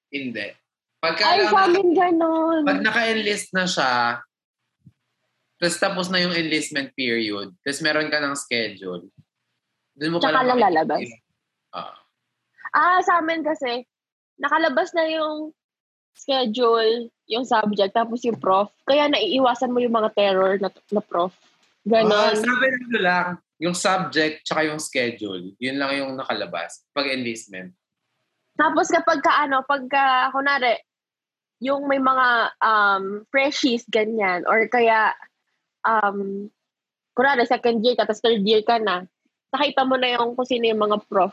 Hindi. 0.08 0.61
Pagka 1.02 1.34
Ay, 1.34 1.42
sa 1.50 1.66
amin 1.66 1.98
ganon. 1.98 2.62
Pag 2.62 2.78
naka-enlist 2.86 3.50
na 3.50 3.66
siya, 3.66 4.22
tapos 5.58 5.78
tapos 5.82 6.06
na 6.14 6.22
yung 6.22 6.30
enlistment 6.30 6.94
period, 6.94 7.50
tapos 7.66 7.82
meron 7.82 8.06
ka 8.06 8.22
ng 8.22 8.38
schedule, 8.38 9.10
doon 9.98 10.10
mo 10.14 10.22
Tsaka 10.22 10.46
lang 10.46 10.62
lalabas? 10.62 11.02
Uh. 11.74 11.98
Ah, 12.70 13.02
sa 13.02 13.18
amin 13.18 13.42
kasi, 13.42 13.82
nakalabas 14.38 14.94
na 14.94 15.10
yung 15.10 15.50
schedule, 16.14 17.10
yung 17.26 17.42
subject, 17.42 17.98
tapos 17.98 18.22
yung 18.22 18.38
prof. 18.38 18.70
Kaya 18.86 19.10
naiiwasan 19.10 19.74
mo 19.74 19.82
yung 19.82 19.98
mga 19.98 20.14
terror 20.14 20.54
na, 20.62 20.70
na 20.70 21.02
prof. 21.02 21.34
Ganon. 21.82 22.14
Ah, 22.14 22.30
sabi 22.30 22.66
nito 22.78 22.98
lang, 23.02 23.42
yung 23.58 23.74
subject 23.74 24.46
tsaka 24.46 24.70
yung 24.70 24.78
schedule, 24.78 25.50
yun 25.58 25.82
lang 25.82 25.98
yung 25.98 26.14
nakalabas 26.14 26.86
pag 26.94 27.10
enlistment. 27.10 27.74
Tapos 28.54 28.86
kapag 28.86 29.18
ka 29.18 29.46
ano, 29.46 29.66
pagka, 29.66 30.30
kunwari, 30.30 30.78
yung 31.62 31.86
may 31.86 32.02
mga 32.02 32.58
um, 32.58 33.22
freshies, 33.30 33.86
ganyan, 33.86 34.42
or 34.50 34.66
kaya, 34.66 35.14
um, 35.86 36.50
kunwari, 37.14 37.46
second 37.46 37.86
year 37.86 37.94
ka, 37.94 38.02
tapos 38.02 38.18
third 38.18 38.42
year 38.42 38.66
ka 38.66 38.82
na, 38.82 39.06
nakita 39.54 39.86
mo 39.86 39.94
na 39.94 40.18
yung 40.18 40.34
kung 40.34 40.48
sino 40.48 40.66
yung 40.66 40.82
mga 40.82 40.98
prof. 41.06 41.30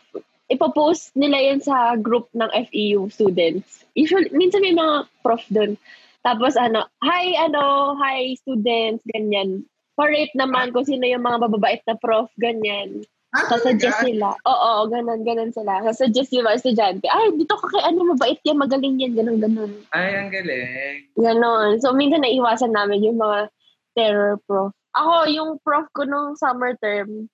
Ipopost 0.54 1.18
nila 1.18 1.42
yan 1.42 1.62
sa 1.66 1.98
group 1.98 2.30
ng 2.38 2.50
FEU 2.70 3.10
students. 3.10 3.86
Usually, 3.98 4.30
minsan 4.30 4.62
may 4.62 4.78
mga 4.78 5.10
prof 5.26 5.42
dun. 5.50 5.82
Tapos 6.22 6.54
ano, 6.60 6.86
hi 7.02 7.34
ano, 7.40 7.96
hi 7.98 8.38
students, 8.38 9.02
ganyan. 9.10 9.66
Pa-rate 9.98 10.36
naman 10.38 10.70
kung 10.76 10.86
sino 10.86 11.10
yung 11.10 11.26
mga 11.26 11.42
bababait 11.48 11.82
na 11.90 11.98
prof, 11.98 12.30
ganyan. 12.38 13.02
Ah, 13.30 13.46
Sasuggest 13.46 14.02
nila. 14.02 14.34
Oo, 14.42 14.90
ganun, 14.90 15.22
ganun 15.22 15.54
sila. 15.54 15.86
Sasuggest 15.86 16.34
yung 16.34 16.50
mga 16.50 16.58
estudyante. 16.58 17.06
Ay, 17.06 17.30
dito 17.38 17.54
ka 17.62 17.70
kay 17.70 17.86
ano, 17.86 18.18
mabait 18.18 18.42
yan, 18.42 18.58
magaling 18.58 18.98
yan, 18.98 19.14
ganun, 19.14 19.38
ganun. 19.38 19.70
Ay, 19.94 20.18
ang 20.18 20.34
galing. 20.34 21.06
Ganon. 21.14 21.78
So, 21.78 21.94
minsan 21.94 22.26
naiwasan 22.26 22.74
namin 22.74 23.06
yung 23.06 23.22
mga 23.22 23.54
terror 23.94 24.42
prof. 24.50 24.74
Ako, 24.98 25.30
yung 25.30 25.62
prof 25.62 25.86
ko 25.94 26.10
nung 26.10 26.34
summer 26.42 26.74
term 26.82 27.30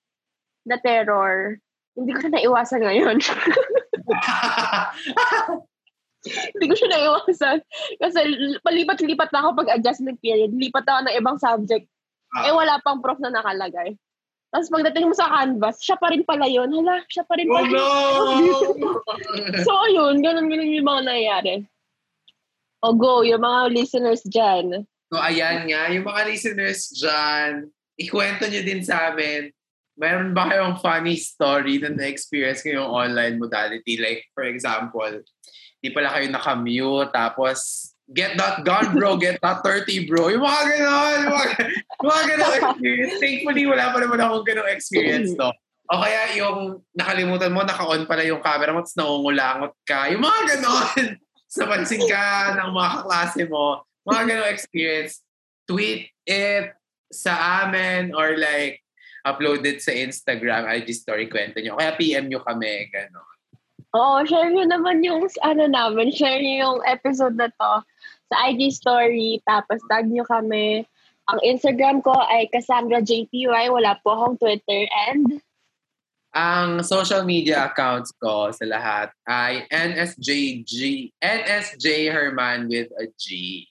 na 0.68 0.76
terror, 0.76 1.56
hindi 1.96 2.12
ko 2.12 2.28
siya 2.28 2.32
naiwasan 2.36 2.80
ngayon. 2.84 3.16
hindi 6.52 6.64
ko 6.68 6.74
siya 6.76 6.92
naiwasan. 6.92 7.58
Kasi 8.04 8.18
palipat-lipat 8.60 9.32
na 9.32 9.48
ako 9.48 9.64
pag 9.64 9.80
adjustment 9.80 10.20
period. 10.20 10.52
Lipat 10.52 10.84
ako 10.84 11.08
ng 11.08 11.16
ibang 11.16 11.40
subject. 11.40 11.88
Ah. 12.36 12.44
Eh, 12.44 12.52
wala 12.52 12.76
pang 12.84 13.00
prof 13.00 13.16
na 13.16 13.32
nakalagay. 13.32 13.96
Tapos 14.56 14.72
pagdating 14.72 15.12
mo 15.12 15.12
sa 15.12 15.28
canvas, 15.28 15.84
siya 15.84 16.00
pa 16.00 16.08
rin 16.08 16.24
pala 16.24 16.48
yun. 16.48 16.72
Hala, 16.72 17.04
siya 17.12 17.28
pa 17.28 17.36
rin 17.36 17.44
pala 17.44 17.76
oh, 17.76 18.40
no! 18.40 18.56
so, 19.68 19.76
ayun, 19.84 20.24
ganun, 20.24 20.48
ganun 20.48 20.72
yung 20.72 20.88
mga 20.88 21.02
nangyayari. 21.04 21.54
O 22.80 22.96
go, 22.96 23.20
yung 23.20 23.44
mga 23.44 23.76
listeners 23.76 24.24
dyan. 24.24 24.88
So, 25.12 25.20
ayan 25.20 25.68
nga, 25.68 25.92
yung 25.92 26.08
mga 26.08 26.22
listeners 26.24 26.88
dyan, 26.88 27.68
ikwento 28.00 28.48
nyo 28.48 28.62
din 28.64 28.80
sa 28.80 29.12
amin, 29.12 29.52
mayroon 30.00 30.32
ba 30.32 30.48
kayong 30.48 30.80
funny 30.80 31.20
story 31.20 31.76
na 31.76 31.92
na-experience 31.92 32.64
kayong 32.64 32.88
online 32.88 33.36
modality? 33.36 34.00
Like, 34.00 34.24
for 34.32 34.48
example, 34.48 35.20
di 35.84 35.92
pala 35.92 36.16
kayo 36.16 36.32
nakamute, 36.32 37.12
tapos 37.12 37.85
get 38.14 38.38
that 38.38 38.62
gun 38.62 38.94
bro, 38.94 39.18
get 39.18 39.42
that 39.42 39.62
30 39.66 40.06
bro. 40.06 40.30
Yung 40.30 40.44
mga 40.44 40.62
ganon, 40.70 41.18
yung 41.26 41.34
mga, 42.06 42.22
ganon 42.30 42.52
experience. 42.54 43.14
Thankfully, 43.18 43.64
wala 43.66 43.84
pa 43.90 43.98
naman 43.98 44.18
akong 44.22 44.46
ganon 44.46 44.70
experience, 44.70 45.32
no? 45.34 45.50
O 45.86 46.02
kaya 46.02 46.34
yung 46.34 46.82
nakalimutan 46.94 47.54
mo, 47.54 47.62
naka-on 47.62 48.10
pala 48.10 48.26
yung 48.26 48.42
camera 48.42 48.74
mo, 48.74 48.82
tapos 48.82 48.98
naungulangot 48.98 49.74
ka. 49.86 50.10
Yung 50.10 50.22
mga 50.22 50.40
ganon. 50.58 51.02
Napansin 51.56 52.04
ka 52.04 52.58
ng 52.58 52.70
mga 52.74 52.90
kaklase 53.00 53.42
mo. 53.46 53.86
Mga 54.06 54.22
ganon 54.28 54.50
experience. 54.50 55.22
Tweet 55.66 56.10
it 56.26 56.74
sa 57.10 57.64
amin 57.66 58.14
or 58.14 58.34
like 58.38 58.82
upload 59.26 59.66
it 59.66 59.82
sa 59.82 59.90
Instagram, 59.90 60.70
IG 60.70 60.94
story, 60.94 61.26
kwento 61.26 61.58
nyo. 61.58 61.74
Kaya 61.74 61.98
PM 61.98 62.30
nyo 62.30 62.38
kami, 62.46 62.86
gano'n. 62.94 63.34
Oo, 63.96 64.22
share 64.28 64.52
nyo 64.52 64.66
naman 64.68 65.02
yung 65.02 65.26
ano 65.42 65.64
namin, 65.66 66.14
share 66.14 66.38
nyo 66.38 66.54
yung 66.68 66.78
episode 66.86 67.34
na 67.34 67.48
to 67.48 67.72
sa 68.26 68.50
IG 68.50 68.74
story, 68.74 69.40
tapos 69.46 69.78
tag 69.86 70.10
nyo 70.10 70.26
kami. 70.26 70.86
Ang 71.26 71.40
Instagram 71.42 72.06
ko 72.06 72.14
ay 72.14 72.46
Cassandra 72.54 73.02
JPY. 73.02 73.70
Wala 73.70 73.98
po 74.02 74.14
akong 74.14 74.38
Twitter. 74.38 74.86
And 75.10 75.42
Ang 76.36 76.84
social 76.84 77.24
media 77.24 77.64
accounts 77.72 78.12
ko 78.20 78.52
sa 78.52 78.68
lahat 78.68 79.08
ay 79.24 79.64
NSJG, 79.72 81.08
NSJ 81.16 82.12
Herman 82.12 82.68
with 82.68 82.92
a 83.00 83.08
G. 83.16 83.64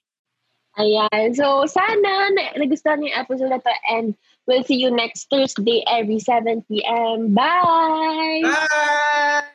ayan. 0.75 1.31
So, 1.37 1.69
sana 1.69 2.33
na- 2.33 2.57
nagustuhan 2.57 2.99
niyo 2.99 3.13
yung 3.13 3.21
episode 3.21 3.51
na 3.53 3.61
to. 3.61 3.71
And 3.87 4.17
we'll 4.49 4.65
see 4.65 4.81
you 4.81 4.89
next 4.89 5.29
Thursday 5.29 5.85
every 5.87 6.17
7 6.19 6.65
p.m. 6.67 7.37
Bye! 7.37 8.43
Bye! 8.43 9.54